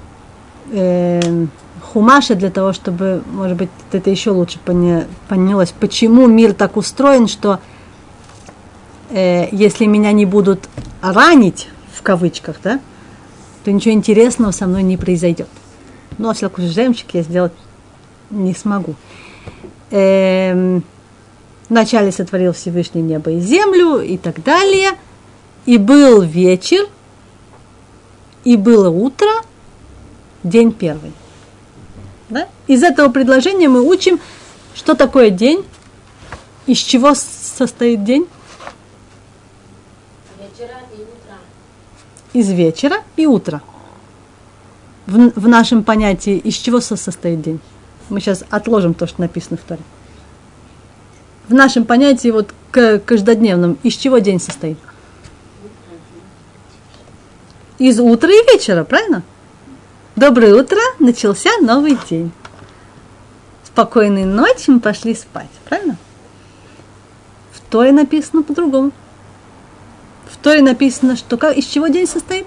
э, 0.71 1.45
хумаша, 1.81 2.35
для 2.35 2.49
того, 2.49 2.73
чтобы, 2.73 3.23
может 3.31 3.57
быть, 3.57 3.69
это 3.91 4.09
еще 4.09 4.31
лучше 4.31 4.59
поня, 4.59 5.05
понялось, 5.29 5.73
почему 5.79 6.27
мир 6.27 6.53
так 6.53 6.75
устроен, 6.77 7.27
что 7.27 7.59
э, 9.09 9.47
если 9.51 9.85
меня 9.85 10.11
не 10.11 10.25
будут 10.25 10.69
ранить, 11.01 11.67
в 11.93 12.01
кавычках, 12.01 12.57
да, 12.63 12.79
то 13.63 13.71
ничего 13.71 13.93
интересного 13.93 14.51
со 14.51 14.67
мной 14.67 14.83
не 14.83 14.97
произойдет. 14.97 15.47
Ну, 16.17 16.29
а 16.29 16.33
всякий 16.33 16.67
жемчуг 16.67 17.09
я 17.13 17.23
сделать 17.23 17.53
не 18.29 18.53
смогу. 18.53 18.95
Эм, 19.91 20.83
вначале 21.69 22.11
сотворил 22.11 22.53
Всевышний 22.53 23.01
небо 23.01 23.31
и 23.31 23.39
землю 23.39 23.99
и 23.99 24.17
так 24.17 24.43
далее. 24.43 24.91
И 25.65 25.77
был 25.77 26.21
вечер, 26.21 26.87
и 28.43 28.55
было 28.55 28.89
утро, 28.89 29.29
день 30.43 30.71
первый. 30.71 31.11
Да? 32.29 32.47
Из 32.67 32.83
этого 32.83 33.09
предложения 33.09 33.67
мы 33.67 33.81
учим, 33.81 34.19
что 34.75 34.93
такое 34.93 35.31
день, 35.31 35.65
из 36.67 36.77
чего 36.77 37.13
состоит 37.15 38.03
день. 38.03 38.27
Вечера 40.39 40.79
и 40.91 41.01
утра. 41.01 41.37
Из 42.35 42.49
вечера 42.49 42.97
и 43.15 43.25
утра. 43.25 43.61
В, 45.07 45.39
в 45.39 45.47
нашем 45.47 45.85
понятии, 45.85 46.37
из 46.37 46.55
чего 46.55 46.81
со- 46.81 46.97
состоит 46.97 47.41
день. 47.41 47.61
Мы 48.09 48.19
сейчас 48.19 48.43
отложим 48.49 48.93
то, 48.93 49.07
что 49.07 49.21
написано 49.21 49.55
в 49.55 49.61
Торе. 49.61 49.79
В 51.47 51.53
нашем 51.53 51.85
понятии, 51.85 52.27
вот 52.27 52.53
к 52.71 52.99
каждодневном, 52.99 53.77
из 53.83 53.93
чего 53.93 54.17
день 54.17 54.41
состоит? 54.41 54.77
Из 57.77 58.01
утра 58.01 58.29
и 58.29 58.53
вечера, 58.53 58.83
правильно? 58.83 59.23
Доброе 60.17 60.55
утро, 60.61 60.79
начался 60.99 61.51
новый 61.61 61.97
день. 62.09 62.33
Спокойной 63.63 64.25
ночи, 64.25 64.71
мы 64.71 64.81
пошли 64.81 65.15
спать, 65.15 65.47
правильно? 65.69 65.95
В 67.53 67.61
Торе 67.61 67.93
написано 67.93 68.43
по-другому. 68.43 68.91
В 70.35 70.43
Торе 70.45 70.61
написано, 70.61 71.15
что 71.15 71.37
как, 71.37 71.57
из 71.57 71.65
чего 71.65 71.87
день 71.87 72.05
состоит? 72.05 72.45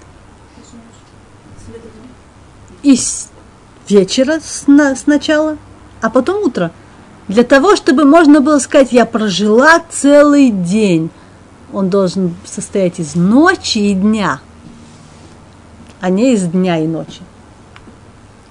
Из 2.83 3.29
вечера 3.89 4.41
сна- 4.43 4.95
сначала, 4.95 5.57
а 6.03 6.11
потом 6.11 6.45
утро. 6.45 6.71
Для 7.29 7.45
того, 7.45 7.77
чтобы 7.77 8.05
можно 8.05 8.41
было 8.43 8.59
сказать, 8.59 8.93
я 8.93 9.07
прожила 9.07 9.81
целый 9.91 10.51
день. 10.51 11.11
Он 11.73 11.89
должен 11.89 12.35
состоять 12.45 13.01
из 13.01 13.15
ночи 13.15 13.79
и 13.79 13.95
дня, 13.95 14.41
а 16.01 16.11
не 16.11 16.35
из 16.35 16.45
дня 16.45 16.79
и 16.79 16.87
ночи. 16.87 17.23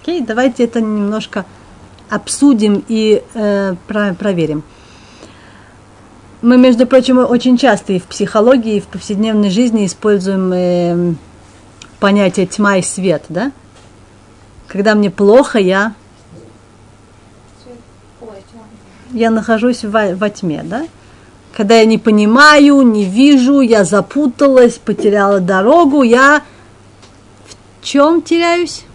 Окей, 0.01 0.21
давайте 0.21 0.63
это 0.63 0.81
немножко 0.81 1.45
обсудим 2.09 2.83
и 2.88 3.23
э, 3.35 3.75
про- 3.88 4.13
проверим. 4.15 4.63
Мы, 6.47 6.55
между 6.57 6.87
прочим, 6.87 7.17
очень 7.17 7.57
часто 7.57 7.91
и 7.91 7.99
в 7.99 8.05
психологии, 8.05 8.77
и 8.77 8.79
в 8.79 8.85
повседневной 8.85 9.49
жизни 9.49 9.85
используем 9.85 10.53
э, 10.53 11.13
понятие 11.99 12.45
тьма 12.45 12.77
и 12.77 12.81
свет, 12.81 13.25
да? 13.27 13.51
Когда 14.69 14.95
мне 14.95 15.11
плохо, 15.11 15.59
я, 15.59 15.93
я 19.11 19.29
нахожусь 19.29 19.83
во, 19.83 20.15
во 20.15 20.29
тьме, 20.29 20.61
да? 20.63 20.87
Когда 21.51 21.75
я 21.79 21.85
не 21.85 21.97
понимаю, 21.97 22.81
не 22.81 23.03
вижу, 23.03 23.59
я 23.59 23.83
запуталась, 23.83 24.75
потеряла 24.75 25.41
дорогу, 25.41 26.01
я 26.01 26.43
в 27.81 27.83
чем 27.83 28.21
теряюсь? 28.21 28.85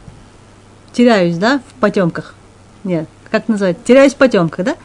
Теряюсь, 0.95 1.37
да, 1.37 1.61
в 1.69 1.81
потемках. 1.81 2.35
Нет, 2.83 3.07
как 3.31 3.49
называется? 3.49 3.85
Теряюсь 3.85 4.15
в 4.15 4.17
потемках, 4.17 4.65
да? 4.65 4.77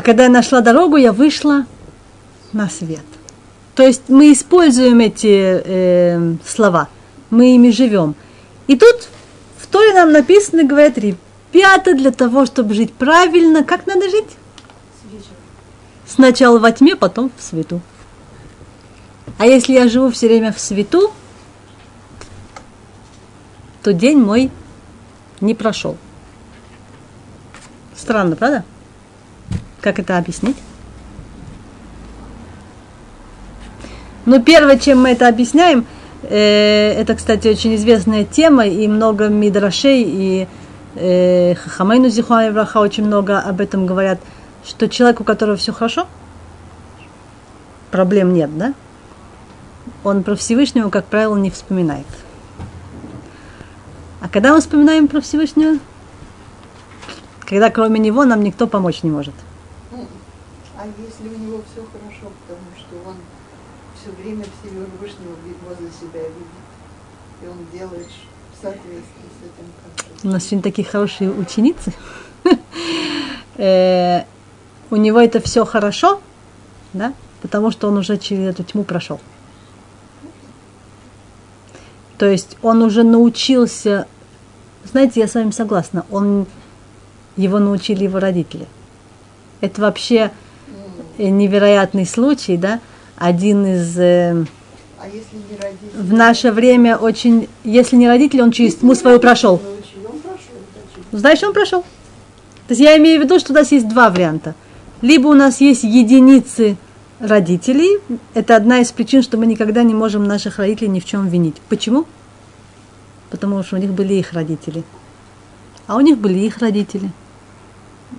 А 0.00 0.02
когда 0.02 0.22
я 0.22 0.28
нашла 0.30 0.62
дорогу, 0.62 0.96
я 0.96 1.12
вышла 1.12 1.66
на 2.54 2.70
свет. 2.70 3.04
То 3.74 3.82
есть 3.82 4.04
мы 4.08 4.32
используем 4.32 4.98
эти 5.00 5.60
э, 5.62 6.36
слова, 6.42 6.88
мы 7.28 7.54
ими 7.54 7.70
живем. 7.70 8.14
И 8.66 8.78
тут 8.78 9.10
в 9.58 9.66
Торе 9.66 9.92
нам 9.92 10.10
написано, 10.10 10.64
говорят, 10.64 10.96
ребята, 10.96 11.92
для 11.92 12.12
того, 12.12 12.46
чтобы 12.46 12.72
жить 12.72 12.94
правильно, 12.94 13.62
как 13.62 13.86
надо 13.86 14.08
жить? 14.08 14.38
Сначала 16.06 16.58
во 16.58 16.72
тьме, 16.72 16.96
потом 16.96 17.30
в 17.36 17.42
свету. 17.42 17.82
А 19.36 19.44
если 19.44 19.74
я 19.74 19.86
живу 19.86 20.10
все 20.10 20.28
время 20.28 20.50
в 20.50 20.58
свету, 20.58 21.12
то 23.82 23.92
день 23.92 24.16
мой 24.18 24.50
не 25.42 25.54
прошел. 25.54 25.98
Странно, 27.94 28.34
правда? 28.34 28.64
Как 29.80 29.98
это 29.98 30.18
объяснить? 30.18 30.56
Ну, 34.26 34.42
первое, 34.42 34.78
чем 34.78 35.02
мы 35.02 35.10
это 35.10 35.28
объясняем, 35.28 35.86
э, 36.22 36.92
это, 36.92 37.14
кстати, 37.14 37.48
очень 37.48 37.74
известная 37.76 38.24
тема, 38.24 38.66
и 38.66 38.86
много 38.86 39.28
мидрашей, 39.28 40.02
и 40.06 40.48
э, 40.94 41.54
Хахамейну 41.54 42.10
Зихуа 42.10 42.50
Враха 42.50 42.78
очень 42.78 43.06
много 43.06 43.40
об 43.40 43.60
этом 43.60 43.86
говорят, 43.86 44.20
что 44.64 44.88
человек, 44.88 45.20
у 45.20 45.24
которого 45.24 45.56
все 45.56 45.72
хорошо, 45.72 46.06
проблем 47.90 48.34
нет, 48.34 48.56
да? 48.56 48.74
Он 50.04 50.22
про 50.22 50.36
Всевышнего, 50.36 50.90
как 50.90 51.06
правило, 51.06 51.36
не 51.36 51.50
вспоминает. 51.50 52.06
А 54.20 54.28
когда 54.28 54.52
мы 54.54 54.60
вспоминаем 54.60 55.08
про 55.08 55.20
Всевышнего? 55.20 55.78
Когда 57.46 57.70
кроме 57.70 57.98
него 57.98 58.24
нам 58.24 58.44
никто 58.44 58.66
помочь 58.66 59.02
не 59.02 59.10
может. 59.10 59.34
А 60.80 60.86
если 60.86 61.28
у 61.28 61.38
него 61.38 61.60
все 61.70 61.84
хорошо, 61.92 62.32
потому 62.40 62.70
что 62.74 63.10
он 63.10 63.16
все 64.00 64.10
время 64.12 64.44
Всевышнего 64.44 65.36
возле 65.68 65.90
себя 65.90 66.22
видит, 66.22 66.70
и 67.42 67.46
он 67.46 67.66
делает 67.70 68.06
в 68.06 68.62
соответствии 68.62 69.02
с 69.04 69.44
этим 69.44 69.70
как 69.84 70.24
У 70.24 70.28
нас 70.28 70.44
сегодня 70.44 70.62
такие 70.62 70.88
хорошие 70.88 71.30
ученицы. 71.30 71.92
Э, 73.56 74.24
У 74.90 74.96
него 74.96 75.20
это 75.20 75.38
все 75.40 75.66
хорошо, 75.66 76.22
да, 76.94 77.12
потому 77.42 77.70
что 77.70 77.88
он 77.88 77.98
уже 77.98 78.16
через 78.16 78.48
эту 78.48 78.64
тьму 78.64 78.84
прошел. 78.84 79.20
То 82.16 82.24
есть 82.24 82.56
он 82.62 82.80
уже 82.80 83.02
научился, 83.02 84.06
знаете, 84.90 85.20
я 85.20 85.28
с 85.28 85.34
вами 85.34 85.50
согласна, 85.50 86.06
он, 86.10 86.46
его 87.36 87.58
научили 87.58 88.04
его 88.04 88.18
родители. 88.18 88.66
Это 89.60 89.82
вообще 89.82 90.32
невероятный 91.28 92.06
случай, 92.06 92.56
да, 92.56 92.80
один 93.16 93.66
из... 93.66 93.98
э, 93.98 94.44
А 94.98 95.06
если 95.06 95.36
не 95.36 95.56
родители? 95.60 95.90
в 95.94 96.12
наше 96.12 96.52
время 96.52 96.96
очень, 96.96 97.48
если 97.64 97.96
не 97.96 98.08
родители, 98.08 98.40
он 98.40 98.50
через 98.52 98.76
тьму 98.76 98.94
свою 98.94 99.20
прошел. 99.20 99.60
Научили, 99.62 100.06
он 100.06 100.18
прошел, 100.20 100.38
значит. 100.72 101.06
Знаешь, 101.20 101.42
он 101.42 101.52
прошел. 101.52 101.82
То 101.82 102.72
есть 102.72 102.80
я 102.80 102.96
имею 102.98 103.20
в 103.20 103.24
виду, 103.24 103.38
что 103.38 103.52
у 103.52 103.56
нас 103.56 103.72
есть 103.72 103.88
два 103.88 104.10
варианта. 104.10 104.54
Либо 105.02 105.28
у 105.28 105.34
нас 105.34 105.60
есть 105.60 105.82
единицы 105.82 106.76
родителей. 107.18 107.98
Это 108.34 108.54
одна 108.56 108.78
из 108.80 108.92
причин, 108.92 109.22
что 109.22 109.36
мы 109.36 109.46
никогда 109.46 109.82
не 109.82 109.94
можем 109.94 110.24
наших 110.24 110.58
родителей 110.58 110.88
ни 110.88 111.00
в 111.00 111.04
чем 111.04 111.26
винить. 111.28 111.56
Почему? 111.68 112.06
Потому 113.30 113.62
что 113.62 113.76
у 113.76 113.78
них 113.78 113.90
были 113.90 114.14
их 114.14 114.32
родители. 114.32 114.82
А 115.86 115.96
у 115.96 116.00
них 116.00 116.18
были 116.18 116.38
их 116.38 116.58
родители. 116.58 117.10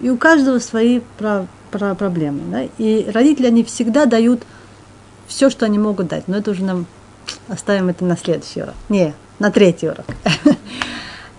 И 0.01 0.09
у 0.09 0.17
каждого 0.17 0.59
свои 0.59 1.01
про- 1.17 1.47
проблемы. 1.71 2.41
Да? 2.51 2.63
И 2.77 3.09
родители, 3.11 3.47
они 3.47 3.63
всегда 3.63 4.05
дают 4.05 4.43
все, 5.27 5.49
что 5.49 5.65
они 5.65 5.79
могут 5.79 6.07
дать. 6.07 6.27
Но 6.27 6.37
это 6.37 6.51
уже 6.51 6.63
нам 6.63 6.85
оставим 7.47 7.89
это 7.89 8.05
на 8.05 8.17
следующий 8.17 8.61
урок. 8.61 8.75
Не, 8.89 9.13
на 9.39 9.51
третий 9.51 9.89
урок. 9.89 10.05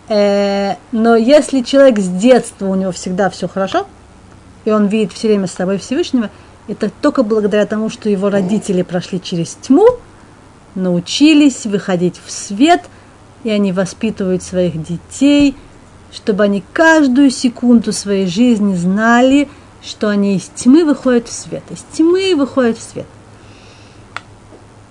Э, 0.08 0.74
Но 0.90 1.14
если 1.16 1.62
человек 1.62 1.98
с 2.00 2.08
детства, 2.08 2.66
у 2.66 2.74
него 2.74 2.90
всегда 2.90 3.30
все 3.30 3.48
хорошо, 3.48 3.86
и 4.64 4.70
он 4.70 4.88
видит 4.88 5.12
все 5.12 5.28
время 5.28 5.46
с 5.46 5.52
собой 5.52 5.78
Всевышнего, 5.78 6.28
это 6.68 6.90
только 7.00 7.22
благодаря 7.22 7.64
тому, 7.66 7.88
что 7.88 8.10
его 8.10 8.28
родители 8.28 8.82
прошли 8.82 9.22
через 9.22 9.54
тьму, 9.54 9.86
научились 10.74 11.64
выходить 11.66 12.20
в 12.22 12.30
свет, 12.30 12.82
и 13.44 13.50
они 13.50 13.72
воспитывают 13.72 14.42
своих 14.42 14.82
детей, 14.82 15.56
чтобы 16.12 16.44
они 16.44 16.62
каждую 16.72 17.30
секунду 17.30 17.92
своей 17.92 18.26
жизни 18.26 18.74
знали, 18.74 19.48
что 19.84 20.08
они 20.08 20.36
из 20.36 20.44
тьмы 20.54 20.84
выходят 20.84 21.28
в 21.28 21.32
свет, 21.32 21.62
из 21.70 21.84
тьмы 21.96 22.34
выходят 22.36 22.78
в 22.78 22.82
свет. 22.82 23.06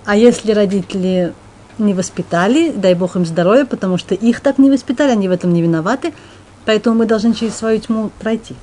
А 0.04 0.16
если 0.16 0.52
родители 0.52 1.32
не 1.78 1.94
воспитали, 1.94 2.70
дай 2.70 2.94
Бог 2.94 3.16
им 3.16 3.24
здоровья, 3.24 3.64
потому 3.64 3.98
что 3.98 4.14
их 4.14 4.40
так 4.40 4.58
не 4.58 4.70
воспитали, 4.70 5.12
они 5.12 5.28
в 5.28 5.32
этом 5.32 5.52
не 5.52 5.62
виноваты, 5.62 6.12
поэтому 6.64 6.96
мы 6.96 7.06
должны 7.06 7.34
через 7.34 7.54
свою 7.54 7.80
тьму 7.80 8.10
пройти. 8.20 8.54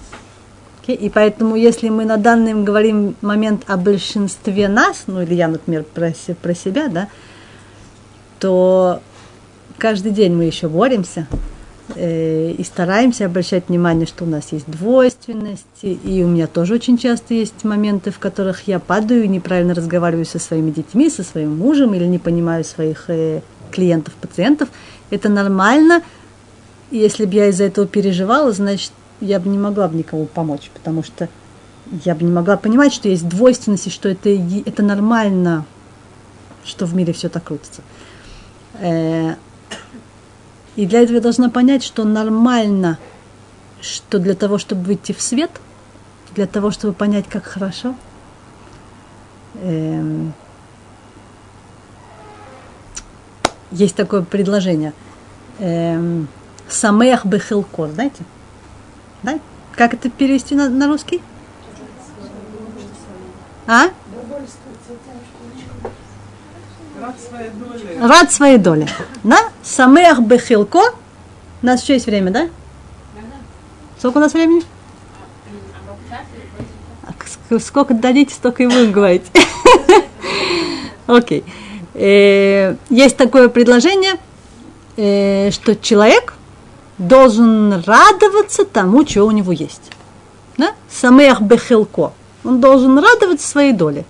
Окей? 0.81 0.95
И 0.95 1.09
поэтому, 1.09 1.55
если 1.55 1.89
мы 1.89 2.05
на 2.05 2.17
данный 2.17 2.53
говорим 2.53 3.15
момент 3.21 3.63
о 3.67 3.77
большинстве 3.77 4.67
нас, 4.67 5.03
ну 5.07 5.21
или 5.21 5.33
я, 5.33 5.47
например, 5.47 5.83
про, 5.83 6.13
про 6.41 6.53
себя, 6.53 6.87
да, 6.87 7.07
то 8.39 9.01
каждый 9.77 10.11
день 10.11 10.33
мы 10.33 10.45
еще 10.45 10.67
боремся, 10.67 11.27
и 11.95 12.63
стараемся 12.63 13.25
обращать 13.25 13.69
внимание, 13.69 14.05
что 14.05 14.23
у 14.25 14.27
нас 14.27 14.51
есть 14.51 14.69
двойственность. 14.69 15.65
И 15.81 16.23
у 16.23 16.27
меня 16.27 16.47
тоже 16.47 16.75
очень 16.75 16.97
часто 16.97 17.33
есть 17.33 17.63
моменты, 17.63 18.11
в 18.11 18.19
которых 18.19 18.67
я 18.67 18.79
падаю 18.79 19.29
неправильно 19.29 19.73
разговариваю 19.73 20.25
со 20.25 20.39
своими 20.39 20.71
детьми, 20.71 21.09
со 21.09 21.23
своим 21.23 21.57
мужем 21.57 21.93
или 21.93 22.05
не 22.05 22.19
понимаю 22.19 22.63
своих 22.63 23.09
э, 23.09 23.41
клиентов, 23.71 24.13
пациентов. 24.15 24.69
Это 25.09 25.29
нормально. 25.29 26.03
Если 26.91 27.25
бы 27.25 27.33
я 27.33 27.47
из-за 27.47 27.65
этого 27.65 27.87
переживала, 27.87 28.51
значит, 28.51 28.91
я 29.21 29.39
бы 29.39 29.49
не 29.49 29.57
могла 29.57 29.87
бы 29.87 29.97
никому 29.97 30.25
помочь, 30.25 30.69
потому 30.73 31.03
что 31.03 31.29
я 32.05 32.15
бы 32.15 32.23
не 32.23 32.31
могла 32.31 32.57
понимать, 32.57 32.93
что 32.93 33.09
есть 33.09 33.27
двойственность, 33.27 33.87
и 33.87 33.89
что 33.89 34.09
это, 34.09 34.29
это 34.29 34.83
нормально, 34.83 35.65
что 36.63 36.85
в 36.85 36.95
мире 36.95 37.13
все 37.13 37.29
так 37.29 37.43
крутится. 37.43 37.81
И 40.79 40.85
для 40.85 41.01
этого 41.01 41.17
я 41.17 41.21
должна 41.21 41.49
понять, 41.49 41.83
что 41.83 42.05
нормально, 42.05 42.97
что 43.81 44.17
для 44.17 44.33
того, 44.33 44.57
чтобы 44.57 44.83
выйти 44.83 45.11
в 45.11 45.21
свет, 45.21 45.51
для 46.35 46.47
того, 46.47 46.71
чтобы 46.71 46.93
понять, 46.93 47.27
как 47.27 47.43
хорошо, 47.43 47.95
эм, 49.55 50.31
есть 53.71 53.97
такое 53.97 54.21
предложение. 54.21 54.93
Эм, 55.59 56.29
Самех 56.69 57.25
бехилко, 57.25 57.89
знаете? 57.89 58.23
Да? 59.21 59.37
Как 59.75 59.93
это 59.93 60.09
перевести 60.09 60.55
на, 60.55 60.69
на 60.69 60.87
русский? 60.87 61.21
А? 63.67 63.87
Рад 68.01 68.31
своей 68.31 68.57
доле. 68.57 68.87
Да? 69.23 69.37
Самех 69.63 70.21
бехилко. 70.21 70.79
У 71.61 71.65
нас 71.65 71.81
еще 71.83 71.93
есть 71.93 72.05
время, 72.05 72.31
да? 72.31 72.49
Сколько 73.97 74.17
у 74.17 74.21
нас 74.21 74.33
времени? 74.33 74.63
А 77.05 77.11
ск- 77.51 77.59
Сколько 77.59 77.93
дадите, 77.93 78.33
столько 78.33 78.63
и 78.63 78.67
будем 78.67 78.91
говорить. 78.91 79.23
Окей. 81.07 81.43
Э, 81.93 82.75
Есть 82.89 83.17
такое 83.17 83.49
предложение, 83.49 84.13
э, 84.95 85.51
что 85.51 85.75
человек 85.75 86.35
должен 86.97 87.81
радоваться 87.83 88.65
тому, 88.65 89.05
что 89.05 89.23
у 89.25 89.31
него 89.31 89.51
есть. 89.51 89.91
Да? 90.57 90.73
Самех 90.89 91.41
бехилко. 91.41 92.13
Он 92.43 92.61
должен 92.61 92.97
радоваться 92.97 93.47
своей 93.47 93.73
доле. 93.73 94.05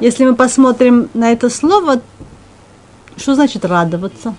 Если 0.00 0.24
мы 0.24 0.34
посмотрим 0.34 1.10
на 1.14 1.32
это 1.32 1.50
слово, 1.50 2.00
что 3.16 3.34
значит 3.34 3.64
радоваться? 3.64 4.34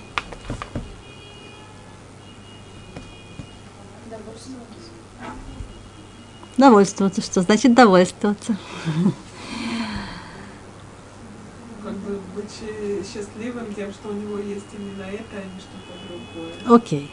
Довольствоваться. 6.58 7.22
Что 7.22 7.42
значит 7.42 7.74
довольствоваться? 7.74 8.58
Как 11.84 11.94
бы 11.94 12.20
быть 12.36 12.52
счастливым 13.06 13.74
тем, 13.74 13.92
что 13.94 14.10
у 14.10 14.14
него 14.14 14.38
есть 14.38 14.66
именно 14.78 15.04
это, 15.04 15.38
а 15.38 15.44
не 15.44 15.60
что-то 15.60 15.94
другое. 16.08 16.78
Окей. 16.78 17.12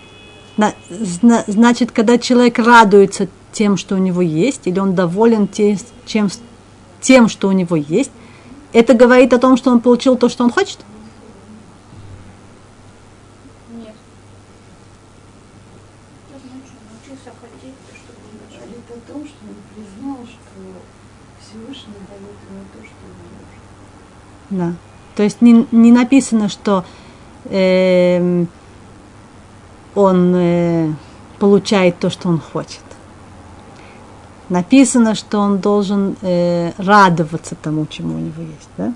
Зна- 0.90 1.44
значит, 1.46 1.92
когда 1.92 2.18
человек 2.18 2.58
радуется 2.58 3.28
тем, 3.52 3.76
что 3.76 3.94
у 3.94 3.98
него 3.98 4.20
есть, 4.20 4.66
или 4.66 4.78
он 4.80 4.94
доволен 4.94 5.46
те- 5.48 5.78
чем, 6.06 6.28
тем, 7.00 7.28
что 7.28 7.48
у 7.48 7.52
него 7.52 7.76
есть, 7.76 8.10
это 8.76 8.92
говорит 8.92 9.32
о 9.32 9.38
том, 9.38 9.56
что 9.56 9.70
он 9.70 9.80
получил 9.80 10.18
то, 10.18 10.28
что 10.28 10.44
он 10.44 10.50
хочет? 10.50 10.80
Нет. 13.70 13.94
Научился 16.30 17.30
хотеть 17.40 17.74
то, 17.88 17.96
что 17.96 18.12
он 18.12 18.38
хочет. 18.38 18.60
Говорит 18.60 18.84
о 18.90 19.12
том, 19.12 19.26
что 19.26 19.38
он 19.48 19.56
признал, 19.74 20.18
что 20.26 20.60
Всевышний 21.40 21.94
дает 22.06 22.36
ему 22.50 22.64
то, 22.74 22.84
что 22.84 23.02
ему 23.06 23.24
нужно. 24.50 24.74
Да. 24.74 24.74
То 25.14 25.22
есть 25.22 25.40
не, 25.40 25.66
не 25.72 25.90
написано, 25.90 26.50
что 26.50 26.84
эм, 27.46 28.46
он 29.94 30.34
э, 30.34 30.92
получает 31.38 31.98
то, 31.98 32.10
что 32.10 32.28
он 32.28 32.40
хочет. 32.40 32.85
Написано, 34.48 35.14
что 35.14 35.38
он 35.38 35.58
должен 35.58 36.16
э, 36.22 36.72
радоваться 36.78 37.56
тому, 37.60 37.86
чему 37.86 38.14
у 38.14 38.18
него 38.18 38.42
есть. 38.42 38.68
Да? 38.76 38.92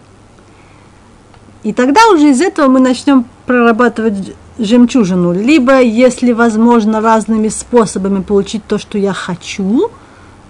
И 1.65 1.73
тогда 1.73 2.01
уже 2.13 2.31
из 2.31 2.41
этого 2.41 2.69
мы 2.69 2.81
начнем 2.81 3.25
прорабатывать 3.47 4.35
жемчужину. 4.59 5.33
Либо, 5.33 5.81
если 5.81 6.33
возможно, 6.33 7.01
разными 7.01 7.49
способами 7.49 8.23
получить 8.23 8.65
то, 8.67 8.79
что 8.79 8.97
я 8.97 9.13
хочу, 9.13 9.91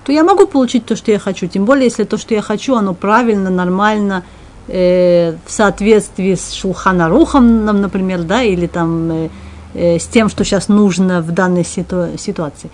то 0.04 0.12
я 0.12 0.22
могу 0.22 0.46
получить 0.46 0.84
то, 0.84 0.96
что 0.96 1.10
я 1.10 1.18
хочу. 1.18 1.46
Тем 1.46 1.64
более, 1.64 1.84
если 1.84 2.04
то, 2.04 2.18
что 2.18 2.34
я 2.34 2.42
хочу, 2.42 2.74
оно 2.74 2.94
правильно, 2.94 3.50
нормально, 3.50 4.24
э, 4.68 5.34
в 5.46 5.50
соответствии 5.50 6.34
с 6.34 6.52
Шулханарухом, 6.52 7.64
например, 7.64 8.22
да, 8.22 8.42
или 8.42 8.66
там 8.66 9.10
э, 9.10 9.28
э, 9.74 9.98
с 9.98 10.06
тем, 10.06 10.28
что 10.28 10.44
сейчас 10.44 10.68
нужно 10.68 11.22
в 11.22 11.32
данной 11.32 11.64
ситу- 11.64 12.18
ситуации. 12.18 12.70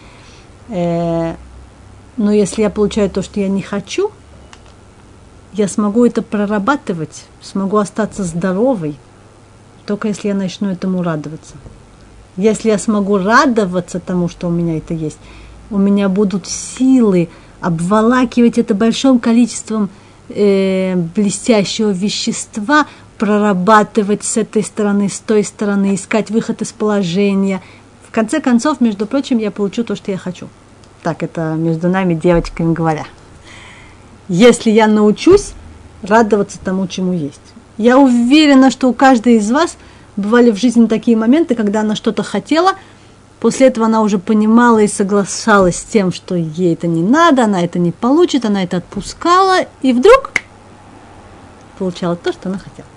Э, 0.68 1.35
но 2.17 2.33
если 2.33 2.62
я 2.62 2.71
получаю 2.71 3.11
то, 3.11 3.23
что 3.23 3.41
я 3.41 3.49
не 3.49 3.62
хочу, 3.62 4.11
я 5.53 5.69
смогу 5.69 6.05
это 6.05 6.23
прорабатывать, 6.23 7.25
смогу 7.41 7.79
остаться 7.79 8.25
здоровой, 8.25 8.97
только 9.87 10.09
если 10.09 10.29
я 10.29 10.35
начну 10.35 10.69
этому 10.69 11.03
радоваться. 11.03 11.55
Если 12.37 12.69
я 12.69 12.79
смогу 12.79 13.19
радоваться 13.19 14.01
тому, 14.01 14.29
что 14.29 14.49
у 14.49 14.51
меня 14.51 14.79
это 14.79 14.93
есть, 14.93 15.19
у 15.71 15.79
меня 15.79 16.09
будут 16.09 16.47
силы 16.47 17.29
обволакивать 17.61 18.59
это 18.59 18.75
большим 18.75 19.19
количеством 19.19 19.89
э, 20.29 20.95
блестящего 20.95 21.91
вещества, 21.91 22.87
прорабатывать 23.17 24.25
с 24.25 24.37
этой 24.37 24.62
стороны, 24.62 25.09
с 25.09 25.19
той 25.21 25.43
стороны, 25.43 25.95
искать 25.95 26.31
выход 26.31 26.61
из 26.61 26.73
положения. 26.73 27.62
В 28.07 28.11
конце 28.11 28.41
концов, 28.41 28.81
между 28.83 29.07
прочим, 29.07 29.39
я 29.39 29.51
получу 29.51 29.85
то, 29.85 29.97
что 29.97 30.11
я 30.11 30.19
хочу. 30.19 30.49
Так 31.03 31.22
это 31.22 31.55
между 31.55 31.88
нами 31.88 32.14
девочками 32.14 32.72
говоря. 32.72 33.07
Если 34.28 34.70
я 34.70 34.86
научусь 34.86 35.55
радоваться 36.03 36.59
тому, 36.62 36.86
чему 36.86 37.12
есть. 37.12 37.40
Я 37.78 37.99
уверена, 37.99 38.70
что 38.70 38.88
у 38.88 38.94
каждой 38.94 39.34
из 39.36 39.51
вас 39.51 39.76
бывали 40.16 40.51
в 40.51 40.57
жизни 40.57 40.86
такие 40.86 41.16
моменты, 41.16 41.55
когда 41.55 41.80
она 41.80 41.94
что-то 41.94 42.22
хотела, 42.22 42.74
после 43.40 43.66
этого 43.68 43.86
она 43.86 44.01
уже 44.03 44.18
понимала 44.18 44.78
и 44.78 44.88
соглашалась 44.88 45.76
с 45.76 45.84
тем, 45.84 46.12
что 46.12 46.34
ей 46.34 46.74
это 46.74 46.86
не 46.86 47.03
надо, 47.03 47.44
она 47.44 47.62
это 47.62 47.78
не 47.78 47.92
получит, 47.92 48.44
она 48.44 48.62
это 48.62 48.78
отпускала, 48.78 49.66
и 49.82 49.92
вдруг 49.92 50.32
получала 51.78 52.16
то, 52.16 52.32
что 52.32 52.49
она 52.49 52.59
хотела. 52.59 52.88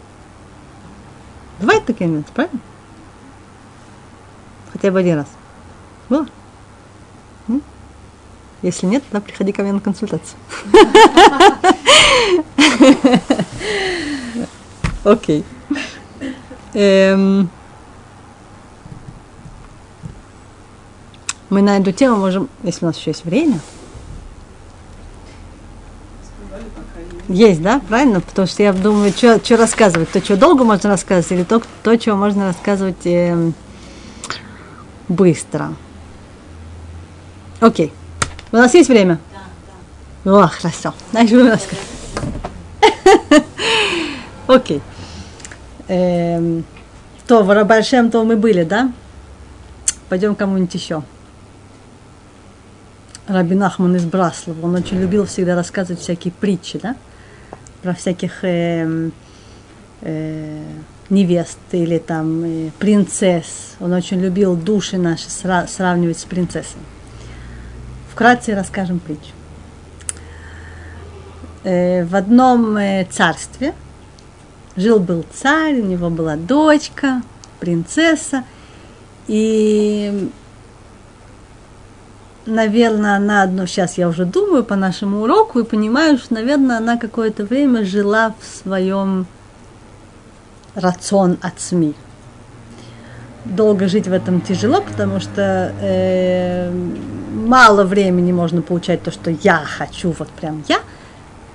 Бывают 1.60 1.86
такие 1.86 2.08
моменты, 2.08 2.32
правильно? 2.34 2.60
Хотя 4.72 4.92
бы 4.92 5.00
один 5.00 5.18
раз. 5.18 5.28
Было? 6.08 6.26
Если 8.62 8.86
нет, 8.86 9.04
тогда 9.10 9.26
приходи 9.26 9.52
ко 9.54 9.64
мне 9.64 9.74
на 9.74 9.80
консультацию. 9.80 10.38
Окей. 15.04 15.46
Эм, 16.74 17.50
Мы 21.50 21.64
на 21.64 21.78
эту 21.78 21.92
тему 21.92 22.18
можем, 22.18 22.48
если 22.62 22.86
у 22.86 22.88
нас 22.88 22.98
еще 22.98 23.10
есть 23.10 23.26
время, 23.26 23.60
есть. 27.28 27.62
да, 27.62 27.80
правильно? 27.88 28.22
Потому 28.22 28.48
что 28.48 28.62
я 28.62 28.72
думаю, 28.72 29.12
что 29.12 29.40
рассказывать, 29.58 30.12
то, 30.12 30.24
что 30.24 30.38
долго 30.38 30.64
можно 30.64 30.90
рассказывать, 30.90 31.32
или 31.32 31.44
то, 31.44 31.62
то 31.84 31.96
чего 31.98 32.16
можно 32.16 32.48
рассказывать 32.48 33.06
эм, 33.06 33.56
быстро. 35.08 35.74
Окей. 37.60 37.92
У 38.52 38.56
нас 38.56 38.74
есть 38.74 38.90
время? 38.90 39.20
Да, 40.24 40.32
да. 40.32 40.44
О, 40.44 40.48
хорошо. 40.48 40.94
Значит, 41.12 41.32
будем 41.34 41.50
рассказывать. 41.50 41.88
Окей. 44.48 44.82
Эм, 45.88 46.64
То, 47.28 47.44
в 47.44 47.52
Рабашем, 47.54 48.10
то 48.10 48.24
мы 48.24 48.36
были, 48.36 48.64
да? 48.64 48.92
Пойдем 50.10 50.34
кому-нибудь 50.36 50.74
еще. 50.74 51.04
Рабин 53.28 53.62
Ахман 53.62 53.96
из 53.96 54.06
Браслова, 54.06 54.66
он 54.66 54.74
очень 54.74 55.00
любил 55.00 55.28
всегда 55.28 55.56
рассказывать 55.56 56.02
всякие 56.02 56.32
притчи, 56.34 56.80
да? 56.80 56.96
Про 57.84 57.94
всяких 57.94 58.40
эм, 58.44 59.12
э, 60.02 60.64
невест 61.12 61.60
или 61.72 62.00
там 62.00 62.44
э, 62.44 62.72
принцесс. 62.80 63.76
Он 63.80 63.94
очень 63.94 64.20
любил 64.20 64.56
души 64.56 64.98
наши 64.98 65.28
сра- 65.28 65.68
сравнивать 65.68 66.18
с 66.18 66.26
принцессами. 66.26 66.84
Вкратце 68.20 68.54
расскажем 68.54 69.00
притчу. 69.00 69.32
Э, 71.64 72.04
в 72.04 72.14
одном 72.18 72.76
э, 72.76 73.06
царстве 73.10 73.74
жил 74.76 75.00
был 75.00 75.26
царь, 75.32 75.80
у 75.80 75.86
него 75.86 76.10
была 76.10 76.36
дочка, 76.36 77.22
принцесса, 77.62 78.44
И, 79.28 80.30
наверное, 82.46 83.16
она 83.16 83.44
одно, 83.44 83.66
сейчас 83.66 83.98
я 83.98 84.10
уже 84.10 84.26
думаю 84.26 84.66
по 84.66 84.76
нашему 84.76 85.22
уроку 85.22 85.60
и 85.60 85.64
понимаю, 85.64 86.18
что, 86.18 86.34
наверное, 86.34 86.76
она 86.80 86.98
какое-то 86.98 87.46
время 87.46 87.86
жила 87.86 88.36
в 88.38 88.46
своем 88.46 89.28
рацион 90.76 91.38
от 91.42 91.62
СМИ. 91.62 91.96
Долго 93.46 93.88
жить 93.88 94.08
в 94.08 94.14
этом 94.14 94.42
тяжело, 94.42 94.82
потому 94.82 95.20
что 95.20 95.74
э, 95.82 96.72
мало 97.32 97.84
времени 97.84 98.32
можно 98.32 98.62
получать 98.62 99.02
то, 99.02 99.12
что 99.12 99.32
я 99.32 99.64
хочу, 99.66 100.14
вот 100.18 100.28
прям 100.30 100.64
я. 100.68 100.80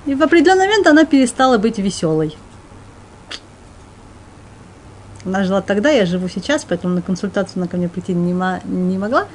И 0.06 0.14
в 0.14 0.22
определенный 0.22 0.66
момент 0.66 0.86
она 0.86 1.04
перестала 1.04 1.58
быть 1.58 1.78
веселой. 1.78 2.36
Она 5.24 5.44
жила 5.44 5.62
тогда, 5.62 5.90
я 5.90 6.04
живу 6.04 6.28
сейчас, 6.28 6.64
поэтому 6.68 6.94
на 6.94 7.02
консультацию 7.02 7.54
она 7.56 7.66
ко 7.66 7.76
мне 7.76 7.88
прийти 7.88 8.12
не, 8.12 8.32
не 8.64 8.98
могла. 8.98 9.26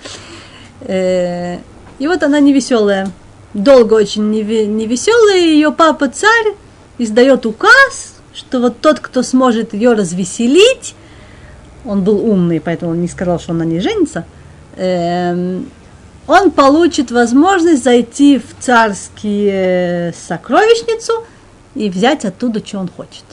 Э, 0.81 1.57
и 1.97 2.07
вот 2.07 2.23
она 2.23 2.39
не 2.39 2.53
веселая. 2.53 3.11
Долго 3.53 3.95
очень 3.95 4.29
не, 4.29 4.43
не 4.65 4.85
веселая. 4.85 5.37
Ее 5.37 5.71
папа 5.71 6.07
царь 6.09 6.53
издает 6.99 7.45
указ, 7.45 8.15
что 8.33 8.59
вот 8.59 8.79
тот, 8.79 8.99
кто 8.99 9.23
сможет 9.23 9.73
ее 9.73 9.93
развеселить, 9.93 10.95
он 11.85 12.03
был 12.03 12.25
умный, 12.25 12.59
поэтому 12.59 12.91
он 12.91 13.01
не 13.01 13.07
сказал, 13.07 13.39
что 13.39 13.53
она 13.53 13.65
не 13.65 13.79
женится, 13.79 14.25
эм, 14.75 15.69
он 16.27 16.51
получит 16.51 17.11
возможность 17.11 17.83
зайти 17.83 18.37
в 18.37 18.63
царские 18.63 20.13
сокровищницу 20.13 21.25
и 21.75 21.89
взять 21.89 22.25
оттуда, 22.25 22.63
что 22.65 22.79
он 22.79 22.87
хочет. 22.87 23.23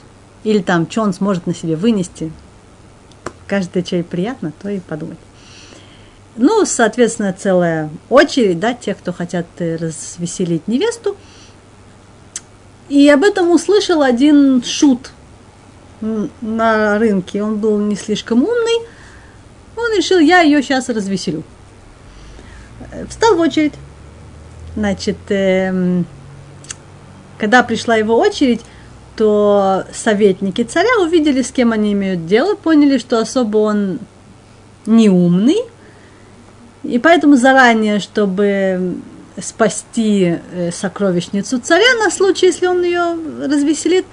Или 0.44 0.60
там, 0.60 0.90
что 0.90 1.02
он 1.02 1.12
сможет 1.12 1.46
на 1.46 1.54
себе 1.54 1.76
вынести. 1.76 2.32
Каждый 3.46 3.82
человек 3.82 4.06
приятно, 4.06 4.52
то 4.62 4.70
и 4.70 4.80
подумать. 4.80 5.18
Ну, 6.36 6.64
соответственно, 6.64 7.34
целая 7.36 7.90
очередь, 8.08 8.60
да, 8.60 8.74
тех, 8.74 8.98
кто 8.98 9.12
хотят 9.12 9.46
э, 9.58 9.76
развеселить 9.76 10.68
невесту. 10.68 11.16
И 12.88 13.08
об 13.08 13.24
этом 13.24 13.50
услышал 13.50 14.02
один 14.02 14.62
шут 14.62 15.10
на 16.00 16.98
рынке. 16.98 17.42
Он 17.42 17.58
был 17.58 17.78
не 17.78 17.96
слишком 17.96 18.42
умный. 18.42 18.86
Он 19.76 19.96
решил, 19.96 20.18
я 20.18 20.40
ее 20.40 20.62
сейчас 20.62 20.88
развеселю. 20.88 21.42
Э, 22.92 23.06
встал 23.06 23.36
в 23.36 23.40
очередь. 23.40 23.74
Значит, 24.74 25.16
э, 25.28 26.02
когда 27.38 27.62
пришла 27.62 27.96
его 27.96 28.18
очередь, 28.18 28.62
то 29.16 29.84
советники 29.92 30.62
царя 30.62 31.00
увидели, 31.00 31.42
с 31.42 31.50
кем 31.50 31.72
они 31.72 31.92
имеют 31.94 32.26
дело, 32.26 32.54
поняли, 32.54 32.98
что 32.98 33.18
особо 33.18 33.58
он 33.58 33.98
не 34.84 35.08
умный, 35.08 35.62
и 36.82 36.98
поэтому 36.98 37.36
заранее, 37.36 37.98
чтобы 37.98 38.96
спасти 39.40 40.38
э, 40.52 40.70
сокровищницу 40.70 41.58
царя 41.60 41.94
на 42.02 42.10
случай, 42.10 42.46
если 42.46 42.66
он 42.66 42.82
ее 42.82 43.16
развеселит, 43.44 44.06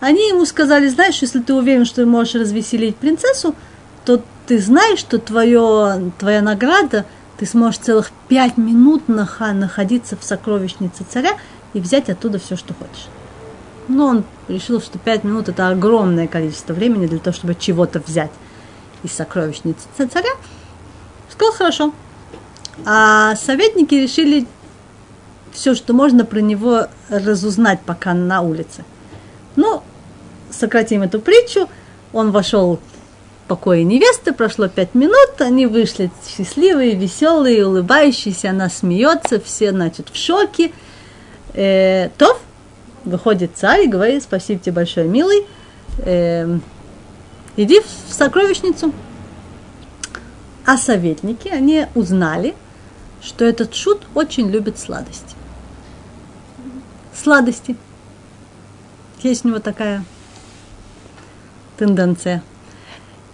они 0.00 0.28
ему 0.28 0.44
сказали, 0.44 0.88
знаешь, 0.88 1.22
если 1.22 1.40
ты 1.40 1.54
уверен, 1.54 1.84
что 1.84 1.96
ты 1.96 2.06
можешь 2.06 2.34
развеселить 2.34 2.96
принцессу, 2.96 3.54
то 4.04 4.22
ты 4.46 4.58
знаешь, 4.58 4.98
что 4.98 5.18
твое, 5.18 6.12
твоя 6.18 6.42
награда, 6.42 7.06
ты 7.38 7.46
сможешь 7.46 7.80
целых 7.80 8.10
пять 8.28 8.56
минут 8.56 9.08
находиться 9.08 10.16
в 10.16 10.24
сокровищнице 10.24 11.04
царя 11.08 11.32
и 11.72 11.80
взять 11.80 12.10
оттуда 12.10 12.38
все, 12.38 12.56
что 12.56 12.74
хочешь. 12.74 13.06
Но 13.88 14.06
он 14.06 14.24
решил, 14.48 14.80
что 14.80 14.98
пять 14.98 15.24
минут 15.24 15.48
это 15.48 15.68
огромное 15.68 16.26
количество 16.26 16.72
времени 16.72 17.06
для 17.06 17.18
того, 17.18 17.34
чтобы 17.34 17.54
чего-то 17.54 18.00
взять 18.00 18.30
из 19.02 19.12
сокровищницы 19.12 19.86
царя. 19.96 20.30
Сказал, 21.30 21.54
хорошо. 21.54 21.92
А 22.84 23.36
советники 23.36 23.94
решили 23.94 24.46
все, 25.52 25.74
что 25.74 25.92
можно 25.92 26.24
про 26.24 26.40
него 26.40 26.88
разузнать 27.08 27.80
пока 27.84 28.14
на 28.14 28.40
улице. 28.40 28.84
Ну, 29.56 29.82
сократим 30.50 31.02
эту 31.02 31.20
притчу. 31.20 31.68
Он 32.12 32.30
вошел 32.30 32.76
в 32.76 33.48
покое 33.48 33.84
невесты, 33.84 34.32
прошло 34.32 34.68
пять 34.68 34.94
минут, 34.94 35.40
они 35.40 35.66
вышли 35.66 36.10
счастливые, 36.26 36.94
веселые, 36.94 37.66
улыбающиеся, 37.66 38.50
она 38.50 38.68
смеется, 38.68 39.40
все, 39.40 39.70
значит, 39.70 40.08
в 40.10 40.16
шоке. 40.16 40.72
Э, 41.54 42.08
то 42.16 42.38
выходит 43.04 43.52
царь 43.54 43.82
и 43.82 43.88
говорит, 43.88 44.22
спасибо 44.22 44.60
тебе 44.60 44.72
большое, 44.72 45.08
милый, 45.08 45.46
э, 45.98 46.58
иди 47.56 47.80
в 47.80 48.12
сокровищницу. 48.12 48.92
А 50.66 50.78
советники, 50.78 51.48
они 51.48 51.86
узнали, 51.94 52.54
что 53.22 53.44
этот 53.44 53.74
шут 53.74 54.02
очень 54.14 54.50
любит 54.50 54.78
сладости. 54.78 55.34
Сладости. 57.14 57.76
Есть 59.24 59.46
у 59.46 59.48
него 59.48 59.58
такая 59.58 60.04
тенденция. 61.78 62.42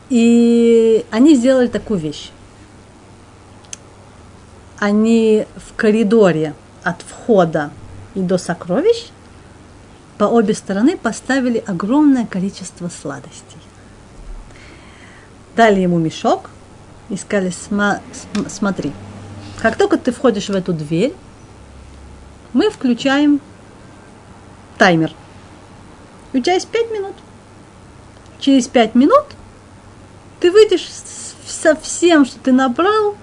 И 0.08 1.04
они 1.10 1.34
сделали 1.34 1.66
такую 1.66 1.98
вещь. 1.98 2.30
Они 4.78 5.46
в 5.56 5.74
коридоре 5.74 6.54
от 6.84 7.02
входа 7.02 7.72
и 8.14 8.20
до 8.20 8.38
сокровищ 8.38 9.08
по 10.16 10.24
обе 10.24 10.54
стороны 10.54 10.96
поставили 10.96 11.58
огромное 11.66 12.24
количество 12.24 12.88
сладостей. 12.88 13.58
Дали 15.56 15.80
ему 15.80 15.98
мешок 15.98 16.50
и 17.08 17.16
сказали, 17.16 17.52
смотри, 18.48 18.92
как 19.60 19.76
только 19.76 19.98
ты 19.98 20.12
входишь 20.12 20.50
в 20.50 20.54
эту 20.54 20.72
дверь, 20.72 21.14
мы 22.52 22.70
включаем 22.70 23.40
таймер. 24.78 25.12
И 26.32 26.38
у 26.38 26.42
тебя 26.42 26.54
есть 26.54 26.68
5 26.68 26.90
минут. 26.90 27.14
Через 28.38 28.68
5 28.68 28.94
минут 28.94 29.24
ты 30.40 30.50
выйдешь 30.50 30.88
со 31.46 31.76
всем, 31.76 32.24
что 32.24 32.38
ты 32.38 32.52
набрал, 32.52 33.16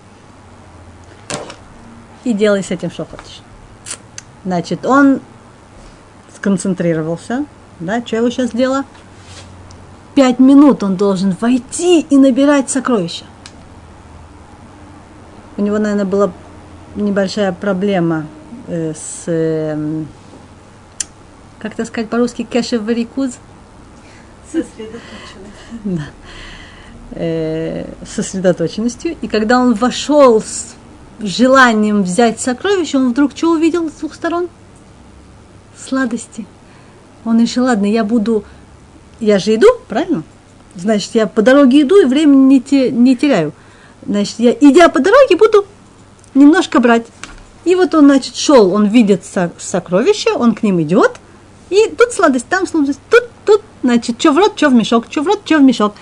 и 2.23 2.33
делай 2.33 2.63
с 2.63 2.71
этим, 2.71 2.91
что 2.91 3.05
хочешь. 3.05 3.41
Значит, 4.43 4.85
он 4.85 5.21
сконцентрировался. 6.35 7.45
Да, 7.79 8.05
что 8.05 8.17
его 8.17 8.29
сейчас 8.29 8.51
делала? 8.51 8.83
Пять 10.13 10.39
минут 10.39 10.83
он 10.83 10.95
должен 10.95 11.35
войти 11.39 12.01
и 12.01 12.17
набирать 12.17 12.69
сокровища. 12.69 13.25
У 15.57 15.61
него, 15.61 15.77
наверное, 15.77 16.05
была 16.05 16.31
небольшая 16.95 17.53
проблема 17.53 18.25
э, 18.67 18.93
с, 18.93 19.23
э, 19.27 20.03
как 21.67 21.79
это 21.79 21.85
сказать 21.85 22.09
по-русски, 22.09 22.47
кэшев 22.49 22.81
варикуз. 22.83 23.31
Сосредоточенность. 24.49 25.03
Да. 25.83 26.05
Э, 27.11 27.85
сосредоточенностью. 28.05 29.17
И 29.21 29.27
когда 29.27 29.59
он 29.59 29.73
вошел 29.73 30.41
с 30.41 30.75
желанием 31.19 32.03
взять 32.03 32.39
сокровище, 32.39 32.97
он 32.97 33.11
вдруг 33.11 33.31
что 33.35 33.51
увидел 33.51 33.89
с 33.89 33.93
двух 33.93 34.13
сторон? 34.13 34.47
Сладости. 35.77 36.45
Он 37.25 37.41
решил, 37.41 37.65
ладно, 37.65 37.85
я 37.85 38.05
буду, 38.05 38.45
я 39.19 39.37
же 39.37 39.55
иду, 39.55 39.67
правильно? 39.89 40.23
Значит, 40.75 41.15
я 41.15 41.27
по 41.27 41.41
дороге 41.41 41.81
иду 41.81 42.01
и 42.01 42.05
времени 42.05 42.45
не, 42.45 42.61
те, 42.61 42.91
не 42.91 43.17
теряю. 43.17 43.51
Значит, 44.05 44.35
я, 44.39 44.51
идя 44.53 44.87
по 44.87 44.99
дороге, 44.99 45.35
буду 45.35 45.65
немножко 46.33 46.79
брать. 46.79 47.05
И 47.65 47.75
вот 47.75 47.93
он, 47.93 48.05
значит, 48.05 48.37
шел, 48.37 48.73
он 48.73 48.87
видит 48.87 49.23
сокровище, 49.57 50.31
он 50.31 50.55
к 50.55 50.63
ним 50.63 50.81
идет, 50.81 51.19
и 51.69 51.89
тут 51.97 52.13
сладость, 52.13 52.47
там 52.47 52.65
сладость, 52.67 52.99
тут, 53.09 53.23
тут, 53.45 53.61
значит, 53.83 54.19
что 54.19 54.31
в 54.31 54.37
рот, 54.37 54.53
что 54.55 54.69
в 54.69 54.73
мешок, 54.73 55.05
что 55.09 55.21
в 55.21 55.27
рот, 55.27 55.41
что 55.45 55.57
в 55.59 55.63
мешок. 55.63 55.95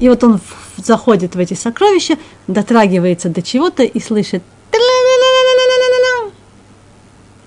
И 0.00 0.08
вот 0.08 0.24
он 0.24 0.40
заходит 0.76 1.34
в 1.34 1.38
эти 1.38 1.54
сокровища, 1.54 2.16
дотрагивается 2.46 3.28
до 3.28 3.42
чего-то 3.42 3.82
и 3.82 4.00
слышит 4.00 4.42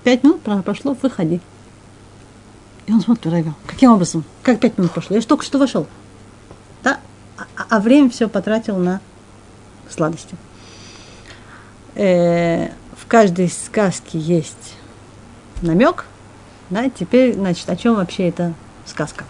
Пять 0.06 0.22
минут 0.22 0.40
прошло, 0.64 0.96
выходи. 1.02 1.40
И 2.86 2.92
он 2.92 3.00
смотрит, 3.00 3.26
Равил, 3.26 3.54
каким 3.66 3.90
образом? 3.90 4.22
Как 4.44 4.60
пять 4.60 4.78
минут 4.78 4.92
прошло? 4.92 5.16
Я 5.16 5.20
же 5.20 5.26
только 5.26 5.44
что 5.44 5.58
вошел. 5.58 5.88
Да? 6.84 7.00
А, 7.36 7.66
а 7.68 7.80
время 7.80 8.08
все 8.08 8.28
потратил 8.28 8.76
на 8.76 9.00
сладости. 9.90 10.36
Э, 11.96 12.68
в 12.96 13.08
каждой 13.08 13.48
сказке 13.48 14.20
есть 14.20 14.76
намек. 15.60 16.06
Да? 16.70 16.90
Теперь, 16.90 17.34
значит, 17.34 17.68
о 17.68 17.76
чем 17.76 17.94
вообще 17.94 18.28
эта 18.28 18.54
сказка? 18.84 19.24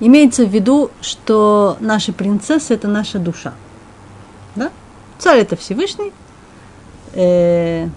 Имеется 0.00 0.44
в 0.44 0.48
виду, 0.48 0.90
что 1.00 1.76
наша 1.80 2.12
принцесса– 2.12 2.74
это 2.74 2.88
наша 2.88 3.18
душа. 3.18 3.54
Да? 4.54 4.70
Царь– 5.18 5.38
это 5.40 5.56
Всевышний. 5.56 6.12
Э, 7.14 7.88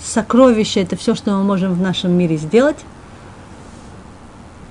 сокровище– 0.00 0.80
это 0.82 0.96
все, 0.96 1.14
что 1.14 1.32
мы 1.32 1.42
можем 1.42 1.74
в 1.74 1.80
нашем 1.80 2.12
мире 2.12 2.36
сделать. 2.36 2.78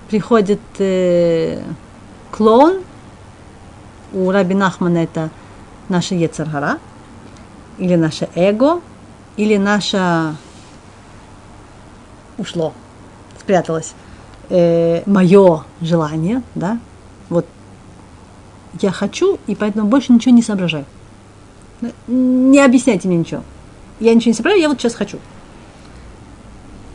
Приходит 0.10 0.62
э, 0.80 1.62
клоун. 2.32 2.84
У 4.14 4.30
Раби 4.30 4.56
Нахмана 4.56 4.98
это 4.98 5.30
Наша 5.88 6.16
Ецаргара, 6.16 6.80
или 7.78 7.96
наше 7.96 8.30
эго, 8.36 8.82
или 9.36 9.58
наше 9.58 10.36
ушло, 12.42 12.74
спряталось, 13.40 13.94
э, 14.50 15.04
мое 15.06 15.64
желание, 15.80 16.42
да, 16.56 16.80
вот 17.30 17.46
я 18.82 18.92
хочу, 18.92 19.40
и 19.48 19.56
поэтому 19.56 19.88
больше 19.88 20.12
ничего 20.12 20.34
не 20.34 20.42
соображаю. 20.42 20.86
Не 22.08 22.60
объясняйте 22.60 23.08
мне 23.08 23.18
ничего. 23.18 23.44
Я 24.00 24.14
ничего 24.14 24.32
не 24.32 24.36
соображаю, 24.36 24.62
я 24.62 24.70
вот 24.70 24.80
сейчас 24.80 24.96
хочу. 24.96 25.20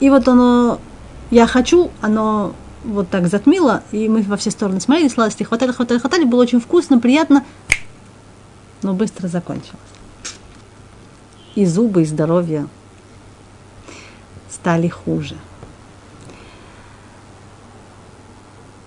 И 0.01 0.11
вот 0.11 0.29
оно, 0.29 0.79
я 1.31 1.47
хочу, 1.47 1.91
оно 2.03 2.53
вот 2.85 3.09
так 3.09 3.29
затмило, 3.29 3.83
и 3.93 4.09
мы 4.09 4.23
во 4.23 4.37
все 4.37 4.51
стороны 4.51 4.81
смотрели, 4.81 5.09
сладости 5.09 5.43
хватали, 5.43 5.73
хватали, 5.73 5.99
хватали, 5.99 6.25
было 6.25 6.43
очень 6.43 6.61
вкусно, 6.61 6.99
приятно, 6.99 7.45
но 8.83 8.93
быстро 8.93 9.29
закончилось. 9.29 9.81
И 11.55 11.65
зубы, 11.65 12.03
и 12.03 12.05
здоровье 12.05 12.69
стали 14.67 14.89
хуже. 14.89 15.37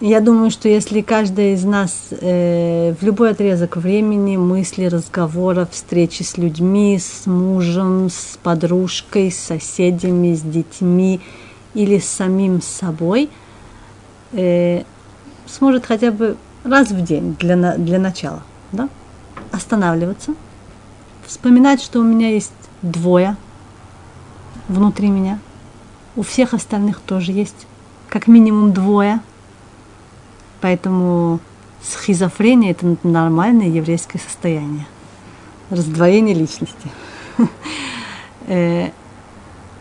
Я 0.01 0.19
думаю, 0.19 0.51
что 0.51 0.67
если 0.67 0.99
каждая 0.99 1.53
из 1.53 1.63
нас 1.63 2.07
э, 2.11 2.93
в 2.99 3.01
любой 3.01 3.31
отрезок 3.31 3.77
времени, 3.77 4.35
мысли, 4.35 4.87
разговора, 4.87 5.65
встречи 5.71 6.23
с 6.23 6.37
людьми, 6.37 6.99
с 6.99 7.25
мужем, 7.27 8.09
с 8.09 8.37
подружкой, 8.43 9.31
с 9.31 9.37
соседями, 9.37 10.35
с 10.35 10.41
детьми 10.41 11.21
или 11.73 11.97
с 11.97 12.09
самим 12.09 12.61
собой, 12.61 13.29
э, 14.33 14.83
сможет 15.47 15.85
хотя 15.85 16.11
бы 16.11 16.35
раз 16.65 16.91
в 16.91 17.01
день 17.05 17.37
для, 17.39 17.77
для 17.77 17.99
начала 17.99 18.43
да, 18.73 18.89
останавливаться, 19.53 20.35
вспоминать, 21.25 21.81
что 21.81 21.99
у 21.99 22.03
меня 22.03 22.31
есть 22.31 22.51
двое 22.81 23.37
внутри 24.67 25.07
меня, 25.07 25.39
у 26.19 26.23
всех 26.23 26.53
остальных 26.53 26.99
тоже 26.99 27.31
есть 27.31 27.67
как 28.09 28.27
минимум 28.27 28.73
двое– 28.73 29.21
Поэтому 30.61 31.39
схизофрения– 31.81 32.71
это 32.71 32.97
нормальное 33.03 33.67
еврейское 33.67 34.19
состояние. 34.19 34.85
Раздвоение 35.69 36.35
личности. 36.35 36.89
Э, 38.51 38.89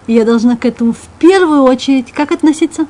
я 0.06 0.26
должна 0.26 0.54
к 0.54 0.66
этому 0.66 0.92
в 0.92 1.08
первую 1.18 1.62
очередь 1.62 2.12
как 2.12 2.32
относиться? 2.32 2.86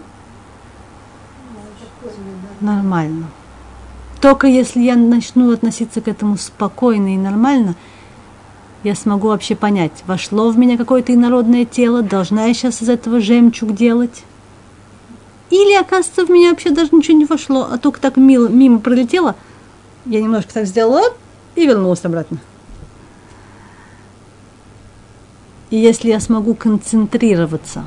Нормально. 2.60 3.28
Только 4.20 4.48
если 4.48 4.80
я 4.80 4.96
начну 4.96 5.52
относиться 5.52 6.00
к 6.00 6.08
этому 6.08 6.36
спокойно 6.36 7.14
и 7.14 7.16
нормально, 7.16 7.76
я 8.84 8.94
смогу 8.94 9.28
вообще 9.28 9.56
понять, 9.56 10.04
вошло 10.06 10.50
в 10.50 10.58
меня 10.58 10.76
какое-то 10.76 11.12
инородное 11.12 11.64
тело, 11.64 12.02
должна 12.02 12.46
я 12.46 12.54
сейчас 12.54 12.82
из 12.82 12.88
этого 12.88 13.20
жемчуг 13.20 13.74
делать, 13.74 14.24
или, 15.50 15.74
оказывается, 15.74 16.26
в 16.26 16.30
меня 16.30 16.50
вообще 16.50 16.70
даже 16.70 16.90
ничего 16.92 17.16
не 17.16 17.24
вошло, 17.24 17.68
а 17.70 17.78
только 17.78 18.00
так 18.00 18.16
мило, 18.16 18.48
мимо 18.48 18.80
пролетело. 18.80 19.34
Я 20.04 20.20
немножко 20.20 20.52
так 20.52 20.66
сделала 20.66 21.02
и 21.54 21.66
вернулась 21.66 22.04
обратно. 22.04 22.38
И 25.70 25.76
если 25.76 26.08
я 26.08 26.20
смогу 26.20 26.54
концентрироваться 26.54 27.86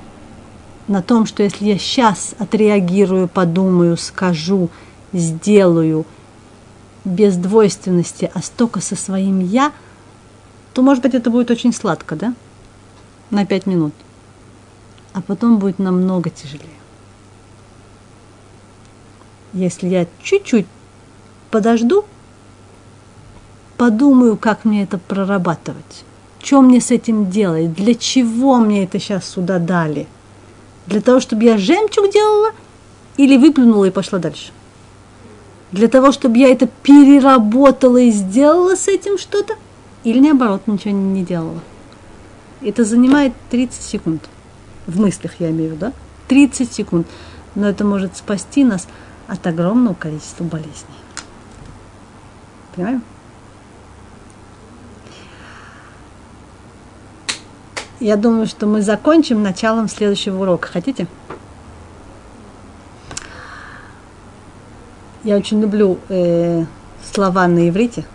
на 0.87 1.01
том, 1.01 1.25
что 1.25 1.43
если 1.43 1.65
я 1.65 1.77
сейчас 1.77 2.35
отреагирую, 2.37 3.27
подумаю, 3.27 3.97
скажу, 3.97 4.69
сделаю 5.13 6.05
без 7.05 7.37
двойственности, 7.37 8.29
а 8.33 8.41
столько 8.41 8.81
со 8.81 8.95
своим 8.95 9.39
«я», 9.39 9.71
то, 10.73 10.81
может 10.81 11.03
быть, 11.03 11.13
это 11.13 11.29
будет 11.29 11.51
очень 11.51 11.73
сладко, 11.73 12.15
да? 12.15 12.33
На 13.29 13.45
пять 13.45 13.65
минут. 13.65 13.93
А 15.13 15.21
потом 15.21 15.57
будет 15.57 15.79
намного 15.79 16.29
тяжелее 16.29 16.81
если 19.53 19.87
я 19.87 20.07
чуть-чуть 20.21 20.65
подожду, 21.49 22.05
подумаю, 23.77 24.37
как 24.37 24.65
мне 24.65 24.83
это 24.83 24.97
прорабатывать, 24.97 26.05
что 26.41 26.61
мне 26.61 26.79
с 26.79 26.91
этим 26.91 27.29
делать, 27.29 27.73
для 27.73 27.95
чего 27.95 28.57
мне 28.57 28.83
это 28.83 28.99
сейчас 28.99 29.27
сюда 29.27 29.59
дали, 29.59 30.07
для 30.87 31.01
того, 31.01 31.19
чтобы 31.19 31.43
я 31.43 31.57
жемчуг 31.57 32.11
делала 32.11 32.51
или 33.17 33.37
выплюнула 33.37 33.85
и 33.85 33.91
пошла 33.91 34.19
дальше. 34.19 34.51
Для 35.71 35.87
того, 35.87 36.11
чтобы 36.11 36.37
я 36.37 36.49
это 36.49 36.67
переработала 36.67 37.97
и 37.97 38.11
сделала 38.11 38.75
с 38.75 38.87
этим 38.87 39.17
что-то, 39.17 39.55
или 40.03 40.19
наоборот, 40.19 40.67
ничего 40.67 40.93
не 40.93 41.23
делала. 41.23 41.59
Это 42.61 42.85
занимает 42.85 43.33
30 43.49 43.81
секунд. 43.81 44.29
В 44.87 44.99
мыслях 44.99 45.33
я 45.39 45.49
имею 45.51 45.71
в 45.71 45.73
виду, 45.73 45.79
да? 45.87 45.93
30 46.27 46.71
секунд. 46.71 47.07
Но 47.55 47.67
это 47.67 47.83
может 47.83 48.17
спасти 48.17 48.63
нас 48.63 48.87
от 49.27 49.45
огромного 49.45 49.93
количества 49.93 50.43
болезней. 50.43 50.73
Понимаем? 52.75 53.03
Я 57.99 58.15
думаю, 58.15 58.47
что 58.47 58.65
мы 58.65 58.81
закончим 58.81 59.43
началом 59.43 59.87
следующего 59.87 60.41
урока. 60.41 60.67
Хотите? 60.67 61.07
Я 65.23 65.37
очень 65.37 65.61
люблю 65.61 65.99
э, 66.09 66.65
слова 67.13 67.47
на 67.47 67.69
иврите. 67.69 68.05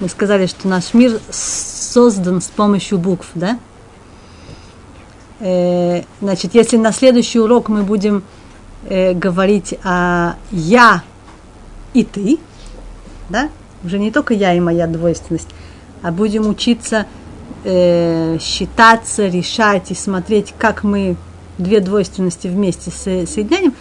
Мы 0.00 0.08
сказали, 0.08 0.46
что 0.46 0.68
наш 0.68 0.94
мир 0.94 1.18
создан 1.30 2.40
с 2.40 2.46
помощью 2.46 2.98
букв, 2.98 3.30
да? 3.34 3.58
Э, 5.40 6.02
значит, 6.20 6.54
если 6.54 6.76
на 6.76 6.92
следующий 6.92 7.40
урок 7.40 7.68
мы 7.68 7.82
будем 7.82 8.22
э, 8.88 9.12
говорить 9.12 9.74
о 9.82 10.34
я 10.52 11.02
и 11.94 12.04
ты, 12.04 12.38
да, 13.28 13.48
уже 13.82 13.98
не 13.98 14.12
только 14.12 14.34
я 14.34 14.54
и 14.54 14.60
моя 14.60 14.86
двойственность, 14.86 15.48
а 16.02 16.12
будем 16.12 16.46
учиться 16.48 17.06
э, 17.64 18.38
считаться, 18.40 19.26
решать 19.26 19.90
и 19.90 19.94
смотреть, 19.94 20.54
как 20.58 20.84
мы 20.84 21.16
две 21.58 21.80
двойственности 21.80 22.46
вместе 22.46 22.92
со- 22.92 23.26
соединяем, 23.26 23.74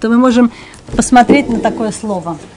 то 0.00 0.08
мы 0.08 0.16
можем 0.16 0.52
посмотреть 0.94 1.48
на 1.48 1.58
такое 1.58 1.90
слово– 1.90 2.38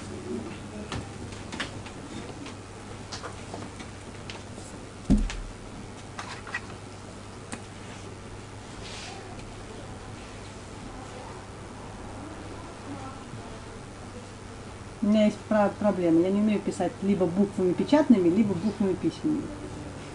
есть 15.30 15.74
проблема. 15.80 16.22
Я 16.22 16.32
не 16.32 16.42
умею 16.42 16.60
писать 16.60 16.92
либо 17.02 17.26
буквами 17.26 17.74
печатными, 17.74 18.30
либо 18.30 18.54
буквами 18.54 18.94
письменными. 18.94 19.44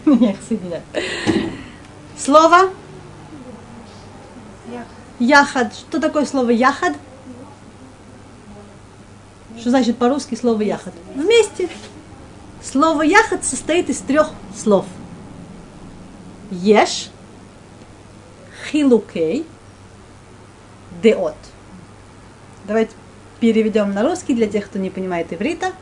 Я 0.24 0.32
их 0.32 0.38
соединяю. 0.46 0.82
Слово? 2.16 2.70
Яхад. 5.18 5.74
Что 5.74 6.00
такое 6.00 6.26
слово 6.26 6.50
яхад? 6.50 6.96
Что 9.58 9.70
значит 9.70 9.96
по-русски 9.96 10.34
слово 10.34 10.62
яхад? 10.62 10.94
Вместе. 11.14 11.68
Слово 12.62 13.02
яхад 13.02 13.44
состоит 13.44 13.88
из 13.88 13.98
трех 13.98 14.30
слов. 14.56 14.86
Еш, 16.50 17.10
хилукей, 18.70 19.46
деот. 21.02 21.36
Давайте 22.66 22.92
переведем 23.44 23.92
на 23.92 24.02
русский 24.02 24.32
для 24.32 24.46
тех, 24.46 24.64
кто 24.64 24.78
не 24.78 24.88
понимает 24.88 25.30
иврита. 25.30 25.72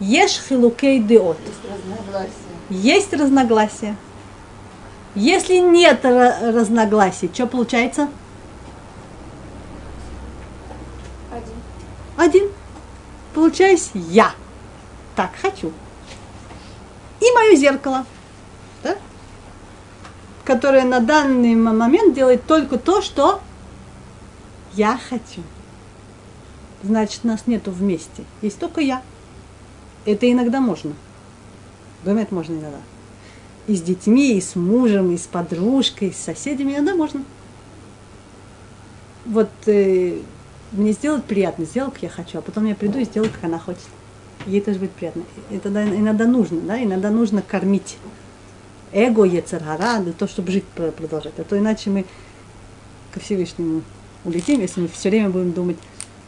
Еш 0.00 0.40
хилукей 0.48 0.98
деот. 0.98 1.38
Есть 1.38 1.62
разногласия. 1.62 2.32
Есть 2.68 3.12
разногласия. 3.12 3.96
Если 5.14 5.58
нет 5.58 6.04
разногласий, 6.04 7.30
что 7.32 7.46
получается? 7.46 8.08
Один. 11.30 11.54
Один. 12.16 12.50
Получаюсь 13.34 13.90
я. 13.94 14.32
Так 15.14 15.30
хочу. 15.40 15.72
И 17.20 17.24
мое 17.36 17.54
зеркало. 17.54 18.04
Да? 18.82 18.96
Которое 20.44 20.82
на 20.82 20.98
данный 20.98 21.54
момент 21.54 22.14
делает 22.14 22.44
только 22.46 22.78
то, 22.78 23.00
что 23.00 23.40
я 24.72 24.98
хочу 25.08 25.42
значит 26.84 27.24
нас 27.24 27.46
нету 27.46 27.70
вместе. 27.70 28.24
Есть 28.42 28.58
только 28.58 28.80
я. 28.80 29.02
Это 30.04 30.30
иногда 30.30 30.60
можно. 30.60 30.92
Думает, 32.04 32.30
можно 32.30 32.52
иногда. 32.52 32.80
И 33.66 33.74
с 33.74 33.82
детьми, 33.82 34.36
и 34.36 34.40
с 34.40 34.56
мужем, 34.56 35.10
и 35.12 35.16
с 35.16 35.26
подружкой, 35.26 36.08
и 36.08 36.12
с 36.12 36.18
соседями 36.18 36.72
иногда 36.72 36.94
можно. 36.94 37.24
Вот 39.24 39.50
э, 39.66 40.18
мне 40.72 40.92
сделать 40.92 41.24
приятно, 41.24 41.64
сделать, 41.64 41.94
как 41.94 42.02
я 42.02 42.08
хочу, 42.10 42.38
а 42.38 42.42
потом 42.42 42.66
я 42.66 42.74
приду 42.74 42.98
и 42.98 43.04
сделаю, 43.04 43.30
как 43.30 43.44
она 43.44 43.58
хочет. 43.58 43.82
ей 44.46 44.60
тоже 44.60 44.78
будет 44.78 44.90
приятно. 44.90 45.22
Это 45.50 45.70
да, 45.70 45.82
иногда 45.82 46.26
нужно, 46.26 46.60
да, 46.60 46.82
иногда 46.82 47.10
нужно 47.10 47.40
кормить 47.40 47.96
эго, 48.92 49.24
ецаргара, 49.24 50.00
для 50.00 50.12
того, 50.12 50.30
чтобы 50.30 50.52
жить 50.52 50.64
про- 50.64 50.90
продолжать. 50.90 51.38
А 51.38 51.44
то 51.44 51.58
иначе 51.58 51.88
мы 51.88 52.04
ко 53.12 53.20
Всевышнему 53.20 53.82
улетим, 54.24 54.60
если 54.60 54.82
мы 54.82 54.88
все 54.88 55.08
время 55.08 55.30
будем 55.30 55.52
думать 55.52 55.76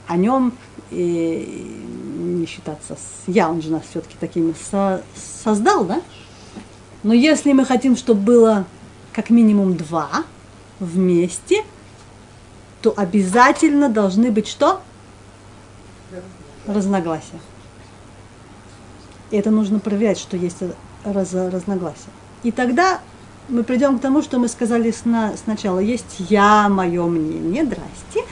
о 0.06 0.16
нем 0.16 0.52
и 0.90 1.76
не 2.18 2.46
считаться 2.46 2.94
с 2.94 3.28
я, 3.28 3.48
он 3.50 3.60
же 3.62 3.70
нас 3.70 3.82
все-таки 3.90 4.16
такими 4.20 4.54
со- 4.70 5.02
создал, 5.44 5.84
да? 5.84 6.00
Но 7.02 7.12
если 7.14 7.52
мы 7.52 7.64
хотим, 7.64 7.96
чтобы 7.96 8.20
было 8.20 8.64
как 9.12 9.30
минимум 9.30 9.76
два 9.76 10.08
вместе, 10.80 11.64
то 12.82 12.92
обязательно 12.96 13.88
должны 13.88 14.30
быть 14.30 14.46
что? 14.48 14.80
Разногласия. 16.66 17.40
И 19.30 19.36
это 19.36 19.50
нужно 19.50 19.78
проверять, 19.78 20.18
что 20.18 20.36
есть 20.36 20.58
раз- 21.04 21.32
разногласия. 21.34 22.10
И 22.42 22.52
тогда 22.52 23.00
мы 23.48 23.62
придем 23.64 23.98
к 23.98 24.02
тому, 24.02 24.22
что 24.22 24.38
мы 24.38 24.48
сказали 24.48 24.90
сна- 24.90 25.34
сначала. 25.42 25.78
Есть 25.78 26.16
я, 26.18 26.68
мое 26.68 27.04
мнение, 27.06 27.64
здрасте. 27.64 28.28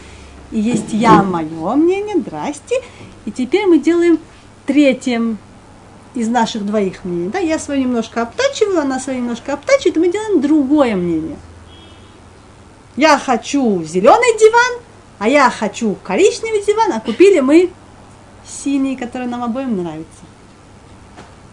И 0.54 0.60
есть 0.60 0.92
я, 0.92 1.24
мое 1.24 1.74
мнение, 1.74 2.14
здрасте. 2.16 2.76
И 3.24 3.32
теперь 3.32 3.66
мы 3.66 3.80
делаем 3.80 4.20
третьим 4.66 5.36
из 6.14 6.28
наших 6.28 6.64
двоих 6.64 7.04
мнений. 7.04 7.28
Да, 7.28 7.40
я 7.40 7.58
свое 7.58 7.82
немножко 7.82 8.22
обтачиваю, 8.22 8.78
она 8.78 9.00
свое 9.00 9.18
немножко 9.18 9.54
обтачивает, 9.54 9.96
и 9.96 10.00
мы 10.00 10.12
делаем 10.12 10.40
другое 10.40 10.94
мнение. 10.94 11.38
Я 12.94 13.18
хочу 13.18 13.82
зеленый 13.82 14.38
диван, 14.38 14.80
а 15.18 15.28
я 15.28 15.50
хочу 15.50 15.96
коричневый 16.04 16.62
диван, 16.64 16.92
а 16.92 17.00
купили 17.00 17.40
мы 17.40 17.70
синий, 18.46 18.94
который 18.94 19.26
нам 19.26 19.42
обоим 19.42 19.76
нравится. 19.76 20.22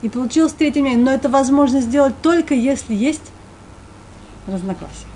И 0.04 0.10
получилось 0.10 0.54
третье 0.54 0.82
мнение. 0.82 1.04
Но 1.04 1.12
это 1.12 1.28
возможно 1.28 1.82
сделать 1.82 2.14
только 2.22 2.54
если 2.54 2.94
есть 2.94 3.32
разногласия. 4.46 5.08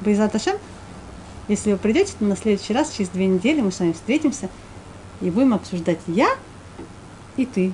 Байзат 0.00 0.34
Ашем, 0.34 0.56
если 1.48 1.72
вы 1.72 1.78
придете, 1.78 2.12
то 2.18 2.24
на 2.24 2.36
следующий 2.36 2.72
раз, 2.72 2.92
через 2.92 3.10
две 3.10 3.26
недели, 3.26 3.60
мы 3.60 3.70
с 3.70 3.80
вами 3.80 3.92
встретимся 3.92 4.48
и 5.20 5.30
будем 5.30 5.54
обсуждать 5.54 5.98
я 6.06 6.28
и 7.36 7.44
ты. 7.46 7.72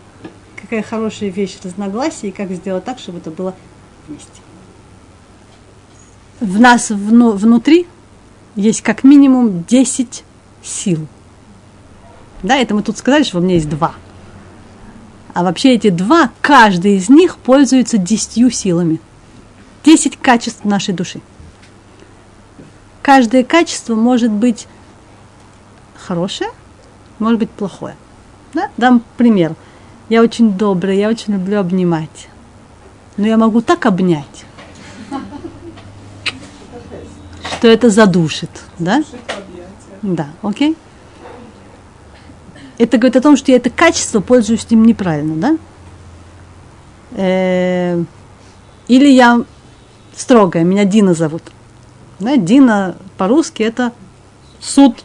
Какая 0.61 0.83
хорошая 0.83 1.31
вещь 1.31 1.59
разногласия 1.63 2.29
и 2.29 2.33
как 2.33 2.51
сделать 2.51 2.85
так, 2.85 2.99
чтобы 2.99 3.19
это 3.19 3.31
было 3.31 3.55
вместе. 4.07 4.29
В 6.41 6.59
нас 6.59 6.91
вну- 6.91 7.33
внутри 7.33 7.87
есть 8.57 8.83
как 8.83 9.05
минимум 9.05 9.65
10 9.65 10.25
сил. 10.63 11.07
Да, 12.43 12.57
это 12.57 12.75
мы 12.75 12.83
тут 12.83 12.99
сказали, 12.99 13.23
что 13.23 13.39
у 13.39 13.43
меня 13.43 13.55
есть 13.55 13.69
два. 13.69 13.95
А 15.33 15.45
вообще 15.45 15.75
эти 15.75 15.91
два, 15.91 16.31
каждый 16.41 16.97
из 16.97 17.09
них 17.09 17.37
пользуется 17.37 17.99
десятью 17.99 18.51
силами. 18.51 19.01
Десять 19.85 20.17
качеств 20.17 20.65
нашей 20.65 20.93
души. 20.95 21.21
Каждое 23.03 23.45
качество 23.45 23.95
может 23.95 24.31
быть 24.31 24.67
хорошее, 25.97 26.51
может 27.19 27.39
быть 27.39 27.51
плохое. 27.51 27.97
Да? 28.53 28.69
Дам 28.77 29.03
пример. 29.17 29.55
Я 30.09 30.23
очень 30.23 30.53
добрая, 30.53 30.97
я 30.97 31.09
очень 31.09 31.35
люблю 31.35 31.61
обнимать. 31.61 32.29
Но 33.17 33.27
я 33.27 33.37
могу 33.37 33.61
так 33.61 33.87
обнять, 33.87 34.45
что 37.59 37.69
это 37.69 37.91
задушит. 37.91 38.51
Да? 38.79 39.03
Да, 40.03 40.29
окей. 40.43 40.77
Это 42.79 42.97
говорит 42.97 43.17
о 43.17 43.21
том, 43.21 43.37
что 43.37 43.53
я 43.53 43.59
это 43.59 43.69
качество 43.69 44.21
пользуюсь 44.21 44.67
им 44.71 44.85
неправильно, 44.85 45.37
да? 45.37 45.59
Э, 47.13 48.03
Или 48.89 49.09
я 49.09 49.45
строгая, 50.17 50.65
меня 50.65 50.87
Дина 50.87 51.13
зовут. 51.13 51.43
Да, 52.21 52.37
Дина 52.37 52.97
по-русски 53.17 53.63
это 53.63 53.93
суд. 54.61 55.05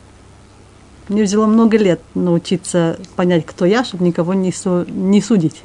Мне 1.07 1.23
взяло 1.23 1.45
много 1.45 1.77
лет 1.77 2.01
научиться 2.13 2.99
понять, 3.15 3.45
кто 3.45 3.65
я, 3.65 3.83
чтобы 3.83 4.03
никого 4.03 4.33
не, 4.33 4.51
су- 4.51 4.85
не 4.85 5.21
судить. 5.21 5.63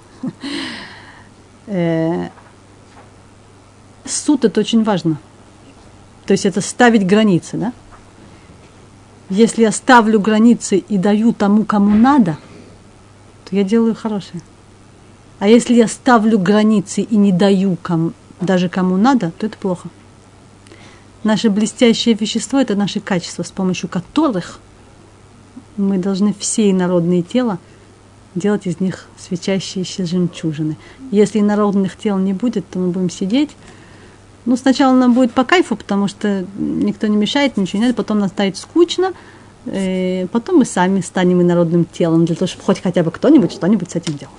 Э, 1.66 2.28
Суд 4.04 4.44
это 4.44 4.60
очень 4.60 4.82
важно. 4.82 5.18
То 6.26 6.32
есть 6.32 6.44
это 6.46 6.60
ставить 6.60 7.06
границы, 7.06 7.56
да? 7.56 7.72
Если 9.28 9.62
я 9.62 9.70
ставлю 9.72 10.20
границы 10.20 10.78
и 10.78 10.98
даю 10.98 11.32
тому, 11.32 11.64
кому 11.64 11.94
надо, 11.96 12.36
то 13.44 13.54
я 13.56 13.62
делаю 13.62 13.94
хорошее. 13.94 14.42
А 15.38 15.48
если 15.48 15.74
я 15.74 15.86
ставлю 15.86 16.38
границы 16.38 17.02
и 17.02 17.16
не 17.16 17.30
даю 17.32 17.76
кому, 17.80 18.12
даже 18.40 18.68
кому 18.68 18.96
надо, 18.96 19.30
то 19.38 19.46
это 19.46 19.56
плохо. 19.56 19.88
Наше 21.22 21.50
блестящее 21.50 22.14
вещество– 22.14 22.58
это 22.60 22.74
наши 22.74 23.00
качества, 23.00 23.42
с 23.42 23.50
помощью 23.50 23.88
которых 23.88 24.58
мы 25.76 25.98
должны 25.98 26.34
все 26.38 26.70
инородные 26.70 27.22
тела 27.22 27.58
делать 28.34 28.66
из 28.66 28.80
них 28.80 29.06
свечащиеся 29.18 30.06
жемчужины. 30.06 30.76
Если 31.10 31.40
инородных 31.40 31.96
тел 31.96 32.16
не 32.18 32.32
будет, 32.32 32.64
то 32.68 32.78
мы 32.78 32.90
будем 32.90 33.10
сидеть. 33.10 33.50
Ну, 34.46 34.56
сначала 34.56 34.94
нам 34.94 35.12
будет 35.12 35.32
по 35.32 35.44
кайфу, 35.44 35.76
потому 35.76 36.08
что 36.08 36.46
никто 36.56 37.06
не 37.06 37.16
мешает, 37.16 37.56
ничего 37.56 37.82
не 37.82 37.92
потом 37.92 38.20
нам 38.20 38.28
станет 38.28 38.56
скучно, 38.56 39.12
э, 39.66 40.26
потом 40.28 40.58
мы 40.58 40.64
сами 40.64 41.00
станем 41.00 41.42
инородным 41.42 41.84
телом, 41.84 42.24
для 42.24 42.36
того, 42.36 42.46
чтобы 42.46 42.64
хоть 42.64 42.80
хотя 42.80 43.02
бы 43.02 43.10
кто-нибудь 43.10 43.52
что-нибудь 43.52 43.90
с 43.90 43.96
этим 43.96 44.16
делал. 44.16 44.32